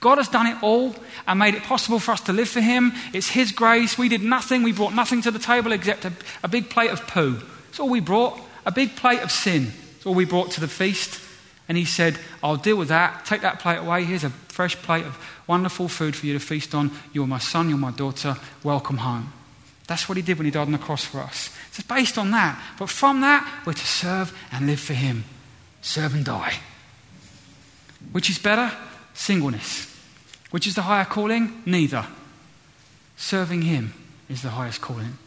God 0.00 0.18
has 0.18 0.28
done 0.28 0.46
it 0.46 0.60
all 0.62 0.96
and 1.28 1.38
made 1.38 1.54
it 1.54 1.62
possible 1.62 2.00
for 2.00 2.12
us 2.12 2.22
to 2.22 2.32
live 2.32 2.48
for 2.48 2.60
Him. 2.60 2.92
It's 3.12 3.28
His 3.28 3.52
grace. 3.52 3.96
We 3.96 4.08
did 4.08 4.22
nothing. 4.22 4.62
We 4.64 4.72
brought 4.72 4.94
nothing 4.94 5.22
to 5.22 5.30
the 5.30 5.38
table 5.38 5.70
except 5.70 6.04
a, 6.06 6.12
a 6.42 6.48
big 6.48 6.70
plate 6.70 6.90
of 6.90 7.06
poo. 7.06 7.36
That's 7.66 7.78
all 7.78 7.90
we 7.90 8.00
brought. 8.00 8.40
A 8.64 8.72
big 8.72 8.96
plate 8.96 9.20
of 9.20 9.30
sin. 9.30 9.66
That's 9.66 10.06
all 10.06 10.14
we 10.14 10.24
brought 10.24 10.50
to 10.52 10.60
the 10.60 10.68
feast. 10.68 11.20
And 11.68 11.76
He 11.76 11.84
said, 11.84 12.18
I'll 12.42 12.56
deal 12.56 12.76
with 12.76 12.88
that. 12.88 13.26
Take 13.26 13.42
that 13.42 13.60
plate 13.60 13.78
away. 13.78 14.04
Here's 14.04 14.24
a 14.24 14.30
fresh 14.30 14.74
plate 14.74 15.04
of 15.04 15.16
wonderful 15.46 15.88
food 15.88 16.16
for 16.16 16.26
you 16.26 16.32
to 16.32 16.40
feast 16.40 16.74
on. 16.74 16.90
You're 17.12 17.26
my 17.26 17.38
son. 17.38 17.68
You're 17.68 17.78
my 17.78 17.92
daughter. 17.92 18.36
Welcome 18.64 18.96
home. 18.96 19.32
That's 19.86 20.08
what 20.08 20.16
he 20.16 20.22
did 20.22 20.38
when 20.38 20.46
he 20.46 20.50
died 20.50 20.66
on 20.66 20.72
the 20.72 20.78
cross 20.78 21.04
for 21.04 21.20
us. 21.20 21.54
It's 21.68 21.82
based 21.82 22.18
on 22.18 22.32
that. 22.32 22.60
But 22.78 22.88
from 22.88 23.20
that, 23.20 23.62
we're 23.64 23.72
to 23.72 23.86
serve 23.86 24.36
and 24.50 24.66
live 24.66 24.80
for 24.80 24.94
him. 24.94 25.24
Serve 25.80 26.14
and 26.14 26.24
die. 26.24 26.54
Which 28.12 28.28
is 28.28 28.38
better? 28.38 28.72
Singleness. 29.14 29.94
Which 30.50 30.66
is 30.66 30.74
the 30.74 30.82
higher 30.82 31.04
calling? 31.04 31.62
Neither. 31.64 32.06
Serving 33.16 33.62
him 33.62 33.94
is 34.28 34.42
the 34.42 34.50
highest 34.50 34.80
calling. 34.80 35.18